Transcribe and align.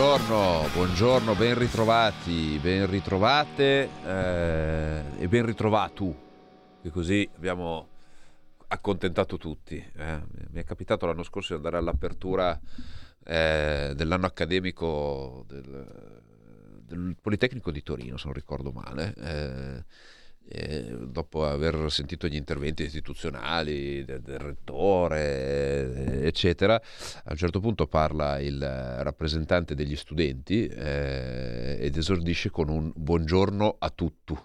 Buongiorno, 0.00 0.66
buongiorno, 0.72 1.34
ben 1.34 1.58
ritrovati, 1.58 2.58
ben 2.58 2.88
ritrovate 2.88 3.86
eh, 4.06 5.02
e 5.18 5.28
ben 5.28 5.44
ritrovato, 5.44 6.16
che 6.80 6.88
così 6.88 7.28
abbiamo 7.36 7.86
accontentato 8.68 9.36
tutti. 9.36 9.76
eh. 9.76 10.22
Mi 10.52 10.60
è 10.60 10.64
capitato 10.64 11.04
l'anno 11.04 11.22
scorso 11.22 11.48
di 11.52 11.56
andare 11.56 11.76
all'apertura 11.76 12.58
eh, 13.26 13.92
dell'anno 13.94 14.24
accademico 14.24 15.44
del, 15.46 16.22
del 16.80 17.16
Politecnico 17.20 17.70
di 17.70 17.82
Torino, 17.82 18.16
se 18.16 18.24
non 18.24 18.32
ricordo 18.32 18.72
male. 18.72 19.84
Eh, 20.52 20.96
dopo 21.06 21.46
aver 21.46 21.90
sentito 21.90 22.26
gli 22.26 22.34
interventi 22.34 22.82
istituzionali 22.82 24.04
del, 24.04 24.20
del 24.20 24.38
rettore, 24.38 26.22
eh, 26.22 26.26
eccetera, 26.26 26.74
a 26.74 27.30
un 27.30 27.36
certo 27.36 27.60
punto 27.60 27.86
parla 27.86 28.40
il 28.40 28.60
rappresentante 28.60 29.74
degli 29.74 29.94
studenti 29.94 30.66
eh, 30.66 31.76
ed 31.80 31.96
esordisce 31.96 32.50
con 32.50 32.68
un 32.68 32.92
buongiorno 32.94 33.76
a 33.78 33.90
tutti. 33.90 34.36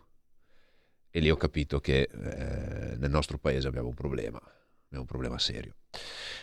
E 1.10 1.20
lì 1.20 1.30
ho 1.30 1.38
capito 1.38 1.80
che 1.80 2.10
eh, 2.12 2.96
nel 2.98 3.10
nostro 3.10 3.38
paese 3.38 3.68
abbiamo 3.68 3.88
un 3.88 3.94
problema, 3.96 4.38
abbiamo 4.38 5.02
un 5.02 5.06
problema 5.06 5.40
serio. 5.40 5.76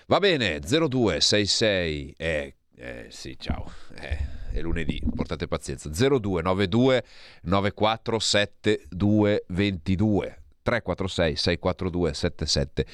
Va 0.06 0.18
bene, 0.18 0.58
0266 0.58 2.14
eh, 2.16 2.56
eh, 2.76 3.06
sì, 3.10 3.36
ciao. 3.38 3.70
Eh, 3.94 4.18
è 4.52 4.60
lunedì, 4.60 5.00
portate 5.14 5.46
pazienza. 5.46 5.88
0292 5.88 7.04
9472 7.42 9.44
22 9.48 10.42
346 10.62 11.36
642 11.36 12.14
77 12.14 12.86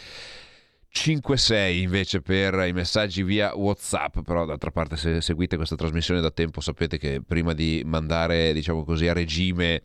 56 0.91 1.83
invece 1.83 2.23
per 2.23 2.55
i 2.67 2.73
messaggi 2.73 3.23
via 3.23 3.55
WhatsApp, 3.55 4.21
però 4.21 4.47
d'altra 4.47 4.71
parte 4.71 4.97
se 4.97 5.21
seguite 5.21 5.56
questa 5.56 5.77
trasmissione 5.77 6.21
da 6.21 6.31
tempo 6.31 6.61
sapete 6.61 6.99
che 6.99 7.21
prima 7.25 7.53
di 7.53 7.83
mandare, 7.84 8.53
diciamo 8.53 8.84
così, 8.84 9.06
a 9.06 9.12
regime 9.12 9.83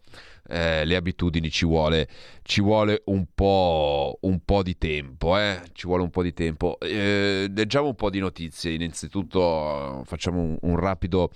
eh, 0.47 0.86
le 0.86 0.95
abitudini 0.95 1.49
ci 1.49 1.66
vuole, 1.66 2.08
ci 2.44 2.61
vuole 2.61 3.02
un, 3.05 3.25
po', 3.33 4.17
un 4.22 4.39
po' 4.44 4.63
di 4.63 4.77
tempo, 4.77 5.38
eh? 5.38 5.61
ci 5.73 5.88
vuole 5.88 6.03
un 6.03 6.09
po' 6.09 6.23
di 6.23 6.33
tempo. 6.33 6.80
Eh, 6.80 7.52
leggiamo 7.53 7.88
un 7.88 7.95
po' 7.95 8.09
di 8.09 8.19
notizie, 8.19 8.73
innanzitutto 8.73 10.03
facciamo 10.05 10.41
un, 10.41 10.58
un 10.61 10.75
rapido 10.77 11.31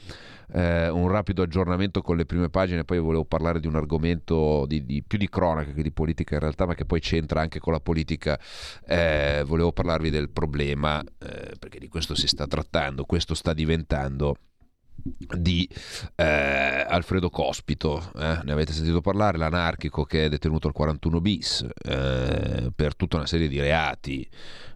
eh, 0.53 0.87
un 0.89 1.09
rapido 1.09 1.41
aggiornamento 1.41 2.01
con 2.01 2.15
le 2.15 2.25
prime 2.25 2.49
pagine, 2.49 2.85
poi 2.85 2.99
volevo 2.99 3.25
parlare 3.25 3.59
di 3.59 3.67
un 3.67 3.75
argomento 3.75 4.65
di, 4.65 4.85
di- 4.85 5.03
più 5.05 5.17
di 5.17 5.27
cronaca 5.27 5.71
che 5.71 5.81
di 5.81 5.91
politica 5.91 6.35
in 6.35 6.41
realtà, 6.41 6.65
ma 6.65 6.73
che 6.73 6.85
poi 6.85 6.99
c'entra 6.99 7.41
anche 7.41 7.59
con 7.59 7.73
la 7.73 7.79
politica. 7.79 8.39
Eh, 8.85 9.43
volevo 9.45 9.71
parlarvi 9.71 10.09
del 10.09 10.29
problema, 10.29 11.01
eh, 11.01 11.55
perché 11.59 11.79
di 11.79 11.87
questo 11.87 12.15
si 12.15 12.27
sta 12.27 12.47
trattando, 12.47 13.03
questo 13.03 13.33
sta 13.33 13.53
diventando 13.53 14.35
di 15.03 15.69
eh, 16.15 16.23
Alfredo 16.87 17.29
Cospito, 17.29 18.11
eh, 18.15 18.39
ne 18.43 18.51
avete 18.51 18.73
sentito 18.73 19.01
parlare, 19.01 19.37
l'anarchico 19.37 20.03
che 20.03 20.25
è 20.25 20.29
detenuto 20.29 20.67
al 20.67 20.73
41 20.73 21.21
bis 21.21 21.65
eh, 21.83 22.71
per 22.75 22.95
tutta 22.95 23.17
una 23.17 23.25
serie 23.25 23.47
di 23.47 23.59
reati 23.59 24.27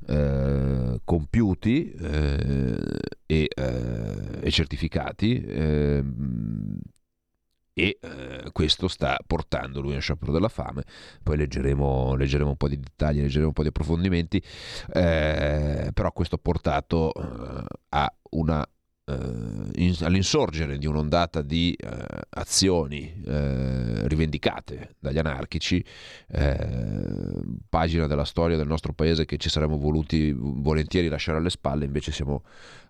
eh, 0.08 1.00
compiuti 1.04 1.92
eh, 1.92 2.78
e, 3.26 3.48
eh, 3.54 4.40
e 4.42 4.52
certificati 4.52 5.44
ehm, 5.46 6.80
e 7.74 7.98
questo 8.52 8.90
sta 8.90 9.18
portando 9.26 9.80
lui 9.80 9.96
a 9.96 10.00
sciopero 10.00 10.34
della 10.34 10.50
fame. 10.50 10.84
Poi 11.24 11.38
leggeremo, 11.38 12.16
leggeremo 12.16 12.50
un 12.50 12.58
po' 12.58 12.68
di 12.68 12.78
dettagli 12.78 13.22
leggeremo 13.22 13.48
un 13.48 13.54
po' 13.54 13.62
di 13.62 13.70
approfondimenti 13.70 14.44
però 14.92 16.12
questo 16.12 16.36
ha 16.36 16.40
portato 16.40 17.12
a 17.90 18.14
una 18.32 18.68
all'insorgere 20.06 20.78
di 20.78 20.88
un'ondata 20.88 21.42
di 21.42 21.74
eh, 21.74 21.90
azioni 22.30 23.22
eh, 23.26 24.08
rivendicate 24.08 24.96
dagli 25.00 25.18
anarchici, 25.18 25.84
eh, 26.28 26.68
pagina 27.68 28.08
della 28.08 28.26
storia 28.26 28.58
del 28.58 28.68
nostro 28.68 28.94
paese 28.94 29.26
che 29.26 29.38
ci 29.38 29.50
saremmo 29.50 29.78
voluti 29.78 30.34
volentieri 30.36 31.08
lasciare 31.08 31.38
alle 31.38 31.50
spalle, 31.50 31.86
invece 31.86 32.12
siamo 32.12 32.44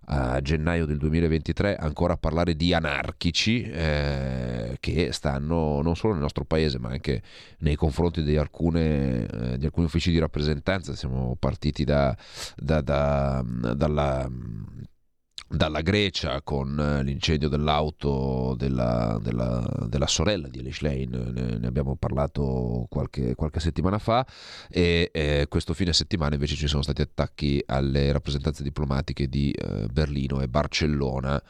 a 0.05 0.41
gennaio 0.41 0.85
del 0.85 0.97
2023 0.97 1.75
ancora 1.75 2.13
a 2.13 2.17
parlare 2.17 2.55
di 2.55 2.73
anarchici 2.73 3.61
eh, 3.61 4.75
che 4.79 5.11
stanno 5.11 5.81
non 5.81 5.95
solo 5.95 6.13
nel 6.13 6.23
nostro 6.23 6.43
paese 6.43 6.79
ma 6.79 6.89
anche 6.89 7.22
nei 7.59 7.75
confronti 7.75 8.23
di, 8.23 8.35
alcune, 8.35 9.28
eh, 9.28 9.57
di 9.59 9.66
alcuni 9.66 9.85
uffici 9.85 10.11
di 10.11 10.19
rappresentanza. 10.19 10.95
Siamo 10.95 11.35
partiti 11.39 11.83
da, 11.83 12.16
da- 12.57 12.81
da- 12.81 13.43
dalla 13.75 14.28
dalla 15.51 15.81
Grecia 15.81 16.41
con 16.41 16.79
eh, 16.79 17.03
l'incendio 17.03 17.50
dell'auto 17.50 18.56
della, 18.57 19.19
della- 19.22 19.85
della 19.88 20.07
sorella 20.07 20.47
di 20.47 20.59
Elish 20.59 20.81
Lane, 20.81 21.06
ne, 21.06 21.57
ne 21.57 21.67
abbiamo 21.67 21.95
parlato 21.95 22.85
qualche, 22.89 23.35
qualche 23.35 23.59
settimana 23.59 24.00
fa 24.00 24.25
e 24.69 25.09
eh, 25.13 25.45
questo 25.50 25.73
fine 25.73 25.94
settimana 25.94 26.35
invece 26.35 26.56
ci 26.56 26.67
sono 26.67 26.81
stati 26.81 27.01
attacchi 27.01 27.61
alle 27.66 28.11
rappresentanze 28.11 28.63
diplomatiche 28.63 29.28
di 29.28 29.51
eh, 29.51 29.88
Berlino 29.91 30.41
e 30.41 30.47
Barcellona 30.47 31.41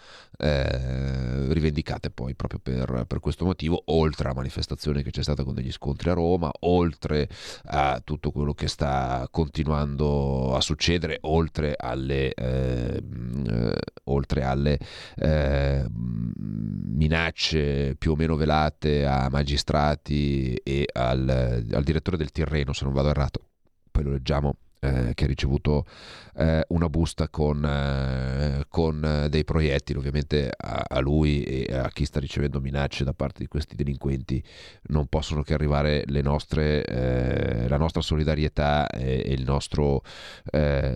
eh, 0.41 1.53
rivendicate 1.53 2.09
poi 2.09 2.33
proprio 2.33 2.59
per, 2.59 3.05
per 3.07 3.19
questo 3.19 3.45
motivo, 3.45 3.83
oltre 3.85 4.25
alla 4.25 4.35
manifestazione 4.35 5.03
che 5.03 5.11
c'è 5.11 5.21
stata 5.21 5.43
con 5.43 5.53
degli 5.53 5.71
scontri 5.71 6.09
a 6.09 6.13
Roma, 6.13 6.51
oltre 6.61 7.29
a 7.65 8.01
tutto 8.03 8.31
quello 8.31 8.53
che 8.53 8.67
sta 8.67 9.27
continuando 9.29 10.55
a 10.55 10.61
succedere, 10.61 11.19
oltre 11.21 11.75
alle, 11.77 12.33
eh, 12.33 13.03
eh, 13.47 13.75
oltre 14.05 14.43
alle 14.43 14.77
eh, 15.15 15.85
minacce 15.89 17.95
più 17.97 18.11
o 18.11 18.15
meno 18.15 18.35
velate 18.35 19.05
a 19.05 19.29
magistrati 19.29 20.53
e 20.55 20.87
al, 20.91 21.65
al 21.71 21.83
direttore 21.83 22.17
del 22.17 22.31
Tirreno, 22.31 22.73
se 22.73 22.85
non 22.85 22.93
vado 22.93 23.09
errato, 23.09 23.47
poi 23.89 24.03
lo 24.03 24.11
leggiamo. 24.11 24.55
Eh, 24.83 25.13
che 25.13 25.25
ha 25.25 25.27
ricevuto 25.27 25.85
eh, 26.37 26.65
una 26.69 26.89
busta 26.89 27.29
con, 27.29 27.63
eh, 27.63 28.63
con, 28.67 29.03
eh, 29.03 29.29
dei 29.29 29.43
proiettili, 29.43 29.99
ovviamente 29.99 30.51
a, 30.57 30.83
a 30.87 30.99
lui 30.99 31.43
e 31.43 31.75
a 31.75 31.87
chi 31.89 32.03
sta 32.03 32.19
ricevendo 32.19 32.59
minacce 32.59 33.03
da 33.03 33.13
parte 33.13 33.41
di 33.41 33.47
questi 33.47 33.75
delinquenti 33.75 34.43
non 34.87 35.05
possono 35.05 35.43
che 35.43 35.53
arrivare 35.53 36.03
nostre, 36.23 36.83
eh, 36.83 37.67
la 37.67 37.77
nostra 37.77 38.01
solidarietà 38.01 38.87
e, 38.87 39.21
e 39.23 39.33
il 39.33 39.43
nostro 39.43 40.01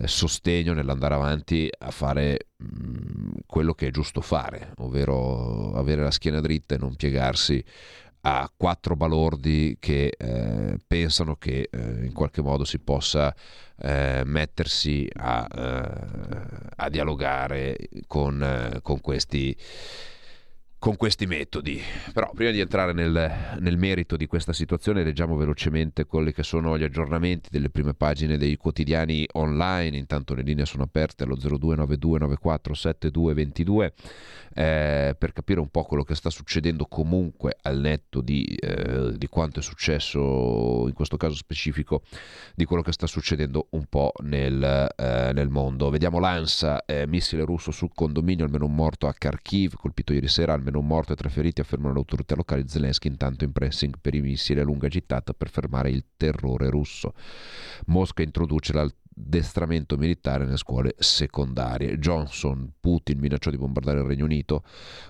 sostegno 0.04 0.72
nell'andare 0.72 1.14
avanti 1.14 1.70
a 1.78 1.90
fare 1.90 2.48
mh, 2.56 3.38
quello 3.46 3.72
che 3.74 3.86
è 3.86 3.90
giusto 3.90 4.20
fare, 4.20 4.72
ovvero 4.78 5.74
avere 5.74 6.02
la 6.02 6.10
schiena 6.10 6.40
dritta 6.40 6.74
e 6.74 6.78
non 6.78 6.96
piegarsi 6.96 7.64
a 8.28 8.50
quattro 8.56 8.96
balordi 8.96 9.76
che 9.78 10.12
eh, 10.18 10.80
pensano 10.84 11.36
che 11.36 11.68
eh, 11.70 11.78
in 12.06 12.12
qualche 12.12 12.42
modo 12.42 12.64
si 12.64 12.80
possa 12.80 13.32
eh, 13.78 14.22
mettersi 14.24 15.08
a, 15.14 15.46
eh, 15.48 15.90
a 16.74 16.88
dialogare 16.88 17.76
con, 18.08 18.42
eh, 18.42 18.80
con 18.82 19.00
questi 19.00 19.56
con 20.78 20.96
questi 20.96 21.26
metodi. 21.26 21.80
Però 22.12 22.30
prima 22.34 22.50
di 22.50 22.60
entrare 22.60 22.92
nel, 22.92 23.56
nel 23.58 23.78
merito 23.78 24.16
di 24.16 24.26
questa 24.26 24.52
situazione 24.52 25.02
leggiamo 25.02 25.34
velocemente 25.36 26.04
quelli 26.04 26.32
che 26.32 26.42
sono 26.42 26.76
gli 26.78 26.84
aggiornamenti 26.84 27.48
delle 27.50 27.70
prime 27.70 27.94
pagine 27.94 28.36
dei 28.36 28.56
quotidiani 28.56 29.26
online, 29.32 29.96
intanto 29.96 30.34
le 30.34 30.42
linee 30.42 30.66
sono 30.66 30.82
aperte 30.84 31.24
allo 31.24 31.36
0292947222 31.36 33.92
eh, 34.58 35.14
per 35.18 35.32
capire 35.32 35.60
un 35.60 35.68
po' 35.68 35.82
quello 35.82 36.02
che 36.02 36.14
sta 36.14 36.30
succedendo 36.30 36.86
comunque 36.86 37.58
al 37.60 37.78
netto 37.78 38.22
di, 38.22 38.42
eh, 38.44 39.12
di 39.16 39.26
quanto 39.26 39.60
è 39.60 39.62
successo 39.62 40.86
in 40.86 40.94
questo 40.94 41.18
caso 41.18 41.34
specifico 41.34 42.02
di 42.54 42.64
quello 42.64 42.80
che 42.80 42.92
sta 42.92 43.06
succedendo 43.06 43.66
un 43.70 43.84
po' 43.86 44.12
nel, 44.22 44.88
eh, 44.96 45.30
nel 45.34 45.50
mondo. 45.50 45.90
Vediamo 45.90 46.18
l'ANSA, 46.18 46.86
eh, 46.86 47.06
missile 47.06 47.44
russo 47.44 47.70
sul 47.70 47.90
condominio, 47.94 48.46
almeno 48.46 48.64
un 48.64 48.74
morto 48.74 49.08
a 49.08 49.12
Kharkiv, 49.12 49.74
colpito 49.76 50.14
ieri 50.14 50.28
sera, 50.28 50.54
almeno 50.66 50.80
un 50.80 50.86
morto 50.86 51.12
e 51.12 51.16
tre 51.16 51.28
feriti, 51.28 51.60
affermano 51.60 51.92
le 51.92 52.00
autorità 52.00 52.34
locali. 52.34 52.64
Zelensky 52.66 53.08
intanto 53.08 53.44
in 53.44 53.52
pressing 53.52 53.94
per 54.00 54.14
i 54.14 54.20
missili 54.20 54.60
a 54.60 54.64
lunga 54.64 54.88
gittata 54.88 55.32
per 55.32 55.48
fermare 55.48 55.90
il 55.90 56.04
terrore 56.16 56.68
russo. 56.68 57.14
Mosca 57.86 58.22
introduce 58.22 58.72
la 58.72 58.88
l'addestramento 59.16 59.96
militare 59.96 60.44
nelle 60.44 60.58
scuole 60.58 60.94
secondarie. 60.98 61.98
Johnson, 61.98 62.70
Putin 62.78 63.18
minacciò 63.18 63.50
di 63.50 63.56
bombardare 63.56 64.00
il 64.00 64.04
Regno 64.04 64.26
Unito, 64.26 64.62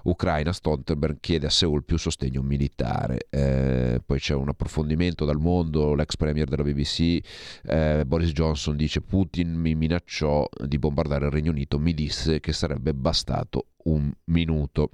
Ucraina, 0.05 0.53
Stoltenberg 0.53 1.19
chiede 1.20 1.47
a 1.47 1.50
Seoul 1.50 1.82
più 1.82 1.99
sostegno 1.99 2.41
militare. 2.43 3.26
Eh, 3.29 4.00
poi 4.05 4.19
c'è 4.19 4.35
un 4.35 4.49
approfondimento 4.49 5.25
dal 5.25 5.38
mondo, 5.38 5.94
l'ex 5.94 6.17
premier 6.17 6.47
della 6.47 6.62
BBC, 6.62 7.19
eh, 7.64 8.05
Boris 8.06 8.31
Johnson 8.31 8.76
dice 8.76 9.00
Putin 9.00 9.52
mi 9.52 9.75
minacciò 9.75 10.49
di 10.64 10.79
bombardare 10.79 11.26
il 11.26 11.32
Regno 11.32 11.50
Unito, 11.50 11.79
mi 11.79 11.93
disse 11.93 12.38
che 12.38 12.52
sarebbe 12.52 12.94
bastato 12.94 13.67
un 13.85 14.11
minuto. 14.26 14.91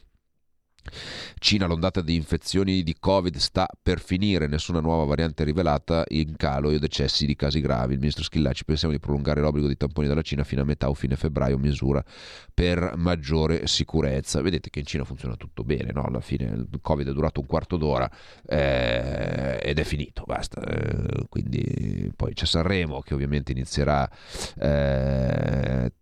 Cina, 1.38 1.66
l'ondata 1.66 2.00
di 2.02 2.14
infezioni 2.14 2.82
di 2.82 2.96
Covid 2.98 3.36
sta 3.36 3.68
per 3.80 4.00
finire, 4.00 4.46
nessuna 4.46 4.80
nuova 4.80 5.04
variante 5.04 5.44
rivelata 5.44 6.04
in 6.08 6.36
calo 6.36 6.70
e 6.70 6.78
decessi 6.78 7.26
di 7.26 7.34
casi 7.34 7.60
gravi. 7.60 7.94
Il 7.94 7.98
ministro 7.98 8.24
Schillaci 8.24 8.64
pensiamo 8.64 8.92
di 8.92 9.00
prolungare 9.00 9.40
l'obbligo 9.40 9.68
di 9.68 9.76
tamponi 9.76 10.08
dalla 10.08 10.22
Cina 10.22 10.44
fino 10.44 10.62
a 10.62 10.64
metà 10.64 10.88
o 10.88 10.94
fine 10.94 11.16
febbraio, 11.16 11.58
misura 11.58 12.04
per 12.52 12.94
maggiore 12.96 13.66
sicurezza. 13.66 14.40
Vedete 14.40 14.70
che 14.70 14.80
in 14.80 14.86
Cina 14.86 15.04
funziona 15.04 15.36
tutto 15.36 15.64
bene, 15.64 15.92
no? 15.92 16.04
alla 16.04 16.20
fine 16.20 16.44
il 16.44 16.68
Covid 16.80 17.08
è 17.08 17.12
durato 17.12 17.40
un 17.40 17.46
quarto 17.46 17.76
d'ora 17.76 18.10
eh, 18.46 19.58
ed 19.62 19.78
è 19.78 19.84
finito, 19.84 20.24
basta. 20.26 20.62
Eh, 20.62 21.26
quindi 21.28 22.12
poi 22.14 22.34
c'è 22.34 22.46
Sanremo 22.46 23.00
che 23.00 23.14
ovviamente 23.14 23.52
inizierà 23.52 24.08
eh, 24.58 25.92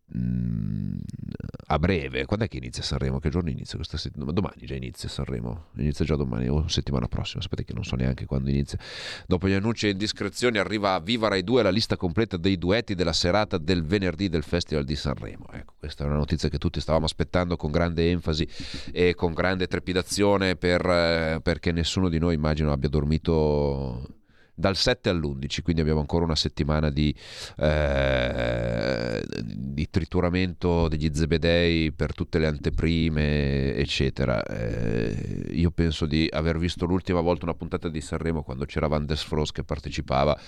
a 1.72 1.78
breve. 1.78 2.24
Quando 2.26 2.44
è 2.44 2.48
che 2.48 2.56
inizia 2.56 2.82
Sanremo? 2.82 3.20
Che 3.20 3.28
giorno 3.30 3.48
inizia 3.48 3.76
questa 3.76 3.96
settimana? 3.96 4.32
Domani 4.32 4.66
già 4.66 4.74
inizia 4.74 5.08
Sanremo. 5.08 5.66
Inizia 5.76 6.04
già 6.04 6.16
domani 6.16 6.48
o 6.48 6.66
settimana 6.66 7.06
prossima. 7.06 7.42
Sapete 7.42 7.64
che 7.64 7.72
non 7.72 7.84
so 7.84 7.94
neanche 7.94 8.26
quando 8.26 8.50
inizia. 8.50 8.78
Dopo 9.26 9.48
gli 9.48 9.52
annunci 9.52 9.86
e 9.86 9.90
indiscrezioni 9.90 10.58
arriva 10.58 10.94
a 10.94 11.00
Viva 11.00 11.28
Rai 11.28 11.44
2 11.44 11.62
la 11.62 11.70
lista 11.70 11.96
completa 11.96 12.36
dei 12.36 12.58
duetti 12.58 12.94
della 12.94 13.12
serata 13.12 13.56
del 13.56 13.84
venerdì 13.84 14.28
del 14.28 14.42
Festival 14.42 14.84
di 14.84 14.96
Sanremo. 14.96 15.46
Ecco, 15.52 15.74
questa 15.78 16.04
è 16.04 16.06
una 16.08 16.16
notizia 16.16 16.48
che 16.48 16.58
tutti 16.58 16.80
stavamo 16.80 17.04
aspettando 17.04 17.56
con 17.56 17.70
grande 17.70 18.10
enfasi 18.10 18.46
e 18.92 19.14
con 19.14 19.32
grande 19.32 19.68
trepidazione 19.68 20.56
per, 20.56 20.84
eh, 20.84 21.40
perché 21.40 21.70
nessuno 21.70 22.08
di 22.08 22.18
noi 22.18 22.34
immagino 22.34 22.72
abbia 22.72 22.88
dormito 22.88 24.19
dal 24.60 24.76
7 24.76 25.08
all'11, 25.08 25.62
quindi 25.62 25.80
abbiamo 25.80 26.00
ancora 26.00 26.24
una 26.24 26.36
settimana 26.36 26.90
di, 26.90 27.14
eh, 27.56 29.24
di 29.42 29.88
trituramento 29.90 30.86
degli 30.88 31.10
zebedei 31.12 31.90
per 31.92 32.14
tutte 32.14 32.38
le 32.38 32.46
anteprime, 32.46 33.74
eccetera. 33.74 34.42
Eh, 34.44 35.46
io 35.50 35.70
penso 35.70 36.04
di 36.06 36.28
aver 36.30 36.58
visto 36.58 36.84
l'ultima 36.84 37.20
volta 37.20 37.46
una 37.46 37.54
puntata 37.54 37.88
di 37.88 38.00
Sanremo 38.00 38.42
quando 38.42 38.66
c'era 38.66 38.86
Van 38.86 39.06
der 39.06 39.16
Fros 39.16 39.50
che 39.50 39.64
partecipava, 39.64 40.38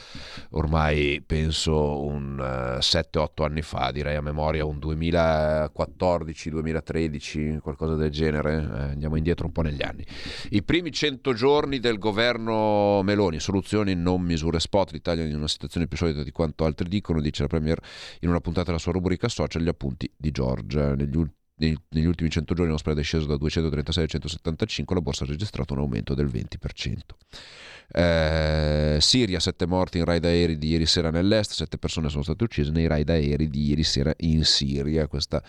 ormai 0.50 1.22
penso 1.26 2.02
un 2.02 2.38
uh, 2.38 2.76
7-8 2.78 3.44
anni 3.44 3.62
fa, 3.62 3.90
direi 3.90 4.16
a 4.16 4.20
memoria 4.20 4.66
un 4.66 4.76
2014-2013, 4.78 7.60
qualcosa 7.60 7.94
del 7.94 8.10
genere, 8.10 8.54
eh, 8.54 8.90
andiamo 8.92 9.16
indietro 9.16 9.46
un 9.46 9.52
po' 9.52 9.62
negli 9.62 9.82
anni. 9.82 10.04
I 10.50 10.62
primi 10.62 10.92
100 10.92 11.32
giorni 11.32 11.80
del 11.80 11.98
governo 11.98 13.00
Meloni, 13.02 13.40
soluzioni 13.40 14.00
non 14.02 14.22
misure 14.22 14.60
spot, 14.60 14.92
l'Italia 14.92 15.24
in 15.24 15.36
una 15.36 15.48
situazione 15.48 15.86
più 15.86 15.96
solida 15.96 16.22
di 16.22 16.32
quanto 16.32 16.64
altri 16.64 16.88
dicono, 16.88 17.20
dice 17.20 17.42
la 17.42 17.48
Premier 17.48 17.80
in 18.20 18.28
una 18.28 18.40
puntata 18.40 18.66
della 18.66 18.78
sua 18.78 18.92
rubrica 18.92 19.28
social, 19.28 19.62
gli 19.62 19.68
appunti 19.68 20.10
di 20.16 20.30
Giorgia. 20.30 20.94
Negli 20.94 21.16
ultimi 21.16 21.40
negli 21.88 22.06
ultimi 22.06 22.28
100 22.28 22.54
giorni 22.54 22.72
lo 22.72 22.78
spread 22.78 22.98
è 22.98 23.02
sceso 23.02 23.26
da 23.26 23.36
236 23.36 24.04
a 24.04 24.06
175, 24.06 24.94
la 24.96 25.00
borsa 25.00 25.24
ha 25.24 25.26
registrato 25.28 25.74
un 25.74 25.80
aumento 25.80 26.14
del 26.14 26.26
20%. 26.26 26.98
Eh, 27.94 28.96
Siria, 29.00 29.38
7 29.38 29.66
morti 29.66 29.98
in 29.98 30.04
raid 30.04 30.24
aerei 30.24 30.56
di 30.56 30.68
ieri 30.70 30.86
sera 30.86 31.10
nell'est, 31.10 31.52
7 31.52 31.78
persone 31.78 32.08
sono 32.08 32.22
state 32.22 32.42
uccise 32.42 32.70
nei 32.70 32.86
raid 32.86 33.08
aerei 33.08 33.48
di 33.48 33.68
ieri 33.68 33.84
sera 33.84 34.12
in 34.18 34.44
Siria. 34.44 35.06
Questa 35.06 35.42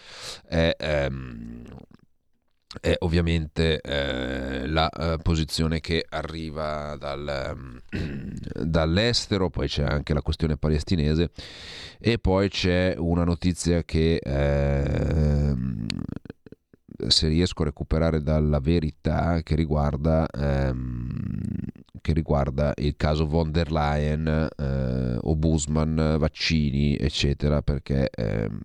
è 0.46 0.76
ehm, 0.78 1.64
è 2.82 2.96
ovviamente 3.00 3.82
eh, 3.82 4.68
la 4.68 4.90
eh, 4.90 5.18
posizione 5.22 5.80
che 5.80 6.06
arriva 6.10 6.96
dal, 6.98 7.82
dall'estero, 8.64 9.50
poi 9.50 9.68
c'è 9.68 9.84
anche 9.84 10.14
la 10.14 10.22
questione 10.22 10.58
palestinese 10.58 11.32
e 12.00 12.18
poi 12.18 12.50
c'è 12.50 12.96
una 12.98 13.24
notizia 13.24 13.84
che 13.84 14.16
eh, 14.16 15.56
se 17.08 17.28
riesco 17.28 17.62
a 17.62 17.66
recuperare 17.66 18.22
dalla 18.22 18.60
verità 18.60 19.42
che 19.44 19.56
riguarda, 19.56 20.28
ehm, 20.28 21.50
che 22.02 22.14
riguarda 22.14 22.74
il 22.78 22.96
caso 22.96 23.26
von 23.26 23.52
der 23.52 23.72
Leyen 23.72 24.48
eh, 24.58 25.18
o 25.22 25.36
Busman, 25.36 26.18
vaccini 26.20 26.98
eccetera 26.98 27.62
perché 27.62 28.10
ehm, 28.10 28.60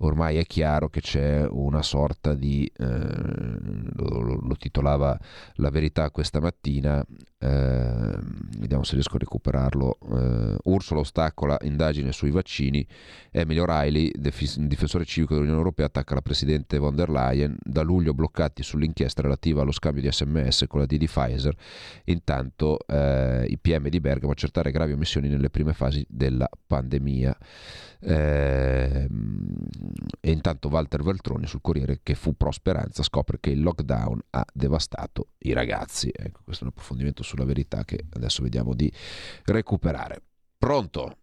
ormai 0.00 0.36
è 0.36 0.44
chiaro 0.44 0.88
che 0.88 1.00
c'è 1.00 1.46
una 1.48 1.82
sorta 1.82 2.34
di, 2.34 2.70
eh, 2.76 2.84
lo, 2.84 4.40
lo, 4.40 4.56
titolava 4.58 5.18
La 5.54 5.70
verità 5.70 6.10
questa 6.10 6.40
mattina, 6.40 7.04
eh, 7.38 8.18
vediamo 8.58 8.82
se 8.82 8.94
riesco 8.94 9.16
a 9.16 9.20
recuperarlo, 9.20 9.98
eh, 10.12 10.56
Ursula 10.64 11.00
ostacola 11.00 11.56
indagine 11.62 12.12
sui 12.12 12.30
vaccini, 12.30 12.86
Emilio 13.30 13.62
O'Reilly, 13.62 14.10
difensore 14.56 15.04
civico 15.04 15.32
dell'Unione 15.32 15.60
Europea, 15.60 15.86
attacca 15.86 16.14
la 16.14 16.22
Presidente 16.22 16.78
von 16.78 16.94
der 16.94 17.08
Leyen, 17.08 17.56
da 17.62 17.82
luglio 17.82 18.12
bloccati 18.12 18.62
sull'inchiesta 18.62 19.22
relativa 19.22 19.62
allo 19.62 19.72
scambio 19.72 20.02
di 20.02 20.12
sms 20.12 20.64
con 20.68 20.80
la 20.80 20.86
D 20.86 20.98
Pfizer, 20.98 21.54
intanto 22.04 22.78
eh, 22.86 23.46
i 23.48 23.58
PM 23.58 23.88
di 23.88 24.00
Bergamo 24.00 24.32
accertare 24.32 24.70
gravi 24.70 24.92
omissioni 24.92 25.28
nelle 25.28 25.48
prime 25.50 25.72
fasi 25.72 26.04
della 26.08 26.48
pandemia. 26.66 27.36
Eh, 27.98 29.08
e 30.20 30.30
intanto 30.30 30.68
Walter 30.68 31.02
Veltroni 31.02 31.46
sul 31.46 31.60
Corriere 31.60 32.00
che 32.02 32.14
fu 32.14 32.36
pro 32.36 32.50
speranza 32.50 33.02
scopre 33.02 33.38
che 33.40 33.50
il 33.50 33.62
lockdown 33.62 34.18
ha 34.30 34.44
devastato 34.52 35.28
i 35.38 35.52
ragazzi. 35.52 36.10
Ecco, 36.14 36.40
questo 36.44 36.64
è 36.64 36.66
un 36.66 36.72
approfondimento 36.74 37.22
sulla 37.22 37.44
verità 37.44 37.84
che 37.84 38.04
adesso 38.14 38.42
vediamo 38.42 38.74
di 38.74 38.90
recuperare. 39.44 40.22
Pronto? 40.58 41.16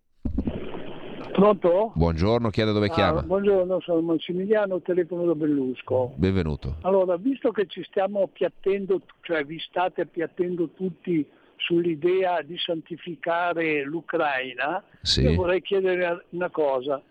Pronto? 1.31 1.92
Buongiorno, 1.95 2.50
chiede 2.50 2.71
dove 2.74 2.88
Ah, 2.88 2.94
chiama. 2.94 3.21
buongiorno, 3.24 3.80
sono 3.81 4.01
Massimiliano, 4.01 4.81
telefono 4.81 5.25
da 5.25 5.33
Bellusco. 5.33 6.13
Benvenuto. 6.16 6.77
Allora, 6.81 7.18
visto 7.18 7.51
che 7.51 7.66
ci 7.66 7.83
stiamo 7.83 8.21
appiattendo, 8.21 9.01
cioè 9.21 9.44
vi 9.44 9.57
state 9.59 10.01
appiattendo 10.01 10.69
tutti 10.69 11.25
sull'idea 11.57 12.42
di 12.44 12.56
santificare 12.57 13.83
l'Ucraina, 13.83 14.83
Sì. 15.01 15.21
io 15.21 15.33
vorrei 15.33 15.62
chiedere 15.62 16.25
una 16.30 16.50
cosa. 16.51 17.01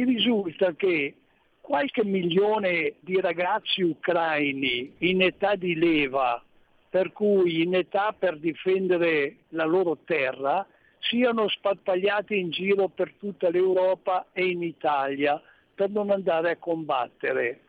Mi 0.00 0.14
risulta 0.14 0.72
che 0.72 1.14
qualche 1.60 2.02
milione 2.06 2.94
di 3.00 3.20
ragazzi 3.20 3.82
ucraini 3.82 4.94
in 5.00 5.20
età 5.20 5.56
di 5.56 5.74
leva, 5.74 6.42
per 6.88 7.12
cui 7.12 7.60
in 7.60 7.74
età 7.74 8.14
per 8.18 8.38
difendere 8.38 9.40
la 9.50 9.66
loro 9.66 9.98
terra, 10.06 10.66
siano 11.00 11.48
sparpagliati 11.48 12.38
in 12.38 12.48
giro 12.48 12.88
per 12.88 13.12
tutta 13.18 13.50
l'Europa 13.50 14.28
e 14.32 14.46
in 14.46 14.62
Italia 14.62 15.38
per 15.74 15.90
non 15.90 16.08
andare 16.08 16.52
a 16.52 16.56
combattere. 16.56 17.60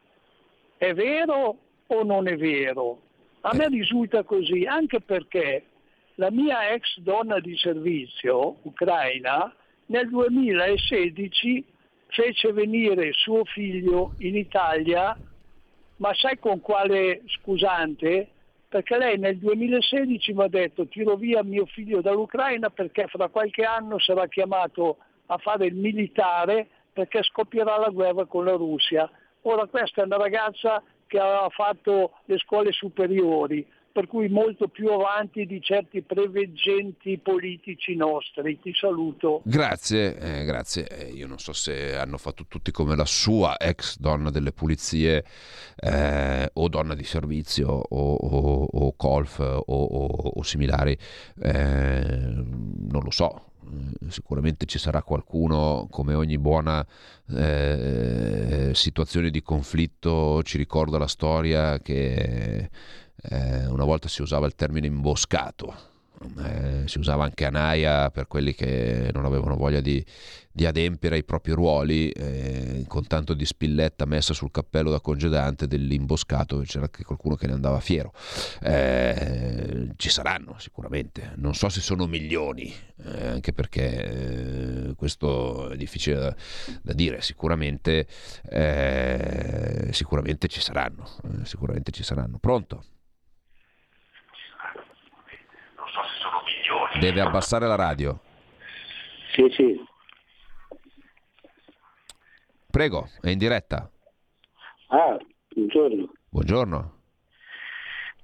È 0.78 0.94
vero 0.94 1.58
o 1.86 2.04
non 2.04 2.30
è 2.30 2.38
vero? 2.38 3.02
A 3.42 3.54
me 3.56 3.68
risulta 3.68 4.24
così, 4.24 4.64
anche 4.64 5.02
perché 5.02 5.66
la 6.16 6.32
mia 6.32 6.70
ex 6.70 6.98
donna 7.00 7.42
di 7.42 7.58
servizio 7.58 8.60
ucraina 8.62 9.54
nel 9.88 10.08
2016 10.08 11.66
fece 12.12 12.52
venire 12.52 13.14
suo 13.14 13.44
figlio 13.46 14.14
in 14.20 14.36
Italia, 14.36 15.18
ma 15.98 16.14
sai 16.14 16.38
con 16.40 16.60
quale 16.62 17.22
scusante? 17.26 18.28
Perché 18.68 18.98
lei 18.98 19.18
nel 19.18 19.38
2016 19.38 20.34
mi 20.34 20.44
ha 20.44 20.48
detto 20.48 20.88
tiro 20.88 21.16
via 21.16 21.44
mio 21.44 21.66
figlio 21.66 22.02
dall'Ucraina 22.02 22.70
perché 22.70 23.08
fra 23.08 23.28
qualche 23.28 23.64
anno 23.64 24.00
sarà 24.00 24.28
chiamato 24.28 24.98
a 25.28 25.38
fare 25.38 25.66
il 25.66 25.76
militare 25.76 26.68
perché 26.94 27.24
scoppierà 27.24 27.78
la 27.78 27.90
guerra 27.90 28.26
con 28.26 28.46
la 28.46 28.54
Russia. 28.54 29.10
Ora 29.44 29.66
questa 29.66 30.02
è 30.02 30.06
una 30.06 30.18
ragazza 30.18 30.82
che 31.08 31.20
aveva 31.20 31.50
fatto 31.50 32.14
le 32.26 32.38
scuole 32.38 32.72
superiori, 32.72 33.66
per 33.92 34.08
cui 34.08 34.30
molto 34.30 34.68
più 34.68 34.90
avanti 34.90 35.46
di 35.46 35.62
certi 35.62 36.02
preveggenti 36.02 37.18
politici 37.18 37.96
nostri. 37.96 38.60
Ti 38.60 38.74
saluto. 38.74 39.42
Grazie, 39.44 40.18
eh, 40.18 40.44
grazie. 40.46 40.88
Eh, 40.88 41.12
io 41.12 41.28
non 41.28 41.38
so 41.40 41.54
se 41.54 41.96
hanno 41.96 42.18
fatto 42.18 42.46
tutti 42.48 42.72
come 42.72 42.96
la 42.96 43.06
sua 43.06 43.58
ex 43.60 43.98
donna 44.00 44.30
delle 44.30 44.52
pulizie 44.52 45.26
eh, 45.76 46.50
o 46.54 46.68
donna 46.70 46.96
di 46.96 47.04
servizio 47.04 47.68
o, 47.70 48.14
o, 48.14 48.68
o 48.72 48.94
colf 48.96 49.40
o, 49.40 49.62
o- 49.66 50.44
similari, 50.44 50.98
Eh, 51.42 52.04
non 52.04 53.02
lo 53.04 53.12
so. 53.12 53.51
Eh, 53.64 54.10
Sicuramente 54.10 54.66
ci 54.66 54.78
sarà 54.78 55.04
qualcuno, 55.04 55.88
come 55.90 56.14
ogni 56.14 56.38
buona 56.38 56.86
eh, 57.30 58.72
situazione 58.74 59.30
di 59.30 59.42
conflitto, 59.42 60.44
ci 60.44 60.58
ricorda 60.58 60.98
la 60.98 61.08
storia 61.08 61.80
che 61.80 62.70
eh, 63.22 63.66
una 63.68 63.86
volta 63.86 64.08
si 64.10 64.22
usava 64.22 64.48
il 64.48 64.56
termine 64.56 64.88
imboscato 64.88 65.91
eh, 66.44 66.88
si 66.88 66.98
usava 67.00 67.24
anche 67.24 67.46
Anaia 67.46 68.10
per 68.10 68.28
quelli 68.28 68.54
che 68.54 69.10
non 69.14 69.26
avevano 69.26 69.56
voglia 69.56 69.82
di, 69.82 70.04
di 70.52 70.66
adempiere 70.66 71.16
ai 71.16 71.24
propri 71.24 71.54
ruoli, 71.54 72.10
eh, 72.12 72.84
con 72.88 73.08
tanto 73.08 73.34
di 73.34 73.46
spilletta 73.46 74.06
messa 74.06 74.34
sul 74.34 74.52
cappello 74.52 74.92
da 74.92 75.00
congedante 75.00 75.68
dell'imboscato, 75.68 76.60
c'era 76.60 76.86
anche 76.86 77.04
qualcuno 77.04 77.36
che 77.36 77.48
ne 77.48 77.54
andava 77.54 77.80
fiero. 77.80 78.14
Eh, 78.62 79.94
ci 79.96 80.10
saranno 80.10 80.56
sicuramente, 80.60 81.34
non 81.36 81.54
so 81.54 81.70
se 81.70 81.82
sono 81.82 82.06
milioni, 82.08 82.74
eh, 83.04 83.28
anche 83.28 83.54
perché 83.54 84.90
eh, 84.90 84.96
questo 84.96 85.70
è 85.70 85.76
difficile 85.76 86.20
da, 86.20 86.36
da 86.82 86.94
dire, 86.94 87.22
sicuramente, 87.22 88.08
eh, 88.50 89.90
sicuramente 89.92 90.48
ci 90.48 90.62
saranno, 90.62 91.08
sicuramente 91.44 91.92
ci 91.92 92.04
saranno. 92.04 92.38
Pronto? 92.40 92.84
Deve 97.02 97.22
abbassare 97.22 97.66
la 97.66 97.74
radio. 97.74 98.20
Sì, 99.34 99.50
sì. 99.50 99.84
Prego, 102.70 103.08
è 103.22 103.30
in 103.30 103.40
diretta. 103.40 103.90
Ah, 104.90 105.18
buongiorno. 105.50 106.12
Buongiorno. 106.30 107.00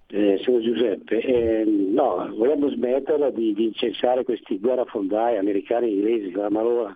Eh, 0.09 0.39
sono 0.43 0.61
Giuseppe. 0.61 1.19
Eh, 1.21 1.63
no, 1.65 2.29
vogliamo 2.35 2.69
smetterla 2.69 3.31
di, 3.31 3.55
di 3.55 3.63
incensare 3.63 4.23
questi 4.23 4.59
guerrafondai 4.59 5.37
americani 5.37 5.87
e 5.87 5.93
inglesi, 5.93 6.31
la 6.33 6.51
malora. 6.51 6.95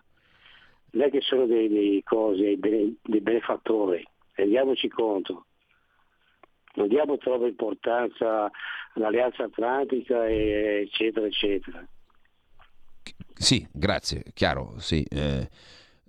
Non 0.91 1.03
è 1.03 1.09
che 1.09 1.21
sono 1.21 1.47
dei, 1.47 1.67
dei 1.67 2.03
cose, 2.03 2.59
dei 2.59 2.95
benefattori, 3.01 4.07
rendiamoci 4.33 4.87
conto. 4.87 5.47
Non 6.75 6.87
diamo 6.87 7.17
troppa 7.17 7.47
importanza 7.47 8.49
all'Alleanza 8.93 9.43
Atlantica, 9.43 10.29
eccetera, 10.29 11.25
eccetera. 11.25 11.85
Sì, 13.33 13.67
grazie, 13.71 14.23
chiaro, 14.33 14.75
sì. 14.77 15.03
eh, 15.09 15.49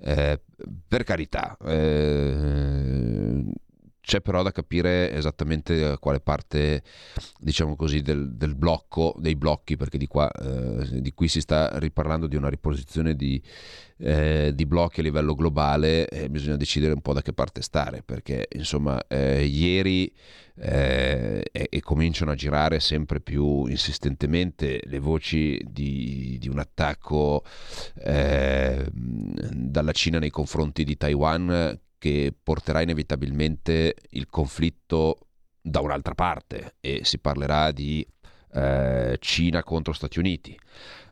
eh, 0.04 0.40
per 0.88 1.04
carità, 1.04 1.56
eh, 1.64 2.91
c'è 4.02 4.20
però 4.20 4.42
da 4.42 4.50
capire 4.50 5.12
esattamente 5.12 5.84
a 5.84 5.98
quale 5.98 6.18
parte, 6.18 6.82
diciamo 7.38 7.76
così, 7.76 8.02
del, 8.02 8.34
del 8.34 8.56
blocco, 8.56 9.14
dei 9.18 9.36
blocchi, 9.36 9.76
perché 9.76 9.96
di, 9.96 10.08
qua, 10.08 10.28
eh, 10.30 11.00
di 11.00 11.12
qui 11.14 11.28
si 11.28 11.40
sta 11.40 11.78
riparlando 11.78 12.26
di 12.26 12.34
una 12.34 12.48
riposizione 12.48 13.14
di, 13.14 13.40
eh, 13.98 14.50
di 14.54 14.66
blocchi 14.66 15.00
a 15.00 15.02
livello 15.04 15.36
globale 15.36 16.08
e 16.08 16.28
bisogna 16.28 16.56
decidere 16.56 16.94
un 16.94 17.00
po' 17.00 17.12
da 17.12 17.22
che 17.22 17.32
parte 17.32 17.62
stare, 17.62 18.02
perché 18.02 18.48
insomma 18.54 19.06
eh, 19.06 19.44
ieri 19.44 20.12
eh, 20.56 21.44
e, 21.52 21.68
e 21.70 21.80
cominciano 21.80 22.32
a 22.32 22.34
girare 22.34 22.80
sempre 22.80 23.20
più 23.20 23.66
insistentemente 23.66 24.82
le 24.84 24.98
voci 24.98 25.60
di, 25.64 26.38
di 26.40 26.48
un 26.48 26.58
attacco 26.58 27.44
eh, 28.02 28.84
dalla 28.90 29.92
Cina 29.92 30.18
nei 30.18 30.30
confronti 30.30 30.82
di 30.82 30.96
Taiwan 30.96 31.78
che 32.02 32.34
porterà 32.42 32.80
inevitabilmente 32.80 33.94
il 34.10 34.26
conflitto 34.26 35.28
da 35.60 35.78
un'altra 35.78 36.14
parte 36.16 36.74
e 36.80 37.04
si 37.04 37.20
parlerà 37.20 37.70
di 37.70 38.04
eh, 38.54 39.16
Cina 39.20 39.62
contro 39.62 39.92
Stati 39.92 40.18
Uniti, 40.18 40.58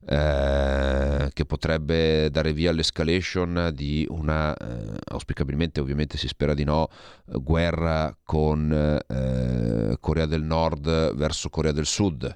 eh, 0.07 1.28
che 1.33 1.45
potrebbe 1.45 2.30
dare 2.30 2.52
via 2.52 2.71
all'escalation 2.71 3.71
di 3.75 4.07
una, 4.09 4.57
eh, 4.57 4.97
auspicabilmente 5.09 5.80
ovviamente 5.80 6.16
si 6.16 6.26
spera 6.26 6.54
di 6.54 6.64
no, 6.64 6.88
guerra 7.26 8.16
con 8.25 8.73
eh, 9.07 9.97
Corea 10.00 10.26
del 10.26 10.42
Nord 10.42 11.14
verso 11.14 11.50
Corea 11.50 11.73
del 11.73 11.87
Sud. 11.87 12.35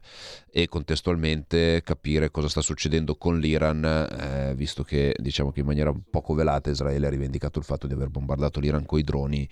E 0.57 0.69
contestualmente 0.69 1.83
capire 1.83 2.31
cosa 2.31 2.49
sta 2.49 2.61
succedendo 2.61 3.17
con 3.17 3.41
l'Iran, 3.41 3.85
eh, 3.85 4.55
visto 4.55 4.85
che 4.85 5.13
diciamo 5.19 5.51
che 5.51 5.61
in 5.61 5.67
maniera 5.67 5.93
poco 6.11 6.35
velata 6.35 6.71
Israele 6.71 7.09
ha 7.09 7.11
rivendicato 7.11 7.59
il 7.59 7.65
fatto 7.65 7.89
di 7.89 7.95
aver 7.95 8.09
bombardato 8.09 8.61
l'Iran 8.61 8.87
con 8.87 8.99
i 9.01 9.03
droni 9.03 9.49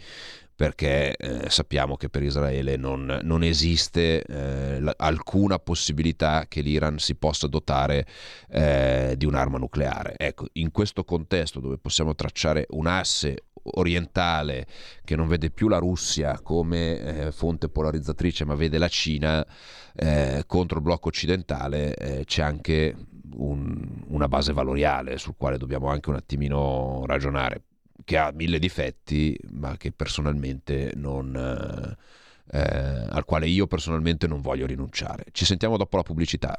perché 0.54 1.16
eh, 1.16 1.50
sappiamo 1.50 1.96
che 1.96 2.08
per 2.08 2.22
Israele 2.22 2.76
non, 2.76 3.18
non 3.22 3.42
esiste 3.42 4.22
eh, 4.22 4.80
la- 4.80 4.94
alcuna 4.96 5.58
possibilità 5.58 6.44
che 6.46 6.60
l'Iran 6.60 6.98
si 6.98 7.16
possa 7.16 7.48
dotare 7.48 8.01
eh, 8.48 9.14
di 9.16 9.26
un'arma 9.26 9.58
nucleare. 9.58 10.14
Ecco, 10.16 10.46
in 10.54 10.70
questo 10.70 11.04
contesto 11.04 11.60
dove 11.60 11.78
possiamo 11.78 12.14
tracciare 12.14 12.66
un 12.70 12.86
asse 12.86 13.44
orientale 13.64 14.66
che 15.04 15.14
non 15.14 15.28
vede 15.28 15.50
più 15.50 15.68
la 15.68 15.78
Russia 15.78 16.40
come 16.40 16.98
eh, 16.98 17.32
fonte 17.32 17.68
polarizzatrice 17.68 18.44
ma 18.44 18.56
vede 18.56 18.76
la 18.76 18.88
Cina 18.88 19.46
eh, 19.94 20.42
contro 20.48 20.78
il 20.78 20.82
blocco 20.82 21.06
occidentale 21.06 21.94
eh, 21.94 22.24
c'è 22.24 22.42
anche 22.42 22.96
un- 23.36 24.02
una 24.08 24.26
base 24.26 24.52
valoriale 24.52 25.16
sul 25.16 25.34
quale 25.36 25.58
dobbiamo 25.58 25.88
anche 25.88 26.10
un 26.10 26.16
attimino 26.16 27.04
ragionare 27.06 27.62
che 28.04 28.16
ha 28.18 28.32
mille 28.32 28.58
difetti, 28.58 29.38
ma 29.52 29.76
che 29.76 29.92
personalmente 29.92 30.92
non, 30.96 31.34
eh, 31.36 32.58
eh, 32.58 33.06
al 33.10 33.24
quale 33.24 33.46
io 33.48 33.66
personalmente 33.66 34.26
non 34.26 34.40
voglio 34.40 34.66
rinunciare. 34.66 35.26
Ci 35.32 35.44
sentiamo 35.44 35.76
dopo 35.76 35.96
la 35.96 36.02
pubblicità. 36.02 36.58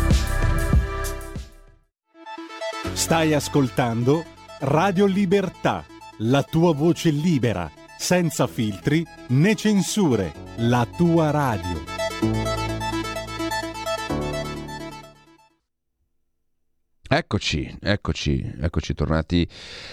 Stai 2.83 3.33
ascoltando 3.33 4.25
Radio 4.61 5.05
Libertà, 5.05 5.85
la 6.19 6.43
tua 6.43 6.73
voce 6.73 7.09
libera, 7.11 7.71
senza 7.97 8.47
filtri 8.47 9.05
né 9.29 9.55
censure, 9.55 10.33
la 10.57 10.85
tua 10.97 11.29
radio. 11.29 11.83
Eccoci, 17.13 17.77
eccoci, 17.81 18.53
eccoci 18.61 18.93
tornati, 18.93 19.45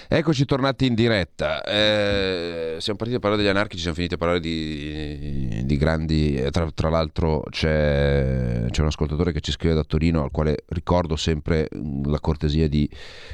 eccoci 0.06 0.44
tornati 0.44 0.86
in 0.86 0.94
diretta. 0.94 1.64
Eh, 1.64 2.76
siamo 2.78 2.96
partiti 2.96 3.16
a 3.16 3.20
parlare 3.20 3.42
degli 3.42 3.50
anarchici, 3.50 3.80
siamo 3.80 3.96
finiti 3.96 4.14
a 4.14 4.18
parlare 4.18 4.40
di, 4.40 5.47
di 5.68 5.76
grandi. 5.76 6.34
eh, 6.34 6.50
Tra, 6.50 6.68
tra 6.72 6.88
l'altro 6.88 7.44
c'è, 7.48 8.64
c'è 8.68 8.80
un 8.80 8.86
ascoltatore 8.88 9.30
che 9.30 9.40
ci 9.40 9.52
scrive 9.52 9.74
da 9.74 9.84
Torino, 9.84 10.24
al 10.24 10.32
quale 10.32 10.64
ricordo 10.70 11.14
sempre 11.14 11.68
mh, 11.70 12.10
la 12.10 12.18
cortesia 12.18 12.68
di 12.68 12.90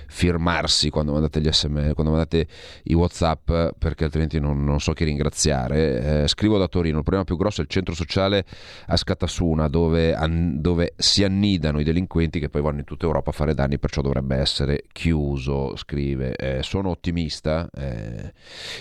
firmarsi 0.06 0.90
quando 0.90 1.12
mandate 1.12 1.40
gli 1.40 1.50
sms, 1.50 1.94
quando 1.94 2.12
mandate 2.12 2.46
i 2.84 2.94
WhatsApp, 2.94 3.50
perché 3.78 4.04
altrimenti 4.04 4.38
non, 4.38 4.62
non 4.62 4.80
so 4.80 4.92
chi 4.92 5.04
ringraziare. 5.04 6.22
Eh, 6.24 6.28
scrivo 6.28 6.58
da 6.58 6.68
Torino, 6.68 6.98
il 6.98 7.02
problema 7.02 7.24
più 7.24 7.36
grosso 7.36 7.60
è 7.60 7.64
il 7.64 7.70
centro 7.70 7.94
sociale 7.94 8.44
a 8.88 8.96
Scatasuna, 8.96 9.68
dove, 9.68 10.14
an- 10.14 10.60
dove 10.60 10.92
si 10.96 11.24
annidano 11.24 11.80
i 11.80 11.84
delinquenti 11.84 12.40
che 12.40 12.48
poi 12.50 12.60
vanno 12.60 12.80
in 12.80 12.84
tutta 12.84 13.06
Europa 13.06 13.30
a 13.30 13.32
fare 13.32 13.54
danni, 13.54 13.78
perciò 13.78 14.02
dovrebbe 14.02 14.36
essere 14.36 14.84
chiuso, 14.92 15.76
scrive. 15.76 16.34
Eh, 16.36 16.62
sono 16.62 16.90
ottimista. 16.90 17.70
eh, 17.72 18.32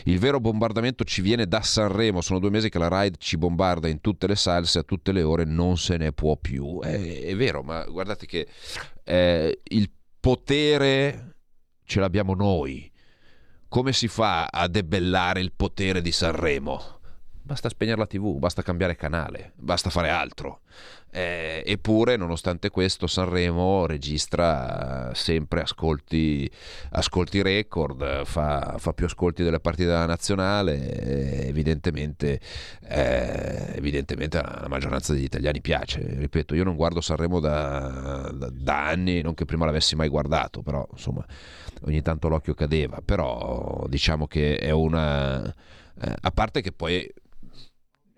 il 0.05 0.19
vero 0.19 0.39
bombardamento 0.39 1.03
ci 1.03 1.22
viene 1.22 1.48
da 1.48 1.62
Sanremo, 1.62 2.22
sono 2.22 2.39
due 2.39 2.50
mesi 2.50 2.69
che 2.69 2.79
la 2.79 2.89
Ride 2.89 3.17
ci 3.19 3.38
bombarda 3.44 3.90
in 3.90 4.00
tutte 4.00 4.28
le 4.28 4.36
salse, 4.36 4.80
a 4.80 4.84
tutte 4.84 5.12
le 5.12 5.22
ore, 5.22 5.44
non 5.44 5.78
se 5.78 5.98
ne 5.98 6.14
può 6.14 6.38
più. 6.38 6.80
Eh, 6.82 7.24
è 7.24 7.36
vero, 7.36 7.62
ma 7.62 7.84
guardate 7.86 8.26
che 8.26 8.48
eh, 9.04 9.60
il 9.64 9.92
potere 10.20 11.36
ce 11.84 12.00
l'abbiamo 12.00 12.34
noi. 12.34 12.90
Come 13.68 13.92
si 13.92 14.08
fa 14.08 14.46
a 14.46 14.68
debellare 14.68 15.42
il 15.42 15.52
potere 15.52 16.02
di 16.02 16.12
Sanremo? 16.12 17.00
Basta 17.42 17.68
spegnere 17.68 17.98
la 17.98 18.08
TV, 18.08 18.38
basta 18.38 18.62
cambiare 18.62 18.96
canale, 18.96 19.52
basta 19.56 19.90
fare 19.90 20.10
altro. 20.10 20.62
Eh, 21.15 21.62
eppure, 21.67 22.15
nonostante 22.17 22.72
questo, 22.72 23.05
Sanremo 23.05 23.86
registra 23.86 25.12
eh, 25.12 25.15
sempre 25.15 25.62
ascolti, 25.62 26.50
ascolti 26.89 27.43
record, 27.43 28.25
fa, 28.25 28.77
fa 28.79 28.93
più 28.93 29.05
ascolti 29.05 29.43
delle 29.43 29.60
partite 29.60 29.89
della 29.89 30.08
nazionale. 30.08 31.43
eh, 31.43 31.48
evidentemente, 31.50 32.39
eh, 32.88 33.74
evidentemente 33.75 34.39
alla 34.39 34.67
maggioranza 34.67 35.13
degli 35.13 35.25
italiani 35.25 35.62
piace. 35.62 36.03
Ripeto, 36.17 36.55
io 36.55 36.63
non 36.63 36.75
guardo 36.75 37.00
Sanremo 37.00 37.39
da, 37.39 38.32
da- 38.34 38.50
da 38.51 38.88
anni, 38.88 39.22
non 39.22 39.36
che 39.36 39.46
prima 39.46 39.65
l'avessi 39.65 39.96
mai 39.96 40.08
guardato, 40.10 40.63
però 40.63 40.84
insomma, 40.91 41.24
ogni 41.86 42.01
tanto 42.01 42.27
l'occhio 42.27 42.55
cadeva. 42.55 43.01
Però 43.05 43.86
diciamo 43.88 44.25
che 44.25 44.55
è 44.58 44.72
una. 44.72 45.43
eh, 46.01 46.15
a 46.22 46.32
parte 46.32 46.62
che 46.62 46.72
poi 46.72 47.08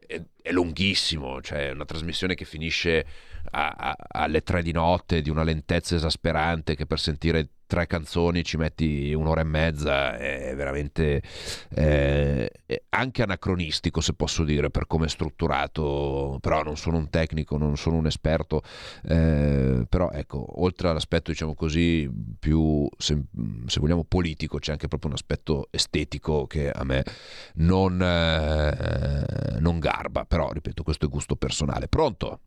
è, 0.07 0.21
è 0.41 0.51
lunghissimo, 0.51 1.41
cioè 1.41 1.71
una 1.71 1.85
trasmissione 1.85 2.35
che 2.35 2.45
finisce 2.45 3.05
a- 3.51 3.75
a- 3.77 3.95
alle 4.09 4.41
tre 4.41 4.61
di 4.63 4.71
notte 4.71 5.21
di 5.21 5.29
una 5.29 5.43
lentezza 5.43 5.95
esasperante 5.95 6.75
che 6.75 6.85
per 6.85 6.99
sentire 6.99 7.49
tre 7.67 7.87
canzoni 7.87 8.43
ci 8.43 8.57
metti 8.57 9.13
un'ora 9.13 9.41
e 9.41 9.45
mezza, 9.45 10.17
è 10.17 10.53
veramente 10.55 11.21
eh, 11.69 12.49
è 12.65 12.81
anche 12.89 13.23
anacronistico 13.23 14.01
se 14.01 14.13
posso 14.13 14.43
dire 14.43 14.69
per 14.69 14.87
come 14.87 15.05
è 15.05 15.09
strutturato, 15.09 16.37
però 16.41 16.63
non 16.63 16.77
sono 16.77 16.97
un 16.97 17.09
tecnico, 17.09 17.57
non 17.57 17.77
sono 17.77 17.97
un 17.97 18.05
esperto, 18.05 18.61
eh, 19.07 19.85
però 19.87 20.09
ecco, 20.11 20.61
oltre 20.61 20.89
all'aspetto 20.89 21.31
diciamo 21.31 21.53
così 21.53 22.09
più 22.39 22.87
se, 22.97 23.23
se 23.65 23.79
vogliamo 23.79 24.03
politico 24.03 24.59
c'è 24.59 24.71
anche 24.71 24.87
proprio 24.87 25.09
un 25.09 25.15
aspetto 25.15 25.67
estetico 25.71 26.45
che 26.47 26.69
a 26.69 26.83
me 26.83 27.03
non, 27.55 28.01
eh, 28.01 29.59
non 29.59 29.79
garba, 29.79 30.25
però 30.25 30.51
ripeto 30.51 30.83
questo 30.83 31.05
è 31.05 31.09
gusto 31.09 31.35
personale. 31.35 31.87
Pronto? 31.87 32.39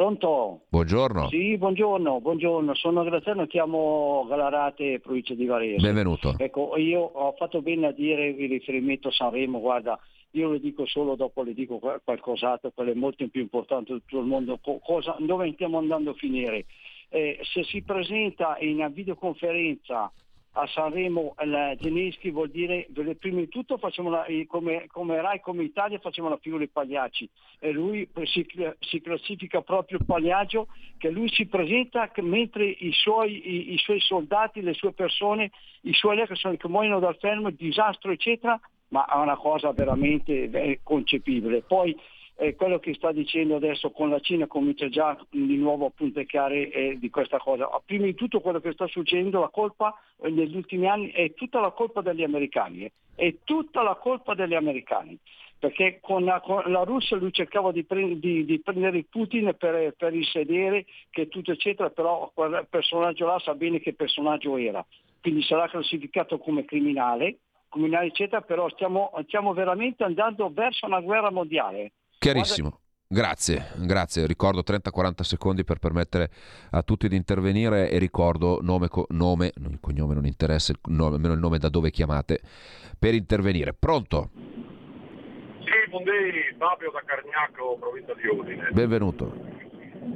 Pronto? 0.00 0.66
Buongiorno. 0.68 1.28
Sì, 1.30 1.56
buongiorno, 1.56 2.20
buongiorno. 2.20 2.74
Sono 2.74 3.02
Graziano, 3.02 3.46
chiamo 3.46 4.26
Galarate, 4.28 5.00
provincia 5.00 5.32
di 5.32 5.46
Varese. 5.46 5.80
Benvenuto. 5.80 6.34
Ecco, 6.36 6.76
io 6.76 7.00
ho 7.00 7.32
fatto 7.32 7.62
bene 7.62 7.86
a 7.86 7.92
dire 7.92 8.26
il 8.28 8.46
riferimento 8.50 9.08
a 9.08 9.12
Sanremo, 9.12 9.58
guarda, 9.58 9.98
io 10.32 10.50
le 10.50 10.60
dico 10.60 10.84
solo 10.84 11.14
dopo 11.14 11.42
le 11.42 11.54
dico 11.54 11.78
qual- 11.78 12.02
qualcos'altro, 12.04 12.72
quello 12.74 12.90
è 12.90 12.94
molto 12.94 13.26
più 13.28 13.40
importante 13.40 13.94
di 13.94 14.02
tutto 14.04 14.20
il 14.20 14.26
mondo, 14.26 14.58
Co- 14.62 14.80
cosa- 14.84 15.16
dove 15.18 15.50
stiamo 15.54 15.78
andando 15.78 16.10
a 16.10 16.14
finire. 16.14 16.66
Eh, 17.08 17.38
se 17.50 17.64
si 17.64 17.80
presenta 17.82 18.58
in 18.60 18.74
una 18.74 18.88
videoconferenza 18.88 20.12
a 20.58 20.66
Sanremo 20.68 21.34
il 21.42 21.76
Geneschi 21.78 22.30
vuol 22.30 22.48
dire 22.48 22.86
prima 23.18 23.40
di 23.40 23.48
tutto 23.48 23.78
la- 24.08 24.24
eh, 24.24 24.46
come, 24.46 24.86
come 24.90 25.20
Rai, 25.20 25.40
come 25.40 25.62
Italia 25.62 25.98
facciamo 25.98 26.30
la 26.30 26.38
figura 26.38 26.60
dei 26.60 26.72
pagliacci 26.72 27.28
e 27.58 27.72
lui 27.72 28.08
si, 28.24 28.46
si 28.80 29.00
classifica 29.02 29.60
proprio 29.60 29.98
il 29.98 30.06
pagliaggio 30.06 30.68
che 30.96 31.10
lui 31.10 31.28
si 31.28 31.46
presenta 31.46 32.10
mentre 32.22 32.64
i 32.64 32.90
suoi, 32.92 33.48
i, 33.48 33.74
i 33.74 33.78
suoi 33.78 34.00
soldati, 34.00 34.62
le 34.62 34.72
sue 34.72 34.92
persone, 34.92 35.50
i 35.82 35.92
suoi 35.92 36.16
sono 36.32 36.56
che 36.56 36.68
muoiono 36.68 37.00
dal 37.00 37.18
fermo, 37.18 37.50
disastro 37.50 38.10
eccetera, 38.10 38.58
ma 38.88 39.04
è 39.04 39.16
una 39.16 39.36
cosa 39.36 39.72
veramente 39.72 40.48
eh, 40.50 40.80
concepibile. 40.82 41.62
Poi 41.62 41.94
eh, 42.36 42.54
quello 42.54 42.78
che 42.78 42.94
sta 42.94 43.12
dicendo 43.12 43.56
adesso 43.56 43.90
con 43.90 44.10
la 44.10 44.20
Cina 44.20 44.46
comincia 44.46 44.88
già 44.88 45.18
di 45.30 45.56
nuovo 45.56 45.86
a 45.86 45.92
puntecchiare 45.94 46.70
eh, 46.70 46.98
di 46.98 47.10
questa 47.10 47.38
cosa. 47.38 47.68
Prima 47.84 48.04
di 48.04 48.14
tutto 48.14 48.40
quello 48.40 48.60
che 48.60 48.72
sta 48.72 48.86
succedendo, 48.86 49.40
la 49.40 49.48
colpa 49.48 49.98
eh, 50.20 50.30
negli 50.30 50.56
ultimi 50.56 50.86
anni 50.86 51.10
è 51.10 51.32
tutta 51.34 51.60
la 51.60 51.70
colpa 51.70 52.02
degli 52.02 52.22
americani, 52.22 52.84
eh. 52.84 52.92
è 53.14 53.34
tutta 53.44 53.82
la 53.82 53.94
colpa 53.94 54.34
degli 54.34 54.54
americani. 54.54 55.18
Perché 55.58 56.00
con 56.02 56.22
la, 56.22 56.40
con 56.40 56.70
la 56.70 56.82
Russia 56.82 57.16
lui 57.16 57.32
cercava 57.32 57.72
di, 57.72 57.82
pre- 57.82 58.18
di- 58.18 58.44
di 58.44 58.60
prendere 58.60 59.04
Putin 59.08 59.54
per, 59.58 59.94
per 59.96 60.14
il 60.14 60.26
sedere, 60.26 60.84
che 61.08 61.28
tutto 61.28 61.52
eccetera, 61.52 61.88
però 61.88 62.30
quel 62.34 62.66
personaggio 62.68 63.24
là 63.24 63.38
sa 63.38 63.54
bene 63.54 63.80
che 63.80 63.94
personaggio 63.94 64.58
era. 64.58 64.84
Quindi 65.18 65.42
sarà 65.42 65.66
classificato 65.66 66.36
come 66.36 66.66
criminale, 66.66 67.38
criminale 67.70 68.08
eccetera, 68.08 68.42
però 68.42 68.68
stiamo, 68.68 69.10
stiamo 69.24 69.54
veramente 69.54 70.04
andando 70.04 70.50
verso 70.52 70.84
una 70.84 71.00
guerra 71.00 71.30
mondiale. 71.30 71.92
Chiarissimo. 72.18 72.80
Grazie, 73.08 73.66
grazie. 73.76 74.26
Ricordo 74.26 74.62
30-40 74.66 75.20
secondi 75.22 75.62
per 75.62 75.78
permettere 75.78 76.28
a 76.72 76.82
tutti 76.82 77.06
di 77.08 77.14
intervenire 77.14 77.88
e 77.88 77.98
ricordo 77.98 78.58
nome, 78.62 78.88
co- 78.88 79.06
nome, 79.10 79.52
no, 79.58 79.68
il 79.68 79.78
cognome 79.80 80.14
non 80.14 80.26
interessa, 80.26 80.72
il 80.72 80.78
nome, 80.92 81.14
almeno 81.14 81.34
il 81.34 81.38
nome 81.38 81.58
da 81.58 81.68
dove 81.68 81.90
chiamate, 81.92 82.40
per 82.98 83.14
intervenire. 83.14 83.74
Pronto? 83.74 84.30
Sì, 84.34 85.88
buondì, 85.88 86.10
Fabio 86.58 86.90
da 86.90 87.02
Cargnacco, 87.06 87.76
provincia 87.78 88.12
di 88.14 88.26
Udine. 88.26 88.70
Benvenuto. 88.72 89.30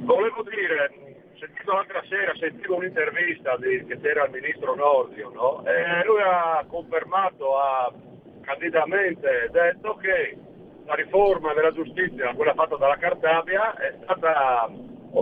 Volevo 0.03 0.43
dire, 0.43 0.91
sentito 1.39 1.71
l'altra 1.71 2.03
sera, 2.09 2.33
sentivo 2.39 2.75
un'intervista 2.75 3.55
di- 3.55 3.85
che 3.85 4.01
c'era 4.01 4.25
il 4.25 4.31
ministro 4.31 4.75
Nordio, 4.75 5.29
no? 5.33 5.63
E 5.65 6.03
lui 6.05 6.19
ha 6.21 6.65
confermato, 6.67 7.57
ha 7.57 7.93
candidamente 8.41 9.47
detto 9.51 9.95
che 9.95 10.37
la 10.85 10.93
riforma 10.95 11.53
della 11.53 11.71
giustizia, 11.71 12.33
quella 12.33 12.53
fatta 12.53 12.75
dalla 12.75 12.97
Cartabia, 12.97 13.75
è 13.75 13.95
stata, 14.03 14.69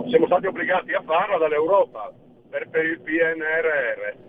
siamo 0.08 0.26
stati 0.26 0.46
obbligati 0.46 0.92
a 0.92 1.02
farla 1.02 1.38
dall'Europa 1.38 2.12
per, 2.48 2.68
per 2.68 2.84
il 2.84 3.00
PNRR. 3.00 4.28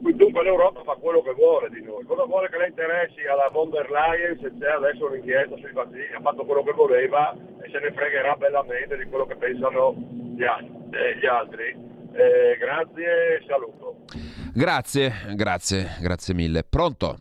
Quindi 0.00 0.22
Dunque 0.22 0.42
l'Europa 0.42 0.82
fa 0.82 0.94
quello 0.94 1.22
che 1.22 1.32
vuole 1.32 1.70
di 1.70 1.82
noi, 1.82 2.04
cosa 2.04 2.24
vuole 2.24 2.50
che 2.50 2.58
le 2.58 2.68
interessi 2.68 3.24
alla 3.24 3.48
von 3.50 3.70
der 3.70 3.90
Leyen 3.90 4.38
se 4.40 4.52
c'è 4.58 4.72
adesso 4.72 5.06
un'inchiesta 5.06 5.56
sui 5.56 5.72
vaccini, 5.72 6.12
ha 6.14 6.20
fatto 6.20 6.44
quello 6.44 6.62
che 6.62 6.72
voleva 6.72 7.34
e 7.62 7.70
se 7.70 7.78
ne 7.78 7.92
fregherà 7.92 8.36
bellamente 8.36 8.96
di 8.96 9.04
quello 9.06 9.24
che 9.24 9.36
pensano 9.36 9.94
gli, 9.94 10.44
al- 10.44 10.68
eh, 10.92 11.16
gli 11.16 11.26
altri. 11.26 11.94
Eh, 12.12 12.56
grazie 12.58 13.36
e 13.36 13.44
saluto. 13.46 13.96
Grazie, 14.54 15.12
grazie, 15.34 15.96
grazie 16.00 16.34
mille. 16.34 16.62
Pronto? 16.62 17.18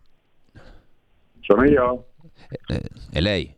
Sono 1.42 1.64
io? 1.64 2.06
Eh, 2.68 2.82
è 3.12 3.20
lei? 3.20 3.54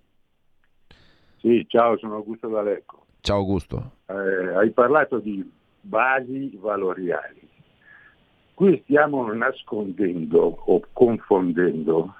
Sì, 1.37 1.65
ciao, 1.67 1.97
sono 1.97 2.15
Augusto 2.15 2.47
D'Alecco. 2.47 3.05
Ciao 3.21 3.37
Augusto. 3.37 3.91
Eh, 4.07 4.53
hai 4.55 4.71
parlato 4.71 5.19
di 5.19 5.49
basi 5.81 6.57
valoriali. 6.59 7.47
Qui 8.53 8.81
stiamo 8.83 9.31
nascondendo 9.33 10.63
o 10.65 10.81
confondendo 10.91 12.15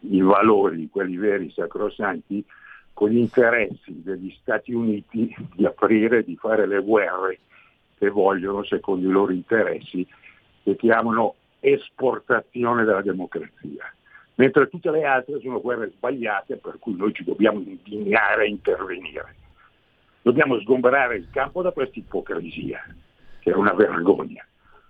i 0.00 0.20
valori, 0.20 0.88
quelli 0.90 1.16
veri 1.16 1.50
sacrosanti, 1.50 2.44
con 2.92 3.10
gli 3.10 3.18
interessi 3.18 4.02
degli 4.02 4.30
Stati 4.40 4.72
Uniti 4.72 5.34
di 5.54 5.64
aprire, 5.64 6.22
di 6.22 6.36
fare 6.36 6.66
le 6.66 6.82
guerre 6.82 7.38
che 7.96 8.10
vogliono 8.10 8.62
secondo 8.64 9.08
i 9.08 9.12
loro 9.12 9.32
interessi, 9.32 10.06
che 10.62 10.76
chiamano 10.76 11.34
esportazione 11.60 12.84
della 12.84 13.02
democrazia. 13.02 13.90
Mentre 14.40 14.68
tutte 14.68 14.90
le 14.90 15.04
altre 15.04 15.38
sono 15.40 15.60
guerre 15.60 15.90
sbagliate 15.90 16.56
per 16.56 16.78
cui 16.78 16.96
noi 16.96 17.12
ci 17.12 17.24
dobbiamo 17.24 17.58
indignare 17.58 18.46
e 18.46 18.48
intervenire. 18.48 19.34
Dobbiamo 20.22 20.58
sgomberare 20.60 21.16
il 21.16 21.28
campo 21.30 21.60
da 21.60 21.72
questa 21.72 21.98
ipocrisia, 21.98 22.82
che 23.38 23.50
è 23.50 23.54
una 23.54 23.74
vergogna. 23.74 24.42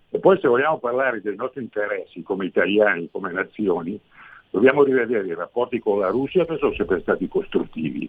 E 0.09 0.21
poi 0.21 0.39
se 0.39 0.47
vogliamo 0.47 0.79
parlare 0.79 1.21
dei 1.21 1.35
nostri 1.35 1.63
interessi 1.63 2.23
come 2.23 2.47
italiani, 2.47 3.11
come 3.11 3.33
nazioni, 3.33 3.99
dobbiamo 4.51 4.85
rivedere 4.85 5.27
i 5.27 5.35
rapporti 5.35 5.81
con 5.81 5.99
la 5.99 6.11
Russia 6.11 6.47
che 6.47 6.57
sono 6.59 6.75
sempre 6.75 7.01
stati 7.01 7.27
costruttivi. 7.27 8.09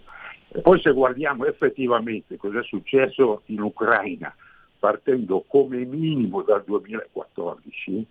E 0.50 0.62
poi 0.62 0.80
se 0.80 0.92
guardiamo 0.92 1.46
effettivamente 1.46 2.38
cosa 2.38 2.60
è 2.60 2.64
successo 2.64 3.42
in 3.46 3.62
Ucraina, 3.62 4.32
partendo 4.78 5.44
come 5.48 5.86
minimo 5.86 6.44
dal 6.44 6.64
2014, 6.64 8.06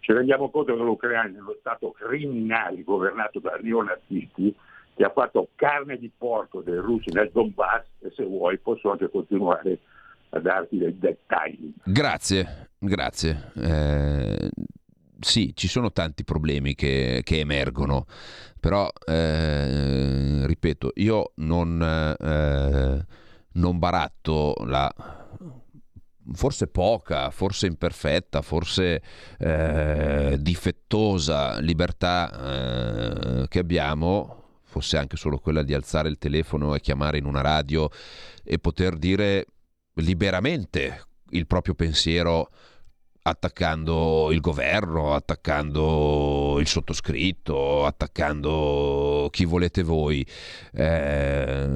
ci 0.00 0.12
rendiamo 0.12 0.50
conto 0.50 0.74
che 0.74 0.82
l'Ucraina 0.82 1.36
è 1.36 1.40
uno 1.40 1.56
Stato 1.60 1.92
criminale 1.92 2.82
governato 2.82 3.40
da 3.40 3.58
neonazisti 3.60 4.54
che 4.94 5.04
ha 5.04 5.10
fatto 5.10 5.50
carne 5.54 5.96
di 5.96 6.10
porco 6.16 6.60
dei 6.60 6.76
russi 6.76 7.10
nel 7.12 7.30
Donbass 7.32 7.84
e 8.00 8.10
se 8.16 8.24
vuoi 8.24 8.58
posso 8.58 8.90
anche 8.90 9.08
continuare 9.08 9.78
a 10.30 10.40
darti 10.40 10.76
dei 10.76 10.98
dettagli. 10.98 11.72
Grazie, 11.84 12.70
grazie. 12.78 13.52
Eh, 13.56 14.50
sì, 15.20 15.52
ci 15.54 15.68
sono 15.68 15.92
tanti 15.92 16.24
problemi 16.24 16.74
che, 16.74 17.20
che 17.24 17.38
emergono, 17.38 18.06
però 18.58 18.88
eh, 19.06 20.46
ripeto, 20.46 20.92
io 20.96 21.32
non, 21.36 21.80
eh, 21.80 23.06
non 23.52 23.78
baratto 23.78 24.54
la 24.66 24.92
forse 26.32 26.66
poca, 26.66 27.30
forse 27.30 27.66
imperfetta, 27.66 28.42
forse 28.42 29.02
eh, 29.38 30.36
difettosa 30.38 31.58
libertà 31.58 33.42
eh, 33.42 33.48
che 33.48 33.58
abbiamo, 33.58 34.60
fosse 34.64 34.96
anche 34.96 35.16
solo 35.16 35.38
quella 35.38 35.62
di 35.62 35.74
alzare 35.74 36.08
il 36.08 36.18
telefono 36.18 36.74
e 36.74 36.80
chiamare 36.80 37.18
in 37.18 37.24
una 37.24 37.40
radio 37.40 37.88
e 38.44 38.58
poter 38.58 38.96
dire 38.96 39.46
liberamente 39.94 41.06
il 41.30 41.46
proprio 41.46 41.74
pensiero 41.74 42.50
attaccando 43.22 44.30
il 44.32 44.40
governo, 44.40 45.14
attaccando 45.14 46.56
il 46.60 46.66
sottoscritto, 46.66 47.84
attaccando 47.84 49.28
chi 49.30 49.44
volete 49.44 49.82
voi, 49.82 50.26
eh, 50.72 51.66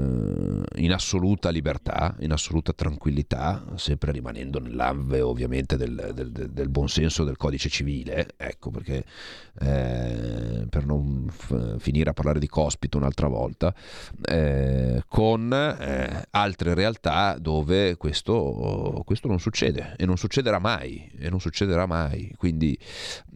in 0.76 0.92
assoluta 0.92 1.50
libertà, 1.50 2.16
in 2.20 2.32
assoluta 2.32 2.72
tranquillità, 2.72 3.64
sempre 3.74 4.12
rimanendo 4.12 4.58
nell'alve 4.58 5.20
ovviamente 5.20 5.76
del, 5.76 6.12
del, 6.14 6.30
del 6.30 6.68
buonsenso 6.68 7.24
del 7.24 7.36
codice 7.36 7.68
civile, 7.68 8.30
ecco 8.36 8.70
perché 8.70 9.04
eh, 9.60 10.66
per 10.68 10.86
non 10.86 11.28
f- 11.30 11.78
finire 11.78 12.10
a 12.10 12.14
parlare 12.14 12.38
di 12.38 12.48
cospito 12.48 12.96
un'altra 12.96 13.28
volta, 13.28 13.74
eh, 14.22 15.02
con 15.08 15.32
con 15.32 15.52
eh, 15.52 16.26
altre 16.30 16.74
realtà 16.74 17.36
dove 17.38 17.96
questo, 17.96 19.02
questo, 19.04 19.28
non 19.28 19.40
succede 19.40 19.94
e 19.96 20.04
non 20.04 20.18
succederà 20.18 20.58
mai, 20.58 21.10
e 21.18 21.30
non 21.30 21.40
succederà 21.42 21.86
mai. 21.86 22.32
Quindi, 22.36 22.78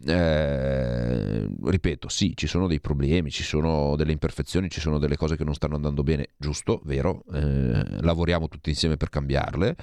eh, 0.07 1.47
ripeto, 1.64 2.09
sì, 2.09 2.33
ci 2.35 2.47
sono 2.47 2.66
dei 2.66 2.81
problemi, 2.81 3.31
ci 3.31 3.42
sono 3.42 3.97
delle 3.97 4.12
imperfezioni, 4.12 4.71
ci 4.71 4.81
sono 4.81 4.99
delle 4.99 5.16
cose 5.16 5.37
che 5.37 5.45
non 5.45 5.55
stanno 5.55 5.75
andando 5.75 6.03
bene, 6.03 6.29
giusto, 6.37 6.81
vero, 6.85 7.25
eh, 7.33 8.01
lavoriamo 8.01 8.49
tutti 8.49 8.71
insieme 8.71 8.97
per 8.97 9.11
cambiarle 9.11 9.77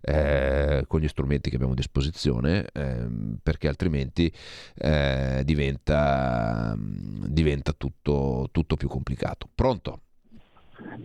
eh, 0.00 0.84
con 0.86 1.00
gli 1.00 1.08
strumenti 1.08 1.50
che 1.50 1.56
abbiamo 1.56 1.72
a 1.72 1.76
disposizione, 1.76 2.66
ehm, 2.72 3.38
perché 3.42 3.68
altrimenti 3.68 4.32
eh, 4.76 5.42
diventa, 5.44 6.74
diventa 6.78 7.72
tutto, 7.72 8.48
tutto 8.52 8.76
più 8.76 8.88
complicato. 8.88 9.48
Pronto? 9.54 10.00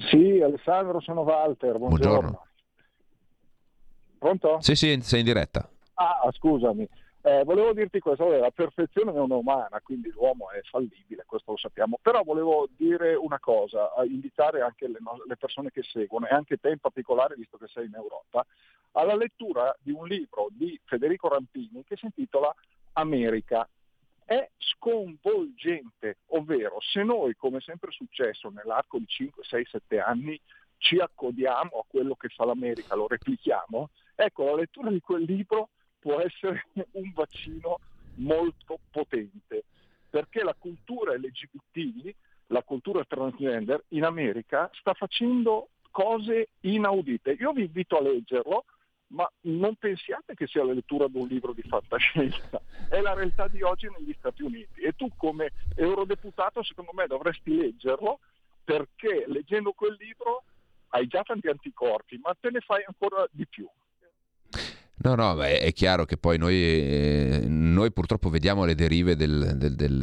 Sì, 0.10 0.42
Alessandro, 0.44 1.00
sono 1.00 1.22
Walter, 1.22 1.78
buongiorno. 1.78 2.20
Buongiorno. 2.20 2.48
Pronto? 4.20 4.58
Sì, 4.60 4.76
sì, 4.76 5.00
sei 5.02 5.20
in 5.20 5.26
diretta. 5.26 5.70
Ah, 6.02 6.30
scusami. 6.32 6.88
Eh, 7.22 7.44
volevo 7.44 7.74
dirti 7.74 8.00
questo, 8.00 8.30
la 8.30 8.52
perfezione 8.52 9.12
non 9.12 9.30
è 9.34 9.36
umana, 9.36 9.82
quindi 9.82 10.10
l'uomo 10.12 10.50
è 10.50 10.62
fallibile, 10.62 11.26
questo 11.26 11.52
lo 11.52 11.58
sappiamo, 11.58 12.00
però 12.02 12.24
volevo 12.24 12.70
dire 12.78 13.16
una 13.16 13.40
cosa, 13.40 13.92
invitare 14.06 14.62
anche 14.62 14.88
le, 14.88 15.00
le, 15.28 15.36
persone 15.36 15.72
che 15.72 15.84
seguono 15.84 16.28
e 16.28 16.34
anche 16.34 16.56
te 16.56 16.70
in 16.70 16.80
particolare, 16.80 17.36
visto 17.36 17.58
che 17.58 17.68
sei 17.68 17.88
in 17.88 17.96
Europa, 17.96 18.46
alla 18.94 19.18
lettura 19.18 19.76
di 19.82 19.92
un 19.92 20.08
libro 20.08 20.48
di 20.52 20.80
Federico 20.86 21.28
Rampini 21.28 21.84
che 21.84 21.98
si 21.98 22.06
intitola 22.06 22.56
America, 22.94 23.68
è 24.24 24.50
sconvolgente, 24.58 26.20
ovvero 26.28 26.78
se 26.80 27.04
noi, 27.04 27.36
come 27.36 27.58
è 27.58 27.62
sempre 27.62 27.92
successo 27.92 28.50
nell'arco 28.50 28.98
di 28.98 29.06
5, 29.06 29.44
6, 29.44 29.66
7 29.66 30.00
anni, 30.00 30.40
ci 30.78 30.98
accodiamo 30.98 31.80
a 31.80 31.86
quello 31.86 32.16
che 32.16 32.30
fa 32.30 32.46
l'America, 32.46 32.96
lo 32.96 33.08
replichiamo, 33.08 33.90
ecco, 34.16 34.46
la 34.46 34.56
lettura 34.56 34.90
di 34.90 35.02
quel 35.02 35.24
libro 35.24 35.72
può 36.00 36.20
essere 36.20 36.66
un 36.92 37.12
vaccino 37.14 37.80
molto 38.16 38.80
potente, 38.92 39.64
perché 40.10 40.44
la 40.44 40.56
cultura 40.58 41.16
LGBT, 41.16 42.14
la 42.48 42.64
cultura 42.64 43.04
transgender 43.06 43.84
in 43.90 44.04
America 44.04 44.70
sta 44.74 44.94
facendo 44.94 45.70
cose 45.92 46.50
inaudite. 46.62 47.32
Io 47.40 47.52
vi 47.52 47.64
invito 47.64 47.98
a 47.98 48.02
leggerlo, 48.02 48.66
ma 49.08 49.30
non 49.42 49.76
pensiate 49.76 50.36
che 50.36 50.48
sia 50.48 50.64
la 50.64 50.74
lettura 50.74 51.08
di 51.08 51.18
un 51.18 51.28
libro 51.28 51.54
di 51.54 51.64
fantascienza, 51.64 52.62
è 52.90 53.00
la 53.02 53.14
realtà 53.14 53.48
di 53.48 53.62
oggi 53.62 53.88
negli 53.98 54.14
Stati 54.18 54.44
Uniti 54.44 54.82
e 54.82 54.94
tu 54.94 55.10
come 55.16 55.52
eurodeputato 55.76 56.64
secondo 56.64 56.92
me 56.94 57.08
dovresti 57.08 57.56
leggerlo 57.56 58.20
perché 58.64 59.26
leggendo 59.28 59.72
quel 59.72 59.96
libro 60.00 60.44
hai 60.90 61.08
già 61.08 61.24
tanti 61.24 61.48
anticorpi, 61.48 62.20
ma 62.22 62.36
te 62.40 62.50
ne 62.52 62.60
fai 62.62 62.84
ancora 62.86 63.28
di 63.32 63.48
più. 63.48 63.68
No, 65.02 65.16
no, 65.16 65.34
beh, 65.34 65.60
è 65.60 65.72
chiaro 65.72 66.04
che 66.04 66.18
poi 66.18 66.38
noi, 66.38 66.56
eh, 66.56 67.44
noi, 67.48 67.90
purtroppo 67.94 68.30
vediamo 68.30 68.66
le 68.66 68.76
derive 68.76 69.16
del, 69.16 69.54
del, 69.56 69.74
del 69.74 70.02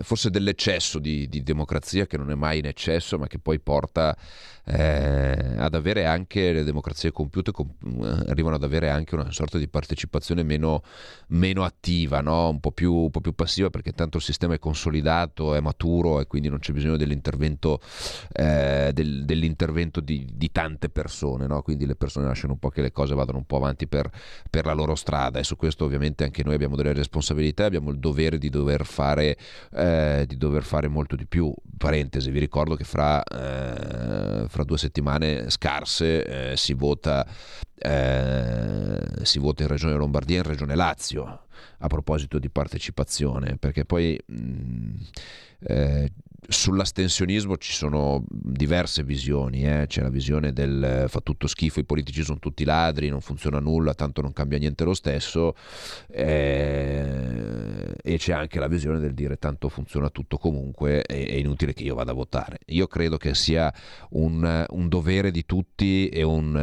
eh, 0.00 0.02
forse 0.02 0.28
dell'eccesso 0.30 0.98
di, 0.98 1.28
di, 1.28 1.44
democrazia 1.44 2.04
che 2.06 2.16
non 2.16 2.32
è 2.32 2.34
mai 2.34 2.58
in 2.58 2.66
eccesso, 2.66 3.16
ma 3.16 3.28
che 3.28 3.38
poi 3.38 3.60
porta 3.60 4.16
eh, 4.64 5.54
ad 5.56 5.74
avere 5.74 6.04
anche 6.04 6.52
le 6.52 6.64
democrazie 6.64 7.12
compiute, 7.12 7.52
com- 7.52 7.72
eh, 8.02 8.30
arrivano 8.30 8.56
ad 8.56 8.64
avere 8.64 8.90
anche 8.90 9.14
una 9.14 9.30
sorta 9.30 9.56
di 9.56 9.68
partecipazione 9.68 10.42
meno, 10.42 10.82
meno 11.28 11.64
attiva, 11.64 12.20
no? 12.20 12.50
un, 12.50 12.60
po 12.60 12.72
più, 12.72 12.92
un, 12.92 13.10
po 13.10 13.20
più, 13.20 13.34
passiva, 13.34 13.70
perché 13.70 13.92
tanto 13.92 14.18
il 14.18 14.22
sistema 14.22 14.54
è 14.54 14.58
consolidato, 14.58 15.54
è 15.54 15.60
maturo 15.60 16.20
e 16.20 16.26
quindi 16.26 16.48
non 16.48 16.58
c'è 16.58 16.72
bisogno 16.72 16.96
dell'intervento, 16.96 17.80
eh, 18.32 18.90
del, 18.92 19.24
dell'intervento 19.24 20.00
di, 20.00 20.28
di, 20.34 20.50
tante 20.52 20.90
persone, 20.90 21.46
no? 21.46 21.62
quindi 21.62 21.86
le 21.86 21.94
persone 21.94 22.26
lasciano 22.26 22.54
un 22.54 22.58
po' 22.58 22.68
che 22.68 22.82
le 22.82 22.92
cose 22.92 23.14
vadano 23.14 23.38
un 23.38 23.46
po' 23.46 23.56
avanti 23.56 23.86
per 23.86 24.07
per, 24.50 24.66
la 24.66 24.72
loro 24.72 24.94
strada 24.94 25.38
e 25.38 25.44
su 25.44 25.56
questo 25.56 25.84
ovviamente 25.84 26.24
anche 26.24 26.42
noi 26.44 26.54
abbiamo 26.54 26.76
delle 26.76 26.92
responsabilità, 26.92 27.64
abbiamo 27.64 27.90
il 27.90 27.98
dovere 27.98 28.38
di 28.38 28.50
dover 28.50 28.84
fare, 28.84 29.36
eh, 29.72 30.24
di 30.26 30.36
dover 30.36 30.62
fare 30.62 30.88
molto 30.88 31.16
di 31.16 31.26
più. 31.26 31.52
Parentesi, 31.76 32.30
vi 32.30 32.40
ricordo 32.40 32.74
che 32.74 32.84
fra, 32.84 33.22
eh, 33.22 34.48
fra 34.48 34.64
due 34.64 34.78
settimane 34.78 35.48
scarse 35.50 36.52
eh, 36.52 36.56
si 36.56 36.74
vota 36.74 37.26
eh, 37.80 39.00
si 39.22 39.38
vota 39.38 39.62
in 39.62 39.68
Regione 39.68 39.94
Lombardia 39.94 40.36
e 40.36 40.38
in 40.38 40.44
Regione 40.44 40.74
Lazio 40.74 41.42
a 41.78 41.86
proposito 41.86 42.38
di 42.38 42.50
partecipazione, 42.50 43.56
perché 43.56 43.84
poi 43.84 44.18
mh, 44.26 44.94
eh, 45.60 46.12
sull'astensionismo 46.50 47.58
ci 47.58 47.72
sono 47.72 48.24
diverse 48.26 49.02
visioni, 49.02 49.66
eh? 49.66 49.84
c'è 49.86 50.00
la 50.00 50.08
visione 50.08 50.54
del 50.54 51.04
fa 51.06 51.20
tutto 51.20 51.46
schifo, 51.46 51.80
i 51.80 51.84
politici 51.84 52.22
sono 52.22 52.38
tutti 52.38 52.64
ladri, 52.64 53.10
non 53.10 53.20
funziona 53.20 53.58
nulla, 53.58 53.92
tanto 53.92 54.22
non 54.22 54.32
cambia 54.32 54.58
niente 54.58 54.84
lo 54.84 54.94
stesso, 54.94 55.54
eh, 56.10 57.94
e 58.02 58.16
c'è 58.16 58.32
anche 58.32 58.58
la 58.58 58.66
visione 58.66 58.98
del 58.98 59.12
dire 59.12 59.38
tanto 59.38 59.68
funziona 59.68 60.08
tutto 60.08 60.38
comunque, 60.38 61.02
è, 61.02 61.26
è 61.26 61.34
inutile 61.34 61.74
che 61.74 61.82
io 61.82 61.94
vada 61.94 62.12
a 62.12 62.14
votare. 62.14 62.60
Io 62.68 62.86
credo 62.86 63.18
che 63.18 63.34
sia 63.34 63.72
un, 64.10 64.64
un 64.68 64.88
dovere 64.88 65.30
di 65.30 65.44
tutti 65.44 66.08
e 66.08 66.22
un... 66.22 66.56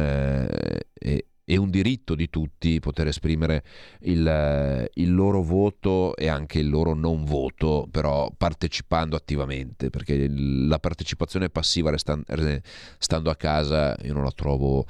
Eh, 0.98 1.26
è 1.46 1.54
un 1.54 1.70
diritto 1.70 2.16
di 2.16 2.28
tutti 2.28 2.80
poter 2.80 3.06
esprimere 3.06 3.62
il, 4.00 4.90
il, 4.94 5.14
loro 5.14 5.42
voto 5.42 6.16
e 6.16 6.26
anche 6.26 6.58
il 6.58 6.68
loro 6.68 6.92
non 6.92 7.24
voto, 7.24 7.86
però 7.88 8.32
partecipando 8.36 9.14
attivamente, 9.14 9.88
perché 9.88 10.26
la 10.28 10.80
partecipazione 10.80 11.48
passiva 11.48 11.94
stando 11.96 13.30
a 13.30 13.36
casa 13.36 13.96
io 14.02 14.12
non 14.12 14.24
la 14.24 14.32
trovo 14.32 14.86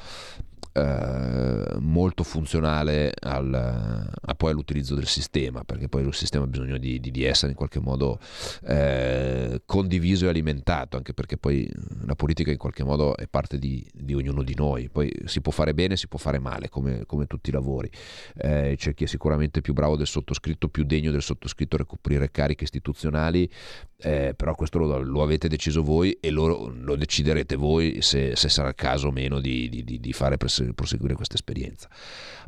eh, 0.77 1.77
molto 1.79 2.23
funzionale 2.23 3.15
al, 3.19 4.11
all'utilizzo 4.39 4.95
del 4.95 5.07
sistema, 5.07 5.65
perché 5.65 5.89
poi 5.89 6.05
il 6.07 6.15
sistema 6.15 6.45
ha 6.45 6.47
bisogno 6.47 6.77
di, 6.77 7.01
di, 7.01 7.11
di 7.11 7.25
essere 7.25 7.53
in 7.53 7.57
qualche 7.57 7.81
modo 7.81 8.19
eh, 8.67 9.63
condiviso 9.65 10.27
e 10.27 10.29
alimentato, 10.29 10.99
anche 10.99 11.15
perché 11.15 11.39
poi 11.39 11.67
la 12.05 12.15
politica 12.15 12.51
in 12.51 12.59
qualche 12.59 12.85
modo 12.85 13.17
è 13.17 13.27
parte 13.27 13.59
di, 13.59 13.85
di 13.93 14.15
ognuno 14.15 14.43
di 14.43 14.55
noi, 14.55 14.91
poi 14.91 15.11
si 15.25 15.41
può 15.41 15.51
fare 15.51 15.73
bene, 15.73 15.97
si 15.97 16.09
può 16.09 16.19
fare 16.19 16.39
male, 16.39 16.69
come, 16.69 17.05
come 17.07 17.27
tutti 17.27 17.49
i 17.49 17.53
lavori. 17.53 17.91
Eh, 18.37 18.75
c'è 18.77 18.93
chi 18.93 19.05
è 19.05 19.07
sicuramente 19.07 19.63
più 19.63 19.73
bravo 19.73 19.97
del 19.97 20.07
sottoscritto, 20.07 20.69
più 20.69 20.85
degno 20.85 21.11
del 21.11 21.23
sottoscritto 21.23 21.77
a 21.77 21.79
ricoprire 21.79 22.31
cariche 22.31 22.65
istituzionali, 22.65 23.51
eh, 23.99 24.35
però 24.37 24.55
questo 24.55 24.79
lo, 24.79 25.01
lo, 25.01 25.23
avete 25.23 25.49
deciso 25.49 25.83
voi 25.83 26.19
e 26.21 26.31
lo, 26.31 26.69
lo 26.69 26.97
deciderete 26.97 27.57
voi 27.57 28.03
se, 28.03 28.37
se, 28.37 28.51
sarà 28.51 28.69
il 28.69 28.75
caso 28.75 29.09
o 29.09 29.11
meno 29.11 29.41
di, 29.41 29.71
di, 29.71 29.99
di 29.99 30.13
fare 30.13 30.37
proseguire 30.75 31.15
questa 31.15 31.35
esperienza. 31.35 31.89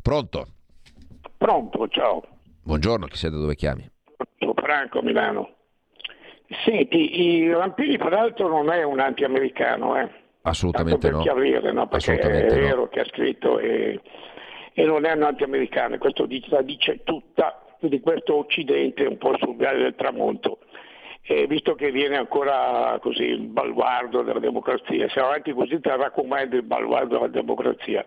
Pronto? 0.01 0.47
Pronto, 1.37 1.87
ciao. 1.87 2.23
Buongiorno, 2.63 3.07
chi 3.07 3.17
sei 3.17 3.31
da 3.31 3.37
dove 3.37 3.55
chiami? 3.55 3.89
Sono 4.37 4.53
Franco, 4.55 5.01
Milano. 5.01 5.55
Senti, 6.65 7.21
i 7.21 7.51
Rampini 7.51 7.97
peraltro 7.97 8.47
non 8.47 8.71
è 8.71 8.83
un 8.83 8.99
anti-americano, 8.99 9.99
eh? 9.99 10.09
Assolutamente 10.41 10.97
per 10.99 11.11
no. 11.11 11.21
chiarire, 11.21 11.71
no? 11.71 11.87
Perché 11.87 12.11
Assolutamente 12.13 12.55
è 12.55 12.59
vero 12.59 12.81
no. 12.81 12.87
che 12.87 12.99
ha 13.01 13.05
scritto 13.05 13.59
e, 13.59 13.99
e 14.73 14.83
non 14.85 15.05
è 15.05 15.13
un 15.13 15.23
anti-americano, 15.23 15.97
questo 15.97 16.25
dice, 16.25 16.47
la 16.49 16.61
dice 16.61 17.03
tutta 17.03 17.61
di 17.79 17.99
questo 17.99 18.35
Occidente 18.35 19.05
un 19.05 19.17
po' 19.17 19.37
sul 19.37 19.55
viale 19.55 19.79
del 19.79 19.95
tramonto. 19.95 20.59
E 21.21 21.45
visto 21.47 21.75
che 21.75 21.91
viene 21.91 22.17
ancora 22.17 22.97
così 23.01 23.23
il 23.23 23.47
baluardo 23.47 24.23
della 24.23 24.39
democrazia, 24.39 25.07
se 25.09 25.19
avanti 25.19 25.53
così 25.53 25.79
terrà 25.79 26.09
comando 26.09 26.55
il 26.55 26.63
baluardo 26.63 27.15
della 27.15 27.27
democrazia. 27.27 28.05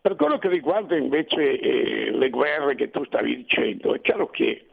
Per 0.00 0.14
quello 0.16 0.38
che 0.38 0.48
riguarda 0.48 0.96
invece 0.96 1.58
eh, 1.58 2.10
le 2.10 2.30
guerre 2.30 2.74
che 2.74 2.90
tu 2.90 3.04
stavi 3.04 3.36
dicendo, 3.36 3.94
è 3.94 4.00
chiaro 4.00 4.28
che 4.28 4.66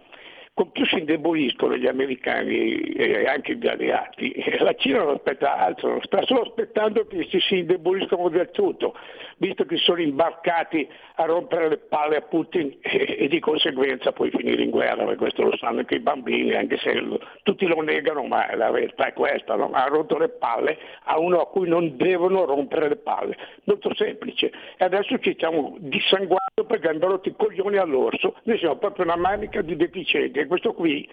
con 0.58 0.72
più 0.72 0.88
si 0.88 0.98
indeboliscono 0.98 1.78
gli 1.78 1.86
americani 1.86 2.80
e 2.80 3.28
anche 3.28 3.58
gli 3.58 3.67
alleati, 3.67 4.34
la 4.58 4.74
Cina 4.74 5.04
non 5.04 5.13
aspetta 5.13 5.56
altro, 5.56 6.00
sta 6.02 6.24
solo 6.24 6.41
aspettando 6.41 7.06
che 7.06 7.28
si 7.30 7.60
indeboliscano 7.60 8.28
del 8.30 8.50
tutto, 8.50 8.96
visto 9.38 9.65
che 9.65 9.78
sono 9.78 10.02
imbarcati 10.02 10.89
a 11.17 11.26
rompere 11.26 11.70
le 11.70 11.78
palle 11.78 12.15
a 12.15 12.22
Putin 12.22 12.76
e, 12.82 13.17
e 13.20 13.28
di 13.28 13.39
conseguenza 13.39 14.12
poi 14.13 14.32
finire 14.32 14.63
in 14.63 14.72
guerra, 14.72 15.04
perché 15.04 15.17
questo 15.17 15.43
lo 15.43 15.56
sanno 15.58 15.82
anche 15.82 15.93
i 15.93 16.00
bambini, 16.00 16.56
anche 16.56 16.78
se 16.78 16.91
lo, 17.02 17.20
tutti 17.43 17.67
lo 17.67 17.80
negano, 17.82 18.24
ma 18.24 18.56
la 18.56 18.72
verità 18.72 19.06
è 19.06 19.13
questa, 19.13 19.54
no? 19.54 19.70
ha 19.72 19.86
rotto 19.86 20.17
le 20.17 20.30
palle 20.30 20.76
a 21.04 21.20
uno 21.20 21.39
a 21.39 21.48
cui 21.50 21.70
non 21.70 21.98
devono 21.98 22.46
rompere 22.46 22.89
le 22.89 22.96
palle, 22.96 23.38
molto 23.65 23.93
semplice. 23.93 24.52
E 24.76 24.86
adesso 24.86 25.20
ci 25.20 25.34
stiamo 25.34 25.76
dissanguando 25.78 26.65
perché 26.65 26.88
hanno 26.88 27.06
rotto 27.06 27.30
i 27.30 27.36
coglioni 27.38 27.78
all'orso, 27.78 28.34
noi 28.41 28.58
siamo 28.58 28.78
proprio 28.78 29.06
una 29.06 29.17
manica 29.17 29.62
di 29.62 29.76
deficienti 29.76 30.46
questo 30.48 30.74
qui 30.74 31.08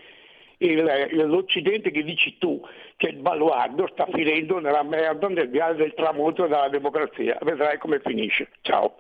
il, 0.58 0.84
l'Occidente 1.26 1.90
che 1.90 2.02
dici 2.02 2.36
tu, 2.38 2.60
che 2.96 3.08
il 3.08 3.16
baluardo 3.16 3.88
sta 3.92 4.06
finendo 4.12 4.60
nella 4.60 4.82
merda 4.82 5.28
nel 5.28 5.48
viale 5.48 5.76
del 5.76 5.94
tramonto 5.94 6.42
della 6.42 6.68
democrazia. 6.68 7.38
Vedrai 7.42 7.78
come 7.78 8.00
finisce. 8.00 8.48
Ciao. 8.60 8.98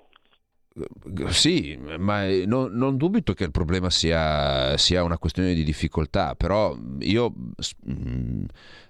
Sì, 1.28 1.78
ma 1.98 2.26
non, 2.46 2.72
non 2.72 2.96
dubito 2.96 3.32
che 3.32 3.44
il 3.44 3.52
problema 3.52 3.90
sia, 3.90 4.76
sia, 4.76 5.04
una 5.04 5.18
questione 5.18 5.54
di 5.54 5.62
difficoltà, 5.62 6.34
però 6.34 6.76
io 6.98 7.32
mm, 7.88 8.44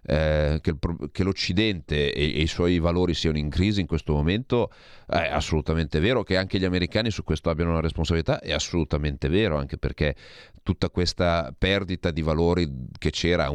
eh, 0.06 0.58
che, 0.60 0.70
il, 0.70 1.10
che, 1.10 1.22
l'Occidente 1.22 2.12
e, 2.12 2.22
e, 2.22 2.42
i 2.42 2.46
suoi 2.46 2.78
valori 2.78 3.14
siano 3.14 3.38
in 3.38 3.48
crisi 3.48 3.80
in 3.80 3.86
questo 3.86 4.12
momento 4.12 4.70
è 5.06 5.28
assolutamente 5.30 6.00
vero, 6.00 6.22
che 6.22 6.36
anche 6.36 6.58
gli 6.58 6.64
americani 6.64 7.10
su 7.10 7.24
questo 7.24 7.50
abbiano 7.50 7.70
una 7.70 7.80
responsabilità 7.80 8.40
è 8.40 8.52
assolutamente 8.52 9.28
vero, 9.28 9.56
anche 9.56 9.78
perché 9.78 10.14
tutta 10.62 10.88
questa 10.88 11.54
perdita 11.56 12.10
di 12.10 12.22
valori 12.22 12.88
che 12.98 13.10
c'era, 13.10 13.50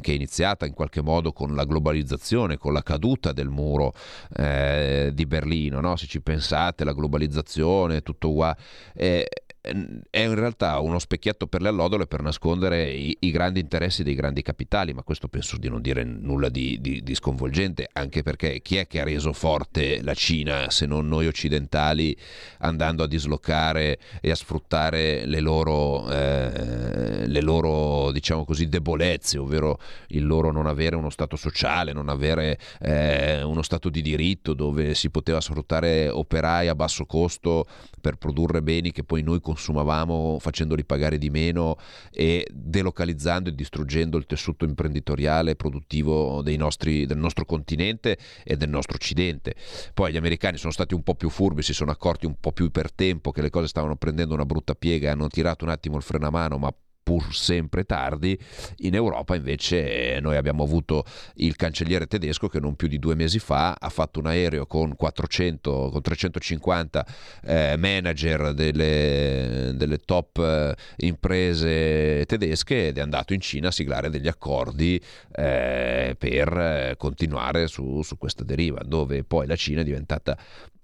che 0.00 0.12
è 0.12 0.14
iniziata 0.14 0.66
in 0.66 0.72
qualche 0.72 1.02
modo 1.02 1.32
con 1.32 1.54
la 1.54 1.64
globalizzazione, 1.64 2.56
con 2.56 2.72
la 2.72 2.82
caduta 2.82 3.32
del 3.32 3.48
muro 3.48 3.92
eh, 4.36 5.10
di 5.12 5.26
Berlino, 5.26 5.80
no? 5.80 5.96
se 5.96 6.06
ci 6.06 6.20
pensate, 6.20 6.84
la 6.84 6.92
globalizzazione, 6.92 8.02
tutto 8.02 8.32
qua. 8.32 8.56
Eh, 8.94 9.26
è 9.60 10.20
in 10.20 10.34
realtà 10.34 10.78
uno 10.78 10.98
specchietto 10.98 11.46
per 11.46 11.62
le 11.62 11.68
allodole 11.68 12.06
per 12.06 12.22
nascondere 12.22 12.90
i, 12.90 13.16
i, 13.20 13.30
grandi 13.30 13.60
interessi 13.60 14.02
dei 14.02 14.14
grandi 14.14 14.42
capitali, 14.42 14.92
ma 14.92 15.02
questo 15.02 15.28
penso 15.28 15.56
di 15.58 15.68
non 15.68 15.82
dire 15.82 16.04
nulla 16.04 16.48
di, 16.48 16.78
di, 16.80 17.02
di, 17.02 17.14
sconvolgente, 17.14 17.88
anche 17.92 18.22
perché 18.22 18.60
chi 18.60 18.76
è 18.76 18.86
che 18.86 19.00
ha 19.00 19.04
reso 19.04 19.32
forte 19.32 20.02
la 20.02 20.14
Cina 20.14 20.70
se 20.70 20.86
non 20.86 21.08
noi 21.08 21.26
occidentali 21.26 22.16
andando 22.58 23.02
a 23.02 23.08
dislocare 23.08 23.98
e 24.20 24.30
a 24.30 24.34
sfruttare 24.34 25.26
le 25.26 25.40
loro, 25.40 26.10
eh, 26.10 27.26
le 27.26 27.40
loro 27.40 28.12
diciamo 28.12 28.44
così, 28.44 28.68
debolezze, 28.68 29.38
ovvero 29.38 29.78
il 30.08 30.26
loro 30.26 30.50
non 30.50 30.66
avere 30.66 30.96
uno 30.96 31.10
Stato 31.10 31.36
sociale, 31.36 31.92
non 31.92 32.08
avere 32.08 32.58
eh, 32.80 33.42
uno 33.42 33.62
Stato 33.62 33.88
di 33.88 34.02
diritto 34.02 34.54
dove 34.54 34.94
si 34.94 35.10
poteva 35.10 35.40
sfruttare 35.40 36.08
operai 36.08 36.68
a 36.68 36.74
basso 36.74 37.06
costo 37.06 37.66
per 38.08 38.16
produrre 38.16 38.62
beni 38.62 38.90
che 38.90 39.04
poi 39.04 39.20
noi 39.20 39.38
consumavamo 39.42 40.38
facendoli 40.40 40.82
pagare 40.86 41.18
di 41.18 41.28
meno 41.28 41.76
e 42.10 42.48
delocalizzando 42.50 43.50
e 43.50 43.54
distruggendo 43.54 44.16
il 44.16 44.24
tessuto 44.24 44.64
imprenditoriale 44.64 45.50
e 45.50 45.56
produttivo 45.56 46.42
nostri, 46.56 47.04
del 47.04 47.18
nostro 47.18 47.44
continente 47.44 48.16
e 48.44 48.56
del 48.56 48.70
nostro 48.70 48.94
occidente. 48.94 49.54
Poi 49.92 50.12
gli 50.12 50.16
americani 50.16 50.56
sono 50.56 50.72
stati 50.72 50.94
un 50.94 51.02
po' 51.02 51.16
più 51.16 51.28
furbi, 51.28 51.60
si 51.60 51.74
sono 51.74 51.90
accorti 51.90 52.24
un 52.24 52.36
po' 52.40 52.52
più 52.52 52.70
per 52.70 52.90
tempo 52.90 53.30
che 53.30 53.42
le 53.42 53.50
cose 53.50 53.68
stavano 53.68 53.96
prendendo 53.96 54.32
una 54.32 54.46
brutta 54.46 54.74
piega 54.74 55.08
e 55.08 55.10
hanno 55.10 55.28
tirato 55.28 55.66
un 55.66 55.70
attimo 55.70 55.98
il 55.98 56.02
freno 56.02 56.28
a 56.28 56.30
mano, 56.30 56.56
ma 56.56 56.74
pur 57.08 57.34
sempre 57.34 57.84
tardi. 57.84 58.38
In 58.80 58.94
Europa 58.94 59.34
invece 59.34 60.18
noi 60.20 60.36
abbiamo 60.36 60.62
avuto 60.62 61.06
il 61.36 61.56
cancelliere 61.56 62.06
tedesco 62.06 62.48
che 62.48 62.60
non 62.60 62.76
più 62.76 62.86
di 62.86 62.98
due 62.98 63.14
mesi 63.14 63.38
fa 63.38 63.74
ha 63.80 63.88
fatto 63.88 64.18
un 64.18 64.26
aereo 64.26 64.66
con 64.66 64.94
400, 64.94 65.88
con 65.90 66.02
350 66.02 67.06
eh, 67.44 67.76
manager 67.78 68.52
delle, 68.52 69.72
delle 69.74 69.96
top 69.96 70.36
eh, 70.36 70.74
imprese 71.06 72.26
tedesche 72.26 72.88
ed 72.88 72.98
è 72.98 73.00
andato 73.00 73.32
in 73.32 73.40
Cina 73.40 73.68
a 73.68 73.72
siglare 73.72 74.10
degli 74.10 74.28
accordi 74.28 75.02
eh, 75.34 76.14
per 76.18 76.58
eh, 76.58 76.94
continuare 76.98 77.68
su, 77.68 78.02
su 78.02 78.18
questa 78.18 78.44
deriva, 78.44 78.82
dove 78.84 79.24
poi 79.24 79.46
la 79.46 79.56
Cina 79.56 79.80
è 79.80 79.84
diventata 79.84 80.36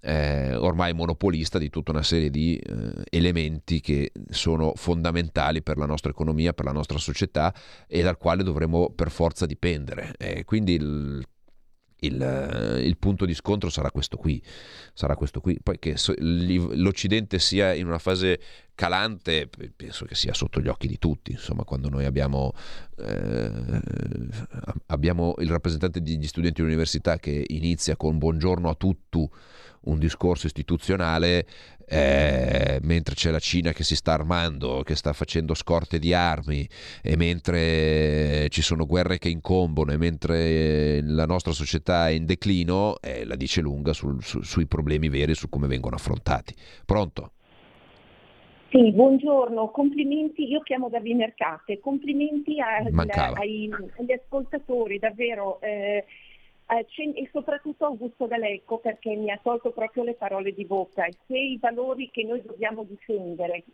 eh, 0.04 0.54
ormai 0.54 0.92
monopolista 0.92 1.58
di 1.58 1.70
tutta 1.70 1.90
una 1.90 2.02
serie 2.02 2.28
di 2.28 2.56
eh, 2.56 3.04
elementi 3.08 3.80
che 3.80 4.12
sono 4.28 4.72
fondamentali 4.76 5.62
per 5.62 5.78
la 5.78 5.86
nostra 5.86 6.10
economia, 6.10 6.52
per 6.52 6.66
la 6.66 6.72
nostra 6.72 6.98
società 6.98 7.54
e 7.86 8.02
dal 8.02 8.18
quale 8.18 8.42
dovremo 8.42 8.90
per 8.90 9.10
forza 9.10 9.46
dipendere. 9.46 10.12
Eh, 10.18 10.44
quindi 10.44 10.74
il, 10.74 11.26
il, 12.00 12.80
il, 12.84 12.96
punto 12.98 13.24
di 13.24 13.32
scontro 13.32 13.70
sarà 13.70 13.90
questo 13.90 14.18
qui, 14.18 14.42
sarà 14.92 15.16
questo 15.16 15.40
qui. 15.40 15.58
Poi 15.62 15.78
che 15.78 15.96
l'Occidente 16.18 17.38
sia 17.38 17.72
in 17.72 17.86
una 17.86 17.98
fase 17.98 18.38
calante, 18.74 19.48
penso 19.74 20.04
che 20.04 20.14
sia 20.14 20.34
sotto 20.34 20.60
gli 20.60 20.68
occhi 20.68 20.86
di 20.86 20.98
tutti. 20.98 21.32
Insomma, 21.32 21.64
quando 21.64 21.88
noi 21.88 22.04
abbiamo, 22.04 22.52
eh, 22.98 23.50
abbiamo 24.86 25.34
il 25.38 25.48
rappresentante 25.48 26.02
degli 26.02 26.26
studenti 26.26 26.60
dell'università 26.60 27.16
che 27.16 27.42
inizia 27.48 27.96
con 27.96 28.18
buongiorno 28.18 28.68
a 28.68 28.74
tutti 28.74 29.02
un 29.84 29.98
discorso 29.98 30.46
istituzionale, 30.46 31.46
eh, 31.86 32.78
mentre 32.82 33.14
c'è 33.14 33.30
la 33.30 33.38
Cina 33.38 33.72
che 33.72 33.84
si 33.84 33.96
sta 33.96 34.12
armando, 34.12 34.82
che 34.82 34.94
sta 34.94 35.12
facendo 35.12 35.54
scorte 35.54 35.98
di 35.98 36.14
armi, 36.14 36.68
e 37.02 37.16
mentre 37.16 38.48
ci 38.50 38.62
sono 38.62 38.86
guerre 38.86 39.18
che 39.18 39.28
incombono, 39.28 39.92
e 39.92 39.96
mentre 39.96 41.02
la 41.02 41.26
nostra 41.26 41.52
società 41.52 42.08
è 42.08 42.12
in 42.12 42.26
declino, 42.26 42.96
eh, 43.00 43.24
la 43.24 43.36
dice 43.36 43.60
lunga 43.60 43.92
sul, 43.92 44.22
su, 44.22 44.42
sui 44.42 44.66
problemi 44.66 45.08
veri, 45.08 45.34
su 45.34 45.48
come 45.48 45.66
vengono 45.66 45.96
affrontati. 45.96 46.54
Pronto? 46.84 47.32
Sì, 48.70 48.90
buongiorno, 48.90 49.70
complimenti, 49.70 50.48
io 50.48 50.60
chiamo 50.62 50.88
da 50.88 50.98
Vimercate, 50.98 51.78
complimenti 51.78 52.58
a, 52.58 52.78
ai, 53.34 53.70
agli 53.70 54.12
ascoltatori, 54.12 54.98
davvero. 54.98 55.60
Eh, 55.60 56.04
e 56.66 57.28
soprattutto 57.30 57.84
Augusto 57.84 58.26
Galecco 58.26 58.78
perché 58.78 59.14
mi 59.14 59.30
ha 59.30 59.38
tolto 59.42 59.70
proprio 59.70 60.02
le 60.02 60.14
parole 60.14 60.52
di 60.52 60.64
bocca. 60.64 61.06
Se 61.26 61.36
i 61.36 61.58
valori 61.58 62.10
che 62.10 62.24
noi 62.24 62.42
dobbiamo 62.42 62.84
difendere 62.84 63.64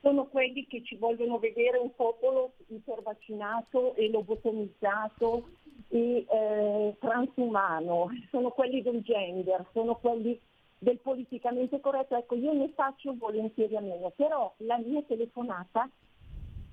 sono 0.00 0.26
quelli 0.26 0.66
che 0.66 0.82
ci 0.84 0.96
vogliono 0.96 1.38
vedere 1.38 1.78
un 1.78 1.94
popolo 1.94 2.52
ipervaccinato 2.68 3.94
e 3.94 4.10
lobotomizzato 4.10 5.48
e 5.88 6.26
eh, 6.28 6.94
transumano, 6.98 8.10
sono 8.30 8.50
quelli 8.50 8.82
del 8.82 9.00
gender, 9.00 9.64
sono 9.72 9.94
quelli 9.96 10.38
del 10.78 10.98
politicamente 10.98 11.80
corretto, 11.80 12.16
ecco 12.16 12.34
io 12.34 12.52
ne 12.52 12.68
faccio 12.74 13.14
volentieri 13.16 13.76
a 13.76 13.80
meno, 13.80 14.12
però 14.14 14.52
la 14.58 14.76
mia 14.76 15.02
telefonata 15.02 15.88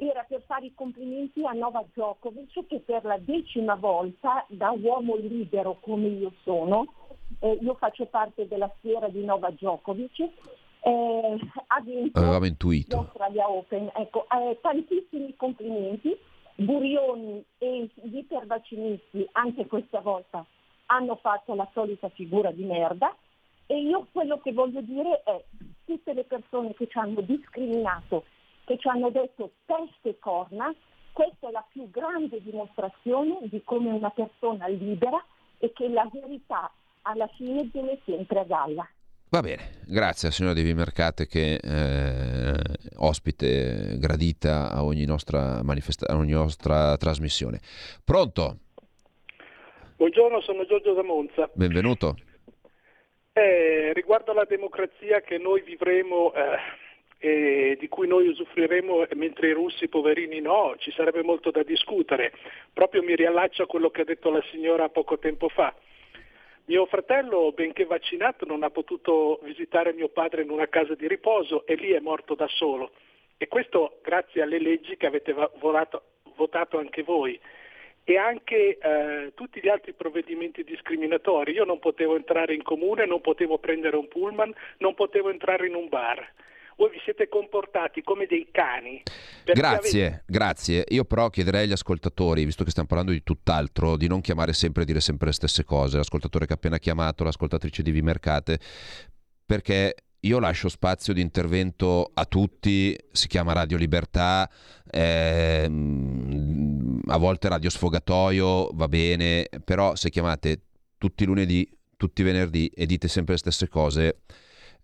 era 0.07 0.25
per 0.27 0.41
fare 0.47 0.65
i 0.65 0.73
complimenti 0.73 1.45
a 1.45 1.51
Nova 1.51 1.83
Djokovic 1.93 2.65
che 2.65 2.79
per 2.79 3.03
la 3.03 3.19
decima 3.19 3.75
volta, 3.75 4.43
da 4.49 4.71
uomo 4.71 5.15
libero 5.15 5.77
come 5.79 6.07
io 6.07 6.33
sono, 6.41 6.91
eh, 7.39 7.59
io 7.61 7.75
faccio 7.75 8.07
parte 8.07 8.47
della 8.47 8.71
sfera 8.77 9.09
di 9.09 9.23
Nova 9.23 9.51
Djokovic, 9.51 10.19
eh, 10.19 11.39
ha 11.67 11.81
vinto 11.81 12.17
Avevamo 12.17 12.45
intuito. 12.45 12.95
l'Australia 12.95 13.47
Open. 13.47 13.91
Ecco, 13.93 14.25
eh, 14.29 14.57
tantissimi 14.59 15.35
complimenti. 15.35 16.17
Burioni 16.55 17.43
e 17.59 17.89
gli 17.93 18.17
ipervaccinisti 18.17 19.27
anche 19.33 19.65
questa 19.67 19.99
volta 19.99 20.45
hanno 20.87 21.15
fatto 21.15 21.55
la 21.55 21.67
solita 21.73 22.09
figura 22.09 22.51
di 22.51 22.63
merda 22.63 23.15
e 23.65 23.81
io 23.81 24.07
quello 24.11 24.39
che 24.39 24.51
voglio 24.51 24.81
dire 24.81 25.23
è 25.23 25.43
tutte 25.85 26.13
le 26.13 26.23
persone 26.23 26.73
che 26.73 26.87
ci 26.87 26.97
hanno 26.97 27.21
discriminato 27.21 28.25
che 28.71 28.77
ci 28.77 28.87
hanno 28.87 29.09
detto 29.09 29.51
teste 29.65 30.09
e 30.09 30.19
corna, 30.19 30.73
questa 31.11 31.49
è 31.49 31.51
la 31.51 31.65
più 31.69 31.89
grande 31.89 32.41
dimostrazione 32.41 33.39
di 33.43 33.61
come 33.65 33.91
una 33.91 34.11
persona 34.11 34.67
libera 34.67 35.21
e 35.57 35.73
che 35.73 35.89
la 35.89 36.07
verità 36.11 36.71
alla 37.01 37.27
fine 37.35 37.69
viene 37.71 37.99
sempre 38.05 38.39
a 38.39 38.43
galla. 38.45 38.89
Va 39.29 39.41
bene, 39.41 39.81
grazie 39.87 40.29
al 40.29 40.33
signor 40.33 40.53
Devi 40.53 40.73
Mercate 40.73 41.25
che 41.27 41.55
eh, 41.55 42.53
ospite 42.97 43.97
gradita 43.97 44.71
a 44.71 44.83
ogni 44.83 45.05
nostra, 45.05 45.61
manifesta- 45.63 46.11
a 46.11 46.15
ogni 46.15 46.31
nostra 46.31 46.95
trasmissione. 46.95 47.59
Pronto? 48.05 48.57
Buongiorno, 49.97 50.39
sono 50.41 50.65
Giorgio 50.65 50.93
da 50.93 51.03
Monza. 51.03 51.49
Benvenuto. 51.53 52.15
Eh, 53.33 53.91
riguardo 53.93 54.31
alla 54.31 54.45
democrazia 54.45 55.21
che 55.21 55.37
noi 55.37 55.61
vivremo 55.61 56.33
eh, 56.33 56.57
eh, 57.23 57.77
di 57.79 57.87
cui 57.87 58.07
noi 58.07 58.27
usufruiremo 58.27 59.05
mentre 59.13 59.49
i 59.49 59.53
russi 59.53 59.87
poverini 59.87 60.41
no, 60.41 60.73
ci 60.79 60.91
sarebbe 60.91 61.21
molto 61.21 61.51
da 61.51 61.61
discutere. 61.61 62.33
Proprio 62.73 63.03
mi 63.03 63.15
riallaccio 63.15 63.63
a 63.63 63.67
quello 63.67 63.91
che 63.91 64.01
ha 64.01 64.05
detto 64.05 64.31
la 64.31 64.43
signora 64.49 64.89
poco 64.89 65.19
tempo 65.19 65.47
fa. 65.47 65.73
Mio 66.65 66.85
fratello, 66.87 67.51
benché 67.51 67.85
vaccinato, 67.85 68.45
non 68.45 68.63
ha 68.63 68.71
potuto 68.71 69.39
visitare 69.43 69.93
mio 69.93 70.09
padre 70.09 70.41
in 70.41 70.49
una 70.49 70.67
casa 70.67 70.95
di 70.95 71.07
riposo 71.07 71.65
e 71.67 71.75
lì 71.75 71.91
è 71.91 71.99
morto 71.99 72.33
da 72.33 72.47
solo. 72.47 72.91
E 73.37 73.47
questo 73.47 73.99
grazie 74.01 74.41
alle 74.41 74.59
leggi 74.59 74.97
che 74.97 75.05
avete 75.05 75.33
votato, 75.59 76.03
votato 76.35 76.79
anche 76.79 77.03
voi 77.03 77.39
e 78.03 78.17
anche 78.17 78.79
eh, 78.79 79.31
tutti 79.35 79.59
gli 79.61 79.67
altri 79.67 79.93
provvedimenti 79.93 80.63
discriminatori. 80.63 81.51
Io 81.51 81.65
non 81.65 81.77
potevo 81.77 82.15
entrare 82.15 82.55
in 82.55 82.63
comune, 82.63 83.05
non 83.05 83.21
potevo 83.21 83.59
prendere 83.59 83.95
un 83.95 84.07
pullman, 84.07 84.51
non 84.77 84.95
potevo 84.95 85.29
entrare 85.29 85.67
in 85.67 85.75
un 85.75 85.87
bar 85.87 86.27
voi 86.77 86.89
vi 86.89 86.99
siete 87.03 87.27
comportati 87.29 88.01
come 88.01 88.25
dei 88.25 88.47
cani. 88.51 89.03
Grazie, 89.45 90.05
avete... 90.05 90.23
grazie. 90.25 90.83
Io 90.89 91.03
però 91.05 91.29
chiederei 91.29 91.63
agli 91.65 91.71
ascoltatori, 91.71 92.45
visto 92.45 92.63
che 92.63 92.69
stiamo 92.71 92.87
parlando 92.87 93.11
di 93.11 93.23
tutt'altro, 93.23 93.97
di 93.97 94.07
non 94.07 94.21
chiamare 94.21 94.53
sempre 94.53 94.83
e 94.83 94.85
dire 94.85 94.99
sempre 94.99 95.27
le 95.27 95.33
stesse 95.33 95.63
cose. 95.63 95.97
L'ascoltatore 95.97 96.45
che 96.45 96.53
ha 96.53 96.55
appena 96.55 96.79
chiamato, 96.79 97.23
l'ascoltatrice 97.23 97.83
di 97.83 97.91
Vimercate, 97.91 98.59
perché 99.45 99.95
io 100.21 100.39
lascio 100.39 100.69
spazio 100.69 101.13
di 101.13 101.21
intervento 101.21 102.09
a 102.13 102.25
tutti, 102.25 102.95
si 103.11 103.27
chiama 103.27 103.53
Radio 103.53 103.77
Libertà, 103.77 104.49
ehm, 104.89 105.91
a 107.07 107.17
volte 107.17 107.49
Radio 107.49 107.69
Sfogatoio, 107.69 108.69
va 108.73 108.87
bene, 108.87 109.47
però 109.63 109.95
se 109.95 110.09
chiamate 110.09 110.61
tutti 110.97 111.23
i 111.23 111.25
lunedì, 111.25 111.69
tutti 111.97 112.21
i 112.21 112.23
venerdì 112.23 112.67
e 112.67 112.85
dite 112.85 113.07
sempre 113.07 113.33
le 113.33 113.39
stesse 113.39 113.67
cose, 113.67 114.21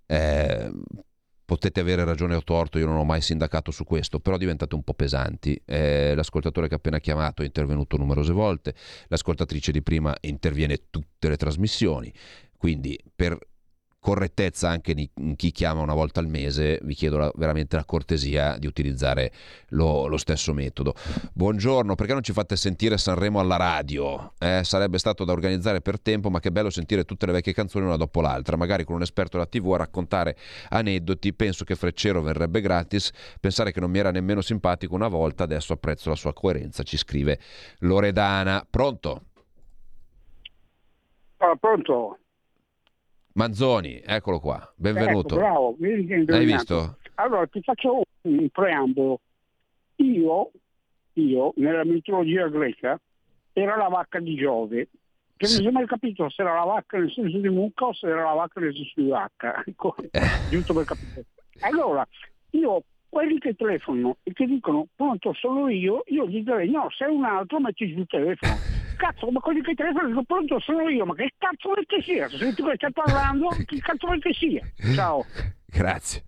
Eh, 0.10 0.72
potete 1.48 1.80
avere 1.80 2.04
ragione 2.04 2.36
o 2.36 2.44
torto, 2.44 2.78
io 2.78 2.86
non 2.86 2.98
ho 2.98 3.06
mai 3.06 3.22
sindacato 3.22 3.72
su 3.72 3.86
questo, 3.86 4.20
però 4.20 4.36
diventate 4.36 4.76
un 4.76 4.84
po' 4.84 4.94
pesanti. 4.94 5.58
Eh, 5.64 6.12
l'ascoltatore 6.14 6.68
che 6.68 6.74
ha 6.74 6.78
appena 6.78 7.00
chiamato 7.00 7.42
è 7.42 7.46
intervenuto 7.46 7.96
numerose 7.96 8.34
volte, 8.34 8.76
l'ascoltatrice 9.08 9.72
di 9.72 9.82
prima 9.82 10.14
interviene 10.20 10.90
tutte 10.90 11.30
le 11.30 11.38
trasmissioni, 11.38 12.14
quindi 12.58 13.00
per 13.16 13.40
correttezza 14.08 14.70
anche 14.70 14.94
di 14.94 15.10
chi 15.36 15.52
chiama 15.52 15.82
una 15.82 15.94
volta 15.94 16.22
al 16.22 16.28
mese, 16.28 16.80
vi 16.84 16.94
chiedo 16.94 17.18
la, 17.18 17.30
veramente 17.36 17.76
la 17.76 17.84
cortesia 17.84 18.58
di 18.58 18.66
utilizzare 18.66 19.34
lo, 19.72 20.08
lo, 20.08 20.16
stesso 20.16 20.54
metodo. 20.54 20.94
Buongiorno, 21.34 21.94
perché 21.96 22.14
non 22.14 22.24
ci 22.24 22.32
fate 22.32 22.56
sentire 22.56 22.98
Sanremo 22.98 23.42
alla 23.42 23.58
radio? 23.58 24.32
Eh, 24.40 24.62
sarebbe 24.64 24.98
stato 24.98 25.26
da 25.26 25.34
organizzare 25.34 25.82
per 25.82 26.00
tempo, 26.00 26.30
ma 26.30 26.40
che 26.40 26.54
bello 26.54 26.70
sentire 26.70 27.04
tutte 27.04 27.26
le 27.26 27.34
vecchie 27.34 27.52
canzoni 27.52 27.84
una 27.84 27.98
dopo 27.98 28.22
l'altra, 28.22 28.56
magari 28.56 28.86
con 28.86 28.96
un 28.96 29.02
esperto 29.02 29.36
della 29.36 29.50
TV 29.50 29.74
a 29.74 29.78
raccontare 29.80 30.38
aneddoti. 30.70 31.34
Penso 31.34 31.66
che 31.66 31.76
Freccero 31.76 32.22
verrebbe 32.22 32.62
gratis. 32.62 33.12
Pensare 33.42 33.74
che 33.74 33.82
non 33.82 33.92
mi 33.92 34.00
era 34.00 34.12
nemmeno 34.12 34.40
simpatico 34.40 34.96
una 34.96 35.10
volta, 35.10 35.44
adesso 35.44 35.74
apprezzo 35.74 36.08
la 36.08 36.16
sua 36.16 36.32
coerenza, 36.32 36.82
ci 36.84 36.96
scrive 36.96 37.42
Loredana. 37.80 38.66
Pronto? 38.70 39.24
Ah, 41.40 41.58
pronto? 41.60 42.20
Manzoni, 43.38 44.02
eccolo 44.04 44.40
qua, 44.40 44.60
benvenuto. 44.76 45.36
Ecco, 45.36 45.76
bravo, 45.76 45.78
Hai 45.80 46.46
visto? 46.46 46.98
Allora 47.16 47.46
ti 47.46 47.62
faccio 47.62 48.02
un 48.22 48.50
preambolo. 48.50 49.20
Io, 49.98 50.50
io 51.14 51.54
nella 51.58 51.86
mitologia 51.86 52.48
greca, 52.48 53.00
era 53.54 53.76
la 53.76 53.90
vacca 53.90 54.20
di 54.20 54.34
Giove, 54.34 54.88
che 55.38 55.46
non 55.46 55.56
si 55.58 55.68
è 55.68 55.70
mai 55.70 55.86
capito 55.86 56.28
se 56.32 56.42
era 56.42 56.56
la 56.56 56.64
vacca 56.64 56.98
nel 56.98 57.12
senso 57.12 57.38
di 57.38 57.50
mucca 57.50 57.86
o 57.86 57.94
se 57.94 58.08
era 58.08 58.24
la 58.24 58.34
vacca 58.34 58.60
nel 58.60 58.74
senso 58.74 58.94
di 58.96 59.08
vacca. 59.08 59.64
Ecco, 59.70 59.96
giusto 60.50 60.74
per 60.74 60.86
capire. 60.86 61.26
Allora, 61.60 62.08
io 62.52 62.82
quelli 63.08 63.38
che 63.38 63.54
telefonano 63.54 64.18
e 64.24 64.34
che 64.34 64.48
dicono 64.48 64.88
pronto 64.96 65.32
sono 65.34 65.70
io, 65.70 66.02
io 66.08 66.28
gli 66.28 66.42
direi 66.42 66.72
no, 66.72 66.88
sei 66.90 67.14
un 67.14 67.24
altro, 67.24 67.60
metti 67.60 67.94
sul 67.94 68.08
telefono. 68.08 68.58
Cazzo, 68.98 69.30
ma 69.32 69.40
quelli 69.40 69.62
che 69.62 69.74
telefonano 69.76 70.08
dicono 70.08 70.26
pronto 70.26 70.60
sono 70.60 70.90
io, 70.90 71.06
ma 71.06 71.14
che 71.14 71.34
cazzo 71.38 71.70
vuoi 71.70 71.86
che 71.86 72.02
sia? 72.02 72.28
Se 72.28 72.54
tu 72.54 72.66
stai 72.76 72.92
parlando, 72.92 73.50
che 73.66 73.78
cazzo 73.80 74.08
vuoi 74.08 74.20
che 74.20 74.34
sia? 74.34 74.62
Ciao. 74.96 75.24
Grazie. 75.68 76.24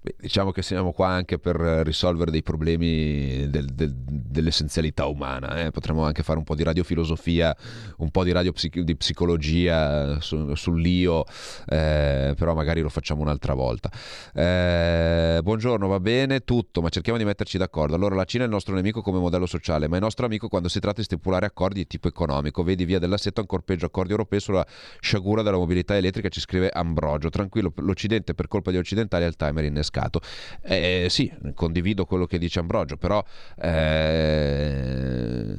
Diciamo 0.00 0.52
che 0.52 0.62
siamo 0.62 0.92
qua 0.92 1.08
anche 1.08 1.40
per 1.40 1.56
risolvere 1.56 2.30
dei 2.30 2.44
problemi 2.44 3.50
del, 3.50 3.66
del, 3.66 3.92
dell'essenzialità 3.92 5.06
umana. 5.06 5.64
Eh? 5.64 5.70
Potremmo 5.72 6.04
anche 6.04 6.22
fare 6.22 6.38
un 6.38 6.44
po' 6.44 6.54
di 6.54 6.62
radiofilosofia, 6.62 7.54
un 7.98 8.10
po' 8.10 8.22
di 8.22 8.30
radio 8.30 8.52
di 8.72 8.96
psicologia 8.96 10.20
su, 10.20 10.54
sull'io, 10.54 11.24
eh, 11.66 12.32
però 12.36 12.54
magari 12.54 12.80
lo 12.80 12.88
facciamo 12.88 13.22
un'altra 13.22 13.54
volta. 13.54 13.90
Eh, 14.32 15.40
buongiorno, 15.42 15.88
va 15.88 15.98
bene 15.98 16.40
tutto, 16.40 16.80
ma 16.80 16.90
cerchiamo 16.90 17.18
di 17.18 17.24
metterci 17.24 17.58
d'accordo. 17.58 17.96
Allora, 17.96 18.14
la 18.14 18.24
Cina 18.24 18.44
è 18.44 18.46
il 18.46 18.52
nostro 18.52 18.76
nemico 18.76 19.02
come 19.02 19.18
modello 19.18 19.46
sociale, 19.46 19.88
ma 19.88 19.96
è 19.96 20.00
nostro 20.00 20.26
amico 20.26 20.46
quando 20.46 20.68
si 20.68 20.78
tratta 20.78 20.98
di 20.98 21.04
stipulare 21.04 21.44
accordi 21.44 21.80
di 21.80 21.86
tipo 21.88 22.06
economico. 22.06 22.62
Vedi 22.62 22.84
via 22.84 23.00
dell'assetto, 23.00 23.40
ancora 23.40 23.62
peggio, 23.64 23.86
accordi 23.86 24.12
europei 24.12 24.38
sulla 24.38 24.64
sciagura 25.00 25.42
della 25.42 25.56
mobilità 25.56 25.96
elettrica, 25.96 26.28
ci 26.28 26.40
scrive 26.40 26.70
Ambrogio. 26.70 27.30
Tranquillo, 27.30 27.72
l'Occidente 27.78 28.34
per 28.34 28.46
colpa 28.46 28.70
degli 28.70 28.78
occidentali 28.78 29.24
ha 29.24 29.26
il 29.26 29.34
timer 29.34 29.64
innescato 29.64 29.86
innescato. 29.88 30.20
Eh, 30.62 31.06
sì, 31.08 31.32
condivido 31.54 32.04
quello 32.04 32.26
che 32.26 32.38
dice 32.38 32.60
Ambrogio, 32.60 32.96
però 32.96 33.24
eh, 33.60 35.56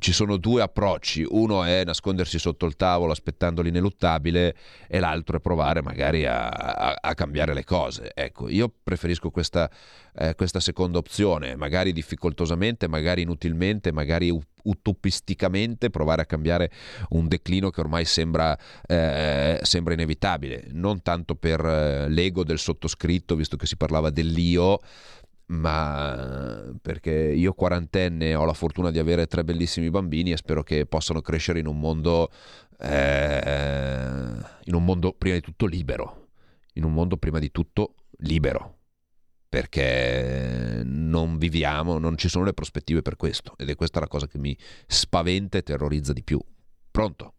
ci 0.00 0.12
sono 0.12 0.36
due 0.36 0.62
approcci. 0.62 1.24
Uno 1.28 1.62
è 1.62 1.84
nascondersi 1.84 2.38
sotto 2.38 2.66
il 2.66 2.74
tavolo 2.74 3.12
aspettando 3.12 3.62
l'ineluttabile 3.62 4.56
e 4.88 4.98
l'altro 4.98 5.36
è 5.36 5.40
provare 5.40 5.82
magari 5.82 6.26
a, 6.26 6.48
a, 6.48 6.98
a 7.00 7.14
cambiare 7.14 7.54
le 7.54 7.64
cose. 7.64 8.10
Ecco, 8.14 8.48
io 8.48 8.72
preferisco 8.82 9.30
questa, 9.30 9.70
eh, 10.16 10.34
questa 10.34 10.58
seconda 10.58 10.98
opzione, 10.98 11.54
magari 11.54 11.92
difficoltosamente, 11.92 12.88
magari 12.88 13.22
inutilmente, 13.22 13.92
magari 13.92 14.36
utopisticamente 14.62 15.90
provare 15.90 16.22
a 16.22 16.26
cambiare 16.26 16.70
un 17.10 17.28
declino 17.28 17.70
che 17.70 17.80
ormai 17.80 18.04
sembra, 18.04 18.58
eh, 18.86 19.58
sembra 19.62 19.94
inevitabile, 19.94 20.68
non 20.72 21.02
tanto 21.02 21.34
per 21.34 21.64
eh, 21.64 22.08
l'ego 22.08 22.44
del 22.44 22.58
sottoscritto, 22.58 23.36
visto 23.36 23.56
che 23.56 23.66
si 23.66 23.76
parlava 23.76 24.10
dell'io, 24.10 24.80
ma 25.50 26.72
perché 26.80 27.10
io 27.12 27.52
quarantenne 27.52 28.34
ho 28.34 28.44
la 28.44 28.52
fortuna 28.52 28.90
di 28.90 28.98
avere 28.98 29.26
tre 29.26 29.44
bellissimi 29.44 29.90
bambini 29.90 30.32
e 30.32 30.36
spero 30.36 30.62
che 30.62 30.86
possano 30.86 31.20
crescere 31.20 31.58
in 31.58 31.66
un 31.66 31.78
mondo, 31.78 32.30
eh, 32.78 34.34
in 34.64 34.74
un 34.74 34.84
mondo 34.84 35.12
prima 35.12 35.34
di 35.36 35.40
tutto 35.40 35.66
libero, 35.66 36.28
in 36.74 36.84
un 36.84 36.92
mondo 36.92 37.16
prima 37.16 37.38
di 37.38 37.50
tutto 37.50 37.94
libero 38.18 38.76
perché 39.50 40.82
non 40.84 41.36
viviamo, 41.36 41.98
non 41.98 42.16
ci 42.16 42.28
sono 42.28 42.44
le 42.44 42.54
prospettive 42.54 43.02
per 43.02 43.16
questo 43.16 43.54
ed 43.58 43.68
è 43.68 43.74
questa 43.74 43.98
la 43.98 44.06
cosa 44.06 44.28
che 44.28 44.38
mi 44.38 44.56
spaventa 44.86 45.58
e 45.58 45.62
terrorizza 45.62 46.12
di 46.12 46.22
più. 46.22 46.38
Pronto? 46.88 47.34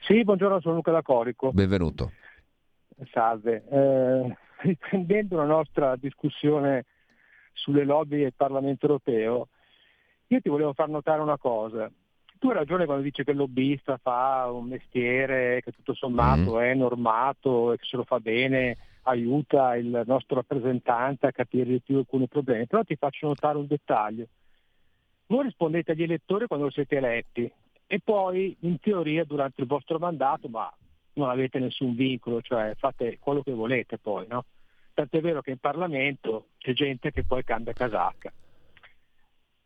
Sì, 0.00 0.22
buongiorno, 0.24 0.60
sono 0.60 0.74
Luca 0.74 0.92
da 0.92 1.00
Corico. 1.00 1.52
Benvenuto. 1.52 2.12
Salve. 3.10 3.64
Eh, 3.70 4.36
riprendendo 4.60 5.36
la 5.36 5.44
nostra 5.44 5.96
discussione 5.96 6.84
sulle 7.52 7.84
lobby 7.84 8.20
del 8.20 8.34
Parlamento 8.34 8.86
europeo, 8.86 9.48
io 10.28 10.40
ti 10.40 10.48
volevo 10.48 10.72
far 10.72 10.88
notare 10.88 11.20
una 11.20 11.38
cosa. 11.38 11.90
Tu 12.38 12.48
hai 12.48 12.54
ragione 12.54 12.84
quando 12.84 13.02
dici 13.02 13.24
che 13.24 13.32
il 13.32 13.36
lobbista 13.36 13.96
fa 13.96 14.48
un 14.50 14.66
mestiere 14.66 15.60
che 15.62 15.72
tutto 15.72 15.94
sommato 15.94 16.54
mm. 16.54 16.58
è 16.58 16.74
normato 16.74 17.72
e 17.72 17.78
che 17.78 17.84
se 17.84 17.96
lo 17.96 18.04
fa 18.04 18.20
bene 18.20 18.76
aiuta 19.02 19.74
il 19.76 20.02
nostro 20.06 20.36
rappresentante 20.36 21.26
a 21.26 21.32
capire 21.32 21.70
di 21.70 21.80
più 21.80 21.96
alcuni 21.96 22.28
problemi, 22.28 22.66
però 22.66 22.82
ti 22.84 22.94
faccio 22.94 23.26
notare 23.26 23.58
un 23.58 23.66
dettaglio. 23.66 24.26
Voi 25.26 25.44
rispondete 25.44 25.92
agli 25.92 26.02
elettori 26.02 26.46
quando 26.46 26.70
siete 26.70 26.96
eletti 26.96 27.50
e 27.86 28.00
poi 28.00 28.56
in 28.60 28.78
teoria 28.80 29.24
durante 29.24 29.62
il 29.62 29.66
vostro 29.66 29.98
mandato, 29.98 30.48
ma 30.48 30.72
non 31.18 31.28
avete 31.28 31.58
nessun 31.58 31.94
vincolo, 31.94 32.40
cioè 32.40 32.74
fate 32.76 33.18
quello 33.18 33.42
che 33.42 33.52
volete 33.52 33.98
poi, 33.98 34.26
no? 34.28 34.44
Tant'è 34.94 35.20
vero 35.20 35.42
che 35.42 35.50
in 35.50 35.58
Parlamento 35.58 36.48
c'è 36.58 36.72
gente 36.72 37.12
che 37.12 37.24
poi 37.24 37.44
cambia 37.44 37.72
casacca. 37.72 38.32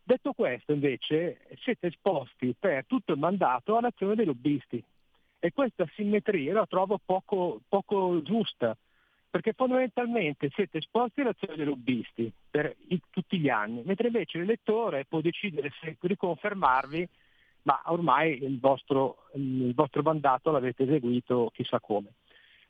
Detto 0.05 0.33
questo, 0.33 0.73
invece, 0.73 1.41
siete 1.61 1.87
esposti 1.87 2.55
per 2.59 2.85
tutto 2.87 3.13
il 3.13 3.19
mandato 3.19 3.77
all'azione 3.77 4.17
dei 4.17 4.25
lobbisti 4.25 4.83
e 5.39 5.53
questa 5.53 5.87
simmetria 5.95 6.53
la 6.53 6.67
trovo 6.67 6.99
poco, 7.05 7.61
poco 7.69 8.21
giusta, 8.23 8.77
perché 9.31 9.53
fondamentalmente 9.53 10.51
siete 10.55 10.79
esposti 10.79 11.21
all'azione 11.21 11.57
dei 11.57 11.65
lobbisti 11.65 12.31
per 12.51 12.75
i, 12.89 13.01
tutti 13.11 13.39
gli 13.39 13.49
anni, 13.49 13.83
mentre 13.85 14.09
invece 14.09 14.39
l'elettore 14.39 15.07
può 15.07 15.21
decidere 15.21 15.73
se 15.81 15.97
riconfermarvi, 16.01 17.09
ma 17.63 17.81
ormai 17.87 18.43
il 18.43 18.59
vostro, 18.59 19.29
il 19.35 19.75
vostro 19.75 20.03
mandato 20.03 20.51
l'avete 20.51 20.85
eseguito 20.85 21.51
chissà 21.53 21.81
come. 21.81 22.15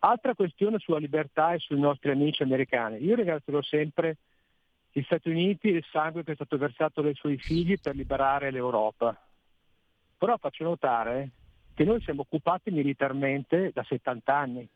Altra 0.00 0.34
questione 0.34 0.78
sulla 0.78 0.98
libertà 0.98 1.52
e 1.52 1.58
sui 1.58 1.78
nostri 1.78 2.10
amici 2.10 2.42
americani. 2.42 3.02
Io 3.04 3.14
ringrazierò 3.14 3.62
sempre 3.62 4.16
gli 4.90 5.02
Stati 5.02 5.30
Uniti 5.30 5.68
e 5.68 5.76
il 5.76 5.86
sangue 5.90 6.24
che 6.24 6.32
è 6.32 6.34
stato 6.34 6.58
versato 6.58 7.00
dai 7.00 7.14
suoi 7.14 7.38
figli 7.38 7.78
per 7.80 7.94
liberare 7.94 8.50
l'Europa. 8.50 9.16
Però 10.18 10.36
faccio 10.38 10.64
notare 10.64 11.30
che 11.74 11.84
noi 11.84 12.00
siamo 12.02 12.22
occupati 12.22 12.70
militarmente 12.70 13.70
da 13.72 13.82
70 13.82 14.36
anni 14.36 14.68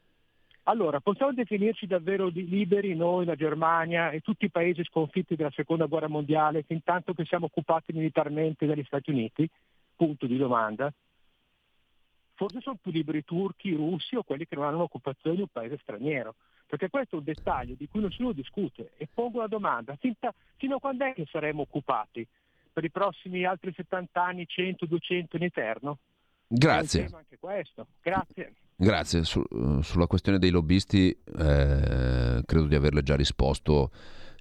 allora, 0.68 0.98
possiamo 0.98 1.32
definirci 1.32 1.86
davvero 1.86 2.26
liberi 2.26 2.96
noi, 2.96 3.24
la 3.24 3.36
Germania 3.36 4.10
e 4.10 4.20
tutti 4.20 4.46
i 4.46 4.50
paesi 4.50 4.82
sconfitti 4.82 5.36
della 5.36 5.52
seconda 5.54 5.86
guerra 5.86 6.08
mondiale, 6.08 6.64
fin 6.64 6.82
tanto 6.82 7.14
che 7.14 7.24
siamo 7.24 7.46
occupati 7.46 7.92
militarmente 7.92 8.66
dagli 8.66 8.82
Stati 8.84 9.10
Uniti? 9.10 9.48
Punto 9.96 10.26
di 10.26 10.36
domanda. 10.36 10.92
Forse 12.34 12.60
sono 12.60 12.76
più 12.80 12.90
liberi 12.90 13.18
i 13.18 13.24
turchi, 13.24 13.68
i 13.68 13.74
russi 13.74 14.14
o 14.14 14.22
quelli 14.22 14.46
che 14.46 14.54
non 14.54 14.64
hanno 14.64 14.76
un'occupazione 14.76 15.36
di 15.36 15.42
un 15.42 15.48
paese 15.50 15.78
straniero. 15.80 16.34
Perché 16.66 16.90
questo 16.90 17.16
è 17.16 17.18
un 17.18 17.24
dettaglio 17.24 17.74
di 17.74 17.88
cui 17.88 18.00
nessuno 18.00 18.32
discute. 18.32 18.92
E 18.96 19.08
pongo 19.12 19.40
la 19.40 19.46
domanda, 19.46 19.96
fino 19.96 20.76
a 20.76 20.80
quando 20.80 21.04
è 21.04 21.14
che 21.14 21.26
saremo 21.30 21.62
occupati? 21.62 22.26
Per 22.72 22.84
i 22.84 22.90
prossimi 22.90 23.44
altri 23.44 23.72
70 23.72 24.22
anni, 24.22 24.46
100, 24.46 24.84
200 24.84 25.36
in 25.36 25.42
eterno? 25.44 25.98
Grazie. 26.46 27.08
Anche 27.12 27.38
questo. 27.38 27.86
Grazie. 28.02 28.54
Grazie. 28.76 29.24
Su, 29.24 29.42
sulla 29.80 30.06
questione 30.06 30.38
dei 30.38 30.50
lobbisti 30.50 31.10
eh, 31.10 32.42
credo 32.44 32.66
di 32.66 32.74
averle 32.74 33.02
già 33.02 33.16
risposto 33.16 33.90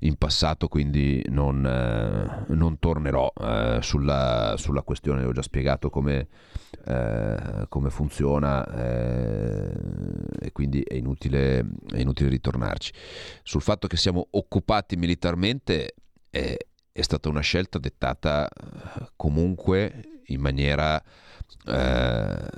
in 0.05 0.15
passato, 0.17 0.67
quindi 0.67 1.23
non, 1.29 1.65
eh, 1.65 2.53
non 2.53 2.79
tornerò 2.79 3.31
eh, 3.39 3.79
sulla, 3.81 4.55
sulla, 4.57 4.81
questione, 4.83 5.23
ho 5.23 5.31
già 5.31 5.41
spiegato 5.41 5.89
come, 5.89 6.27
eh, 6.85 7.65
come 7.67 7.89
funziona 7.89 8.65
eh, 8.65 9.71
e 10.39 10.51
quindi 10.51 10.81
è 10.81 10.93
inutile, 10.93 11.65
è 11.91 11.99
inutile, 11.99 12.29
ritornarci. 12.29 12.93
Sul 13.43 13.61
fatto 13.61 13.87
che 13.87 13.97
siamo 13.97 14.27
occupati 14.31 14.95
militarmente 14.95 15.95
è, 16.29 16.55
è 16.91 17.01
stata 17.01 17.29
una 17.29 17.41
scelta 17.41 17.79
dettata 17.79 18.47
comunque 19.15 20.21
in 20.27 20.39
maniera 20.39 21.01
eh, 21.67 22.49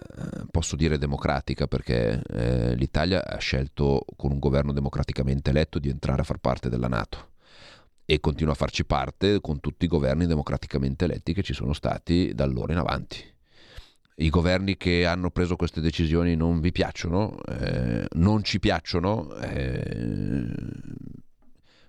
posso 0.52 0.76
dire 0.76 0.98
democratica 0.98 1.68
perché 1.68 2.22
eh, 2.30 2.76
l'Italia 2.76 3.26
ha 3.26 3.38
scelto 3.38 4.06
con 4.16 4.32
un 4.32 4.40
governo 4.40 4.72
democraticamente 4.72 5.50
eletto 5.50 5.80
di 5.80 5.90
entrare 5.90 6.22
a 6.22 6.26
far 6.26 6.38
parte 6.38 6.70
della 6.70 6.88
Nato 6.88 7.36
e 8.10 8.22
continua 8.22 8.54
a 8.54 8.56
farci 8.56 8.86
parte 8.86 9.42
con 9.42 9.60
tutti 9.60 9.84
i 9.84 9.90
governi 9.90 10.28
democraticamente 10.28 11.04
eletti 11.04 11.34
che 11.34 11.44
ci 11.44 11.54
sono 11.54 11.74
stati 11.74 12.32
da 12.34 12.46
allora 12.46 12.72
in 12.72 12.80
avanti. 12.80 13.22
I 14.20 14.30
governi 14.30 14.78
che 14.78 15.06
hanno 15.06 15.30
preso 15.30 15.58
queste 15.58 15.82
decisioni 15.82 16.38
non 16.38 16.62
vi 16.62 16.72
piacciono, 16.72 17.38
eh, 17.44 18.08
non 18.14 18.46
ci 18.46 18.60
piacciono, 18.60 19.36
eh, 19.36 20.50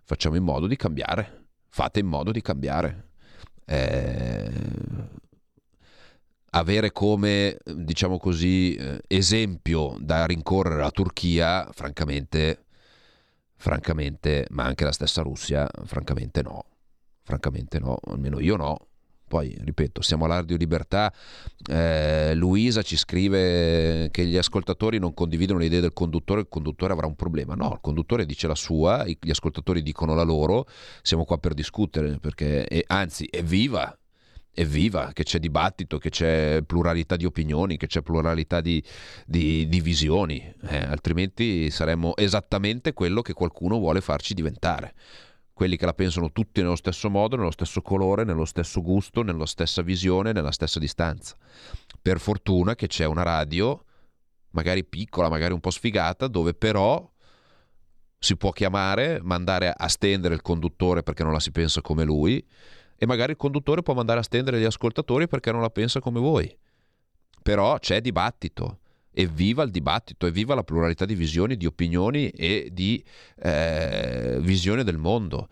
facciamo 0.02 0.34
in 0.34 0.42
modo 0.42 0.66
di 0.66 0.74
cambiare, 0.74 1.44
fate 1.68 2.00
in 2.00 2.06
modo 2.06 2.32
di 2.32 2.42
cambiare. 2.42 3.10
Eh, 3.64 4.50
avere 6.50 6.90
come, 6.90 7.58
diciamo 7.64 8.18
così, 8.18 8.74
eh, 8.74 9.02
esempio 9.06 9.96
da 10.00 10.26
rincorrere 10.26 10.80
la 10.80 10.90
Turchia, 10.90 11.68
francamente, 11.72 12.64
francamente, 13.58 14.46
ma 14.50 14.64
anche 14.64 14.84
la 14.84 14.92
stessa 14.92 15.20
Russia, 15.22 15.68
francamente 15.84 16.42
no. 16.42 16.64
Francamente 17.22 17.78
no, 17.78 17.98
almeno 18.06 18.40
io 18.40 18.56
no. 18.56 18.78
Poi, 19.28 19.54
ripeto, 19.62 20.00
siamo 20.00 20.24
all'Ardio 20.24 20.56
Libertà. 20.56 21.12
Eh, 21.68 22.34
Luisa 22.34 22.80
ci 22.80 22.96
scrive 22.96 24.08
che 24.10 24.24
gli 24.24 24.38
ascoltatori 24.38 24.98
non 24.98 25.12
condividono 25.12 25.58
le 25.58 25.66
idee 25.66 25.80
del 25.80 25.92
conduttore, 25.92 26.40
il 26.40 26.48
conduttore 26.48 26.94
avrà 26.94 27.06
un 27.06 27.14
problema. 27.14 27.54
No, 27.54 27.72
il 27.74 27.80
conduttore 27.82 28.24
dice 28.24 28.46
la 28.46 28.54
sua, 28.54 29.04
gli 29.04 29.28
ascoltatori 29.28 29.82
dicono 29.82 30.14
la 30.14 30.22
loro, 30.22 30.66
siamo 31.02 31.24
qua 31.24 31.36
per 31.36 31.52
discutere, 31.52 32.18
perché, 32.18 32.66
e, 32.66 32.84
anzi, 32.86 33.28
evviva, 33.30 33.97
evviva 34.58 35.12
che 35.12 35.22
c'è 35.22 35.38
dibattito, 35.38 35.98
che 35.98 36.10
c'è 36.10 36.62
pluralità 36.66 37.14
di 37.14 37.24
opinioni, 37.24 37.76
che 37.76 37.86
c'è 37.86 38.02
pluralità 38.02 38.60
di, 38.60 38.82
di, 39.24 39.68
di 39.68 39.80
visioni, 39.80 40.52
eh, 40.62 40.78
altrimenti 40.78 41.70
saremmo 41.70 42.16
esattamente 42.16 42.92
quello 42.92 43.22
che 43.22 43.34
qualcuno 43.34 43.78
vuole 43.78 44.00
farci 44.00 44.34
diventare 44.34 44.94
quelli 45.52 45.76
che 45.76 45.86
la 45.86 45.94
pensano 45.94 46.30
tutti 46.30 46.60
nello 46.60 46.76
stesso 46.76 47.10
modo, 47.10 47.34
nello 47.34 47.50
stesso 47.50 47.82
colore, 47.82 48.22
nello 48.22 48.44
stesso 48.44 48.80
gusto, 48.80 49.22
nella 49.22 49.44
stessa 49.44 49.82
visione, 49.82 50.30
nella 50.30 50.52
stessa 50.52 50.78
distanza. 50.78 51.36
Per 52.00 52.20
fortuna 52.20 52.76
che 52.76 52.86
c'è 52.86 53.04
una 53.04 53.24
radio, 53.24 53.84
magari 54.50 54.84
piccola, 54.84 55.28
magari 55.28 55.52
un 55.52 55.58
po' 55.58 55.70
sfigata, 55.70 56.28
dove 56.28 56.54
però 56.54 57.10
si 58.20 58.36
può 58.36 58.52
chiamare, 58.52 59.18
mandare 59.20 59.74
a 59.76 59.88
stendere 59.88 60.34
il 60.34 60.42
conduttore 60.42 61.02
perché 61.02 61.24
non 61.24 61.32
la 61.32 61.40
si 61.40 61.50
pensa 61.50 61.80
come 61.80 62.04
lui 62.04 62.46
e 63.00 63.06
magari 63.06 63.30
il 63.30 63.38
conduttore 63.38 63.82
può 63.82 63.94
mandare 63.94 64.18
a 64.18 64.24
stendere 64.24 64.58
gli 64.58 64.64
ascoltatori 64.64 65.28
perché 65.28 65.52
non 65.52 65.60
la 65.60 65.70
pensa 65.70 66.00
come 66.00 66.18
voi. 66.18 66.54
Però 67.40 67.78
c'è 67.78 68.00
dibattito. 68.00 68.80
Evviva 69.12 69.62
il 69.62 69.70
dibattito, 69.70 70.26
evviva 70.26 70.54
la 70.54 70.64
pluralità 70.64 71.04
di 71.04 71.14
visioni, 71.14 71.56
di 71.56 71.66
opinioni 71.66 72.28
e 72.30 72.68
di 72.72 73.02
eh, 73.36 74.38
visione 74.40 74.82
del 74.82 74.98
mondo. 74.98 75.48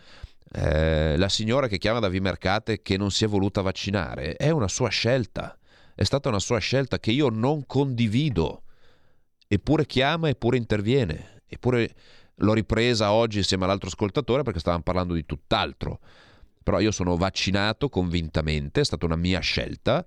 Eh, 0.53 1.17
la 1.17 1.29
signora 1.29 1.69
che 1.69 1.79
chiama 1.79 2.01
da 2.01 2.09
Vimercate 2.09 2.83
che 2.83 2.97
non 2.97 3.11
si 3.11 3.25
è 3.25 3.29
voluta 3.29 3.63
vaccinare 3.63 4.35
è 4.35 4.51
una 4.51 4.69
sua 4.69 4.89
scelta, 4.89 5.57
è 5.95 6.05
stata 6.05 6.29
una 6.29 6.39
sua 6.39 6.59
scelta 6.59 6.99
che 6.99 7.11
io 7.11 7.29
non 7.29 7.67
condivido, 7.67 8.63
eppure 9.49 9.87
chiama, 9.87 10.29
eppure 10.29 10.57
interviene, 10.57 11.43
eppure 11.47 11.95
l'ho 12.37 12.53
ripresa 12.53 13.13
oggi 13.13 13.39
insieme 13.39 13.65
all'altro 13.65 13.89
ascoltatore 13.89 14.43
perché 14.43 14.61
stavamo 14.61 14.83
parlando 14.83 15.15
di 15.15 15.25
tutt'altro, 15.25 16.01
però 16.67 16.81
io 16.81 16.91
sono 16.91 17.15
vaccinato 17.17 17.89
convintamente, 17.89 18.81
è 18.81 18.85
stata 18.85 19.07
una 19.07 19.15
mia 19.15 19.39
scelta 19.39 20.05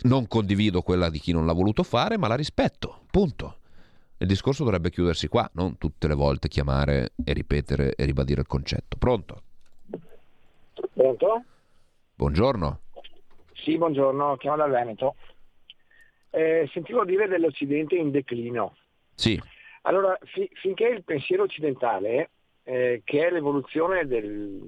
non 0.00 0.28
condivido 0.28 0.82
quella 0.82 1.08
di 1.08 1.18
chi 1.18 1.32
non 1.32 1.46
l'ha 1.46 1.54
voluto 1.54 1.82
fare, 1.82 2.18
ma 2.18 2.28
la 2.28 2.34
rispetto. 2.34 3.06
Punto. 3.10 3.60
Il 4.18 4.26
discorso 4.26 4.62
dovrebbe 4.62 4.90
chiudersi 4.90 5.26
qua, 5.26 5.48
non 5.54 5.78
tutte 5.78 6.06
le 6.06 6.12
volte 6.12 6.48
chiamare 6.48 7.14
e 7.24 7.32
ripetere 7.32 7.94
e 7.94 8.04
ribadire 8.04 8.42
il 8.42 8.46
concetto. 8.46 8.98
Pronto? 8.98 9.42
Pronto? 10.92 11.44
Buongiorno. 12.14 12.80
Sì, 13.54 13.78
buongiorno, 13.78 14.36
chiamo 14.36 14.58
dal 14.58 14.70
Veneto. 14.70 15.14
Eh, 16.28 16.68
sentivo 16.74 17.06
dire 17.06 17.26
dell'Occidente 17.26 17.94
in 17.94 18.10
declino. 18.10 18.76
Sì. 19.14 19.40
Allora, 19.80 20.14
fi- 20.24 20.50
finché 20.60 20.88
il 20.88 21.04
pensiero 21.04 21.44
occidentale, 21.44 22.32
eh, 22.64 23.00
che 23.02 23.26
è 23.26 23.30
l'evoluzione 23.30 24.06
del, 24.06 24.60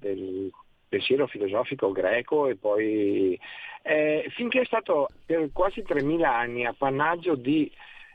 del 0.00 0.50
pensiero 0.92 1.26
filosofico 1.26 1.90
greco 1.90 2.48
e 2.48 2.56
poi 2.56 3.40
eh, 3.82 4.26
finché 4.36 4.60
è 4.60 4.64
stato 4.66 5.08
per 5.24 5.48
quasi 5.54 5.80
3.000 5.80 6.22
anni 6.22 6.66
appannaggio 6.66 7.34
di 7.34 7.72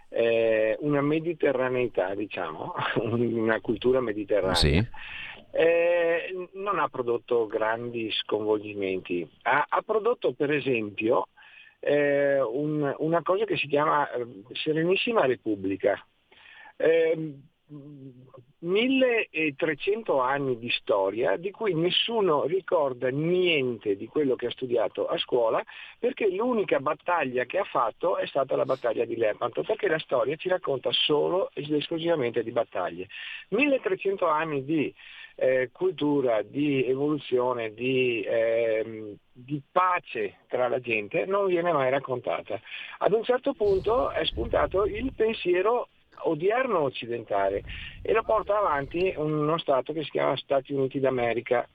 eh, 0.09 0.77
una 0.81 1.01
mediterraneità, 1.01 2.13
diciamo, 2.13 2.75
una 3.01 3.59
cultura 3.61 3.99
mediterranea. 3.99 4.55
Sì. 4.55 4.87
Eh, 5.49 6.49
non 6.53 6.77
ha 6.77 6.87
prodotto 6.87 7.47
grandi 7.47 8.11
sconvolgimenti, 8.11 9.27
ha, 9.43 9.65
ha 9.67 9.81
prodotto 9.81 10.33
per 10.33 10.51
esempio 10.51 11.29
eh, 11.79 12.39
un, 12.39 12.93
una 12.99 13.23
cosa 13.23 13.45
che 13.45 13.57
si 13.57 13.65
chiama 13.67 14.07
eh, 14.11 14.25
Serenissima 14.53 15.25
Repubblica. 15.25 15.99
Eh, 16.75 17.39
1300 18.59 20.19
anni 20.21 20.57
di 20.57 20.69
storia 20.69 21.35
di 21.35 21.51
cui 21.51 21.73
nessuno 21.73 22.45
ricorda 22.45 23.09
niente 23.09 23.97
di 23.97 24.07
quello 24.07 24.35
che 24.35 24.45
ha 24.45 24.51
studiato 24.51 25.05
a 25.07 25.17
scuola 25.17 25.61
perché 25.99 26.29
l'unica 26.29 26.79
battaglia 26.79 27.43
che 27.43 27.57
ha 27.57 27.65
fatto 27.65 28.17
è 28.17 28.25
stata 28.25 28.55
la 28.55 28.63
battaglia 28.63 29.03
di 29.03 29.17
Lepanto 29.17 29.63
perché 29.63 29.89
la 29.89 29.99
storia 29.99 30.37
ci 30.37 30.47
racconta 30.47 30.89
solo 30.93 31.51
ed 31.53 31.69
esclusivamente 31.71 32.41
di 32.41 32.51
battaglie. 32.51 33.07
1300 33.49 34.25
anni 34.25 34.63
di 34.63 34.93
eh, 35.35 35.69
cultura, 35.71 36.41
di 36.41 36.85
evoluzione, 36.85 37.73
di, 37.73 38.21
eh, 38.21 39.17
di, 39.31 39.61
pace 39.71 40.37
tra 40.47 40.67
la 40.67 40.79
gente 40.79 41.25
non 41.25 41.45
viene 41.45 41.71
mai 41.71 41.91
raccontata. 41.91 42.59
Ad 42.99 43.11
un 43.11 43.23
certo 43.23 43.53
punto 43.53 44.09
è 44.09 44.25
spuntato 44.25 44.85
il 44.85 45.13
pensiero 45.13 45.89
odierno 46.27 46.79
occidentale 46.79 47.63
e 48.01 48.13
lo 48.13 48.23
porta 48.23 48.57
avanti 48.57 49.13
uno 49.17 49.57
Stato 49.57 49.93
che 49.93 50.03
si 50.03 50.11
chiama 50.11 50.35
Stati 50.37 50.73
Uniti 50.73 50.99
d'America 50.99 51.67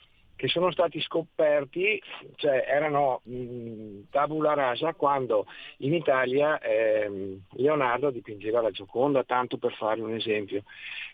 che 0.42 0.48
sono 0.48 0.72
stati 0.72 1.00
scoperti, 1.00 2.02
cioè 2.34 2.64
erano 2.66 3.20
mh, 3.22 4.08
tabula 4.10 4.54
rasa 4.54 4.92
quando 4.92 5.46
in 5.78 5.94
Italia 5.94 6.58
eh, 6.58 7.38
Leonardo 7.50 8.10
dipingeva 8.10 8.60
la 8.60 8.72
Gioconda, 8.72 9.22
tanto 9.22 9.56
per 9.56 9.72
fare 9.74 10.00
un 10.00 10.14
esempio, 10.14 10.64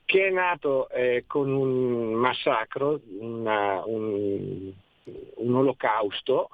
che 0.07 0.28
è 0.28 0.30
nato 0.30 0.89
eh, 0.89 1.24
con 1.26 1.53
un 1.53 2.14
massacro, 2.14 3.03
una, 3.18 3.82
un, 3.84 4.72
un 5.34 5.55
olocausto 5.55 6.49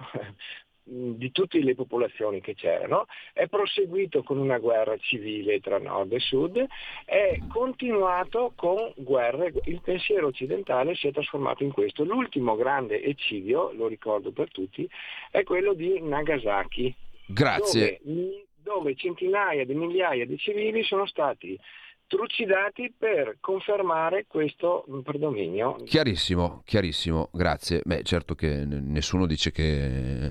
di 0.87 1.33
tutte 1.33 1.59
le 1.61 1.75
popolazioni 1.75 2.41
che 2.41 2.55
c'erano, 2.55 3.07
è 3.33 3.47
proseguito 3.49 4.23
con 4.23 4.39
una 4.39 4.59
guerra 4.59 4.97
civile 4.99 5.61
tra 5.61 5.79
nord 5.79 6.13
e 6.13 6.21
sud, 6.21 6.65
è 7.07 7.39
continuato 7.49 8.53
con 8.55 8.93
guerre, 8.97 9.53
il 9.65 9.81
pensiero 9.81 10.27
occidentale 10.27 10.95
si 10.95 11.09
è 11.09 11.13
trasformato 11.13 11.63
in 11.63 11.73
questo. 11.73 12.05
L'ultimo 12.05 12.55
grande 12.55 13.03
eccidio, 13.03 13.73
lo 13.73 13.87
ricordo 13.87 14.31
per 14.31 14.51
tutti, 14.51 14.89
è 15.31 15.43
quello 15.43 15.73
di 15.73 16.01
Nagasaki. 16.03 16.95
Grazie. 17.27 18.01
Dove, 18.03 18.47
dove 18.63 18.95
centinaia 18.95 19.65
di 19.65 19.75
migliaia 19.75 20.27
di 20.27 20.37
civili 20.37 20.85
sono 20.85 21.07
stati 21.07 21.59
trucidati 22.07 22.93
per 22.97 23.39
confermare 23.41 24.27
questo 24.27 24.85
predominio. 25.03 25.77
Chiarissimo, 25.85 26.63
chiarissimo, 26.65 27.31
grazie. 27.33 27.81
Beh, 27.83 28.03
certo 28.03 28.35
che 28.35 28.65
nessuno 28.67 29.27
dice 29.27 29.51
che 29.51 30.31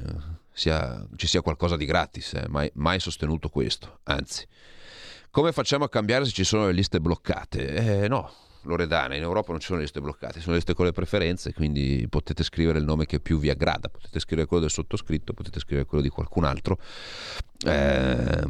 sia, 0.54 1.06
ci 1.16 1.28
sia 1.28 1.42
qualcosa 1.42 1.76
di 1.76 1.86
gratis, 1.86 2.34
eh, 2.34 2.46
mai, 2.48 2.70
mai 2.76 3.00
sostenuto 3.00 3.50
questo, 3.50 4.00
anzi. 4.04 4.48
Come 5.30 5.52
facciamo 5.52 5.86
a 5.86 5.90
cambiare 5.90 6.26
se 6.26 6.32
ci 6.32 6.44
sono 6.44 6.68
le 6.68 6.74
liste 6.74 7.00
bloccate? 7.00 8.04
Eh, 8.04 8.08
no, 8.08 8.32
Loredana, 8.64 9.16
in 9.16 9.24
Europa 9.24 9.52
non 9.52 9.60
ci 9.60 9.68
sono 9.68 9.80
liste 9.80 10.00
bloccate, 10.00 10.40
sono 10.40 10.56
liste 10.56 10.74
con 10.74 10.86
le 10.86 10.92
preferenze, 10.92 11.54
quindi 11.54 12.08
potete 12.10 12.44
scrivere 12.44 12.80
il 12.80 12.86
nome 12.86 13.06
che 13.06 13.20
più 13.20 13.38
vi 13.40 13.50
aggrada, 13.50 13.90
potete 13.90 14.20
scrivere 14.20 14.48
quello 14.48 14.64
del 14.64 14.72
sottoscritto, 14.72 15.34
potete 15.34 15.60
scrivere 15.60 15.86
quello 15.88 16.04
di 16.04 16.10
qualcun 16.10 16.46
altro, 16.46 16.78
eh, 17.66 18.44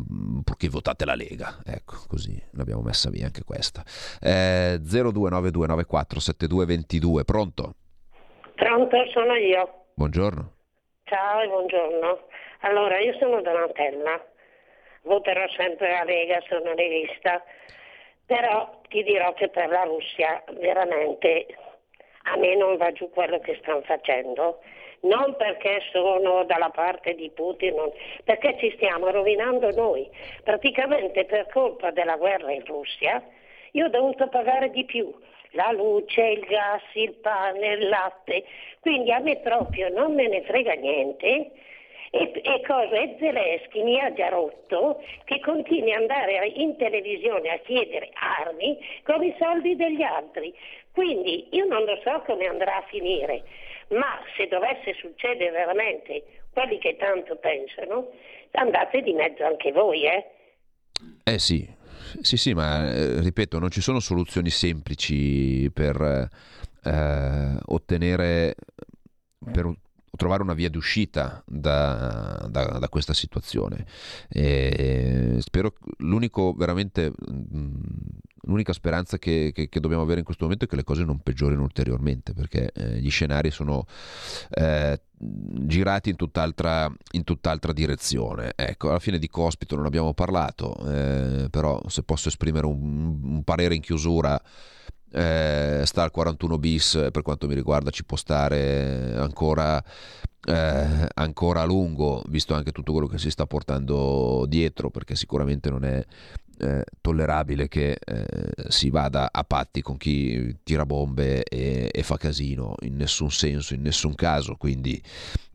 purché 0.44 0.70
votate 0.70 1.06
la 1.06 1.16
Lega, 1.16 1.60
ecco, 1.64 2.04
così 2.08 2.40
l'abbiamo 2.52 2.82
messa 2.82 3.10
via 3.10 3.26
anche 3.26 3.44
questa. 3.44 3.84
Eh, 4.20 4.80
0292947222, 4.84 7.24
pronto? 7.24 7.76
Pronto, 8.56 8.98
sono 9.12 9.34
io. 9.36 9.88
Buongiorno. 9.96 10.53
Ciao 11.14 11.42
e 11.42 11.48
buongiorno. 11.48 12.22
Allora, 12.62 12.98
io 12.98 13.14
sono 13.20 13.40
Donatella, 13.40 14.20
voterò 15.04 15.48
sempre 15.50 15.92
la 15.92 16.04
Lega, 16.04 16.42
sono 16.48 16.74
rivista, 16.74 17.44
però 18.26 18.82
ti 18.90 19.04
dirò 19.04 19.32
che 19.34 19.48
per 19.50 19.70
la 19.70 19.84
Russia 19.84 20.44
veramente 20.54 21.56
a 22.24 22.36
me 22.38 22.56
non 22.56 22.78
va 22.78 22.92
giù 22.94 23.12
quello 23.12 23.40
che 23.42 23.60
stanno 23.62 23.82
facendo 23.82 24.64
non 25.02 25.36
perché 25.36 25.82
sono 25.92 26.46
dalla 26.46 26.70
parte 26.70 27.14
di 27.14 27.30
Putin, 27.30 27.76
perché 28.24 28.58
ci 28.58 28.72
stiamo 28.72 29.12
rovinando 29.12 29.70
noi. 29.70 30.10
Praticamente 30.44 31.26
per 31.26 31.48
colpa 31.52 31.92
della 31.92 32.16
guerra 32.16 32.52
in 32.52 32.66
Russia 32.66 33.22
io 33.74 33.86
ho 33.86 33.90
dovuto 33.90 34.30
pagare 34.30 34.72
di 34.72 34.84
più 34.84 35.14
la 35.54 35.72
luce, 35.72 36.22
il 36.22 36.46
gas, 36.46 36.84
il 36.94 37.14
pane, 37.14 37.68
il 37.74 37.88
latte, 37.88 38.44
quindi 38.80 39.12
a 39.12 39.20
me 39.20 39.38
proprio 39.38 39.90
non 39.90 40.14
me 40.14 40.28
ne 40.28 40.42
frega 40.44 40.74
niente. 40.74 41.52
E, 42.16 42.32
e 42.44 42.62
cosa? 42.68 42.96
E 42.96 43.16
Zelensky 43.18 43.82
mi 43.82 44.00
ha 44.00 44.14
già 44.14 44.30
rotto 44.30 45.02
che 45.24 45.40
continui 45.40 45.94
ad 45.94 46.02
andare 46.02 46.46
in 46.46 46.78
televisione 46.78 47.50
a 47.50 47.58
chiedere 47.58 48.12
armi 48.14 48.78
con 49.04 49.24
i 49.24 49.36
soldi 49.40 49.76
degli 49.76 50.04
altri. 50.04 50.54
Quindi 50.92 51.48
io 51.52 51.66
non 51.66 51.84
lo 51.86 52.00
so 52.04 52.22
come 52.28 52.46
andrà 52.46 52.78
a 52.78 52.86
finire, 52.88 53.42
ma 53.90 54.22
se 54.38 54.48
dovesse 54.48 54.94
succedere 54.94 55.50
veramente 55.50 56.24
quelli 56.54 56.78
che 56.78 56.98
tanto 56.98 57.36
pensano, 57.38 58.12
andate 58.52 59.02
di 59.02 59.14
mezzo 59.14 59.44
anche 59.44 59.72
voi, 59.72 60.06
eh? 60.06 60.26
Eh 61.24 61.40
sì, 61.40 61.68
sì, 62.22 62.38
sì, 62.38 62.54
ma 62.54 62.92
eh, 62.92 63.20
ripeto, 63.20 63.60
non 63.60 63.70
ci 63.70 63.82
sono 63.82 64.00
soluzioni 64.00 64.50
semplici 64.50 65.70
per 65.74 66.30
eh, 66.84 67.58
ottenere, 67.66 68.56
per 69.52 69.74
trovare 70.16 70.44
una 70.44 70.54
via 70.54 70.70
d'uscita 70.70 71.44
da, 71.46 72.48
da- 72.50 72.78
da 72.80 72.90
questa 72.90 73.14
situazione. 73.14 73.86
E 74.30 75.38
spero, 75.40 75.74
l'unico 76.00 76.54
veramente, 76.54 77.12
mm, 77.32 77.72
l'unica 78.46 78.74
speranza 78.74 79.18
che, 79.18 79.52
che- 79.54 79.70
che 79.70 79.80
dobbiamo 79.80 80.04
avere 80.04 80.20
in 80.20 80.26
questo 80.26 80.44
momento 80.44 80.66
è 80.66 80.68
che 80.68 80.76
le 80.76 80.84
cose 80.84 81.04
non 81.04 81.20
peggiorino 81.20 81.62
ulteriormente, 81.62 82.34
perché 82.34 82.72
eh, 82.74 83.00
gli 83.00 83.10
scenari 83.10 83.50
sono 83.52 83.86
eh, 84.52 85.00
girati 85.18 86.10
in 86.10 86.16
tutt'altra, 86.16 86.92
in 87.12 87.24
tutt'altra 87.24 87.74
direzione. 87.74 88.54
Ecco, 88.56 88.90
alla 88.90 89.00
fine 89.00 89.18
di 89.18 89.28
Cospito 89.30 89.76
non 89.76 89.86
abbiamo 89.86 90.14
parlato, 90.14 90.76
eh, 90.86 91.48
però 91.50 91.82
se 91.88 92.04
posso 92.04 92.28
esprimere 92.28 92.66
un, 92.66 93.20
un 93.24 93.44
parere 93.44 93.76
in 93.76 93.82
chiusura, 93.82 94.40
eh, 95.14 95.84
sta 95.86 96.04
al 96.04 96.12
41 96.12 96.58
bis 96.58 97.10
per 97.12 97.22
quanto 97.22 97.48
mi 97.48 97.54
riguarda 97.54 97.92
ci 97.92 98.04
può 98.04 98.18
stare 98.18 99.14
ancora, 99.16 99.82
eh, 100.46 101.08
ancora 101.14 101.62
a 101.62 101.66
lungo, 101.66 102.24
visto 102.28 102.54
anche 102.56 102.72
tutto 102.72 102.92
quello 102.92 103.08
che 103.08 103.20
si 103.20 103.30
sta 103.30 103.46
portando 103.46 104.46
dietro, 104.48 104.90
perché 104.90 105.16
sicuramente 105.16 105.70
non 105.70 105.86
è 105.86 106.04
eh, 106.60 106.84
tollerabile 107.02 107.68
che 107.68 107.98
eh, 108.04 108.26
si 108.70 108.90
vada 108.90 109.30
a 109.32 109.44
patti 109.44 109.82
con 109.82 109.98
chi 109.98 110.58
tira 110.64 110.86
bombe 110.86 111.44
e, 111.44 111.90
e 111.92 112.04
fa 112.04 112.18
casino 112.18 112.76
in 112.82 112.96
nessun 112.96 113.32
senso, 113.32 113.74
in 113.74 113.82
nessun 113.82 114.16
caso, 114.16 114.56
quindi 114.56 115.02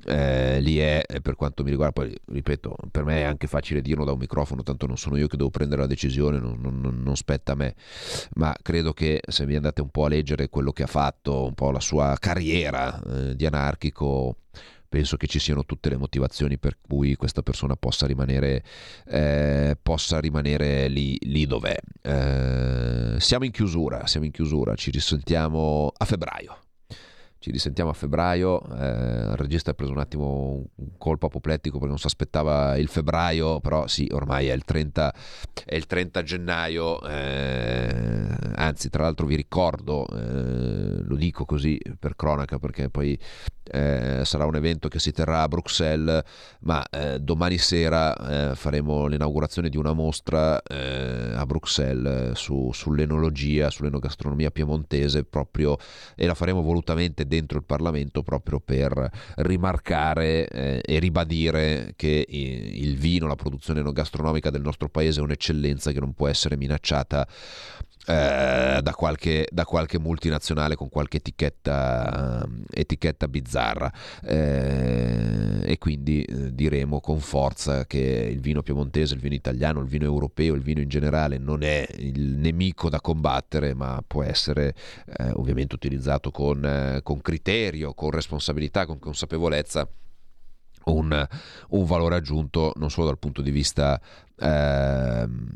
eh, 0.06 0.60
lì 0.60 0.78
è 0.78 1.02
per 1.22 1.34
quanto 1.34 1.62
mi 1.64 1.70
riguarda, 1.70 1.92
poi 2.00 2.14
ripeto, 2.26 2.76
per 2.90 3.04
me 3.04 3.20
è 3.20 3.22
anche 3.24 3.46
facile 3.46 3.82
dirlo 3.82 4.04
da 4.04 4.12
un 4.12 4.18
microfono, 4.18 4.62
tanto 4.62 4.86
non 4.86 4.96
sono 4.96 5.16
io 5.16 5.26
che 5.26 5.36
devo 5.36 5.50
prendere 5.50 5.82
la 5.82 5.86
decisione, 5.86 6.38
non, 6.38 6.58
non- 6.60 6.80
non- 6.80 7.02
non 7.02 7.16
spetta 7.16 7.52
a 7.52 7.56
me, 7.56 7.74
ma 8.34 8.54
credo 8.62 8.92
che 8.92 9.20
se 9.26 9.44
vi 9.46 9.56
andate 9.56 9.80
un 9.80 9.90
po' 9.90 10.04
a 10.04 10.08
leggere 10.08 10.48
quello 10.48 10.72
che 10.72 10.84
ha 10.84 10.86
fatto, 10.86 11.44
un 11.44 11.54
po' 11.54 11.70
la 11.70 11.80
sua 11.80 12.16
carriera 12.18 13.00
eh, 13.02 13.36
di 13.36 13.46
anarchico, 13.46 14.36
penso 14.88 15.16
che 15.16 15.26
ci 15.26 15.38
siano 15.38 15.64
tutte 15.64 15.90
le 15.90 15.96
motivazioni 15.96 16.58
per 16.58 16.78
cui 16.80 17.14
questa 17.16 17.42
persona 17.42 17.76
possa 17.76 18.06
rimanere, 18.06 18.64
eh, 19.06 19.76
possa 19.80 20.18
rimanere 20.18 20.88
lì, 20.88 21.18
lì 21.22 21.46
dov'è. 21.46 21.76
Eh, 22.02 23.16
siamo 23.20 23.44
in 23.44 23.50
chiusura, 23.50 24.06
siamo 24.06 24.26
in 24.26 24.32
chiusura, 24.32 24.74
ci 24.74 24.90
risentiamo 24.90 25.92
a 25.96 26.04
febbraio. 26.04 26.58
Ci 27.40 27.52
risentiamo 27.52 27.90
a 27.90 27.92
febbraio. 27.92 28.60
eh, 28.76 29.30
il 29.30 29.36
regista 29.36 29.70
ha 29.70 29.74
preso 29.74 29.92
un 29.92 29.98
attimo 29.98 30.64
un 30.74 30.88
colpo 30.98 31.26
apoplettico 31.26 31.76
perché 31.76 31.88
non 31.88 31.98
si 31.98 32.06
aspettava 32.06 32.76
il 32.76 32.88
febbraio, 32.88 33.60
però 33.60 33.86
sì, 33.86 34.08
ormai 34.12 34.48
è 34.48 34.52
il 34.54 34.64
30, 34.64 35.14
è 35.64 35.76
il 35.76 35.86
30 35.86 36.22
gennaio. 36.24 37.00
eh, 37.08 38.36
anzi, 38.56 38.90
tra 38.90 39.04
l'altro, 39.04 39.26
vi 39.26 39.36
ricordo, 39.36 40.06
eh, 40.08 41.02
lo 41.04 41.14
dico 41.14 41.44
così 41.44 41.80
per 41.98 42.16
cronaca 42.16 42.58
perché 42.58 42.90
poi 42.90 43.16
eh, 43.70 44.22
sarà 44.24 44.44
un 44.44 44.56
evento 44.56 44.88
che 44.88 44.98
si 44.98 45.12
terrà 45.12 45.42
a 45.42 45.48
Bruxelles, 45.48 46.22
ma 46.62 46.84
eh, 46.88 47.20
domani 47.20 47.58
sera 47.58 48.50
eh, 48.50 48.54
faremo 48.56 49.06
l'inaugurazione 49.06 49.68
di 49.68 49.76
una 49.76 49.92
mostra 49.92 50.60
a 50.68 51.46
Bruxelles 51.46 52.32
su- 52.32 52.70
sull'enologia, 52.72 53.70
sull'enogastronomia 53.70 54.50
piemontese 54.50 55.24
proprio 55.24 55.76
e 56.16 56.26
la 56.26 56.34
faremo 56.34 56.62
volutamente 56.62 57.26
dentro 57.28 57.58
il 57.58 57.64
Parlamento 57.64 58.22
proprio 58.22 58.58
per 58.60 59.08
rimarcare 59.36 60.48
eh, 60.48 60.82
e 60.84 60.98
ribadire 60.98 61.92
che 61.96 62.24
i- 62.28 62.82
il 62.82 62.96
vino, 62.96 63.26
la 63.26 63.36
produzione 63.36 63.80
enogastronomica 63.80 64.50
del 64.50 64.62
nostro 64.62 64.88
paese 64.88 65.20
è 65.20 65.22
un'eccellenza 65.22 65.92
che 65.92 66.00
non 66.00 66.14
può 66.14 66.26
essere 66.28 66.56
minacciata 66.56 67.26
eh, 68.06 68.80
da, 68.82 68.92
qualche, 68.94 69.46
da 69.50 69.64
qualche 69.64 69.98
multinazionale 69.98 70.76
con 70.76 70.88
qualche 70.88 71.18
etichetta, 71.18 72.46
etichetta 72.70 73.28
bizzarra. 73.28 73.92
Eh, 74.22 75.60
e 75.62 75.78
quindi 75.78 76.22
eh, 76.22 76.54
diremo 76.54 77.00
con 77.00 77.20
forza 77.20 77.86
che 77.86 77.98
il 77.98 78.40
vino 78.40 78.62
piemontese, 78.62 79.14
il 79.14 79.20
vino 79.20 79.34
italiano, 79.34 79.80
il 79.80 79.86
vino 79.86 80.04
europeo, 80.04 80.54
il 80.54 80.62
vino 80.62 80.80
in 80.80 80.88
generale 80.88 81.38
non 81.38 81.62
è 81.62 81.86
il 81.98 82.36
nemico 82.38 82.88
da 82.88 83.00
combattere 83.00 83.74
ma 83.74 84.02
può 84.06 84.22
essere 84.22 84.74
eh, 85.18 85.30
ovviamente 85.32 85.74
utilizzato 85.74 86.30
con, 86.30 86.64
eh, 86.64 87.00
con 87.02 87.20
criterio, 87.20 87.92
con 87.94 88.10
responsabilità, 88.10 88.86
con 88.86 88.98
consapevolezza 88.98 89.88
un, 90.84 91.26
un 91.68 91.84
valore 91.84 92.16
aggiunto 92.16 92.72
non 92.76 92.90
solo 92.90 93.06
dal 93.06 93.18
punto 93.18 93.42
di 93.42 93.50
vista 93.50 94.00
ehm, 94.38 95.48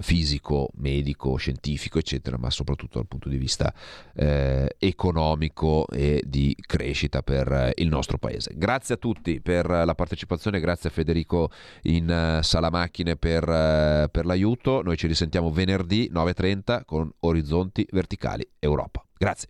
fisico, 0.00 0.70
medico, 0.76 1.36
scientifico, 1.36 1.98
eccetera, 1.98 2.36
ma 2.38 2.50
soprattutto 2.50 2.98
dal 2.98 3.06
punto 3.06 3.28
di 3.28 3.36
vista 3.36 3.72
eh, 4.14 4.74
economico 4.78 5.86
e 5.88 6.22
di 6.26 6.56
crescita 6.60 7.22
per 7.22 7.50
eh, 7.50 7.72
il 7.76 7.88
nostro 7.88 8.18
paese. 8.18 8.52
Grazie 8.54 8.94
a 8.94 8.98
tutti 8.98 9.40
per 9.40 9.66
la 9.68 9.94
partecipazione, 9.94 10.60
grazie 10.60 10.88
a 10.88 10.92
Federico 10.92 11.50
in 11.82 12.10
eh, 12.10 12.42
sala 12.42 12.70
macchine 12.70 13.16
per, 13.16 13.48
eh, 13.48 14.08
per 14.10 14.26
l'aiuto. 14.26 14.82
Noi 14.82 14.96
ci 14.96 15.06
risentiamo 15.06 15.50
venerdì 15.50 16.10
9.30 16.12 16.82
con 16.84 17.10
Orizzonti 17.20 17.86
Verticali 17.90 18.46
Europa. 18.58 19.04
Grazie. 19.16 19.48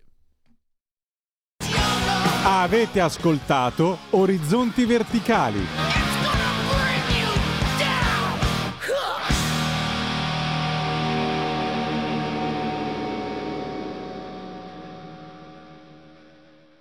Avete 2.45 3.01
ascoltato 3.01 3.99
Orizzonti 4.11 4.85
Verticali. 4.87 5.98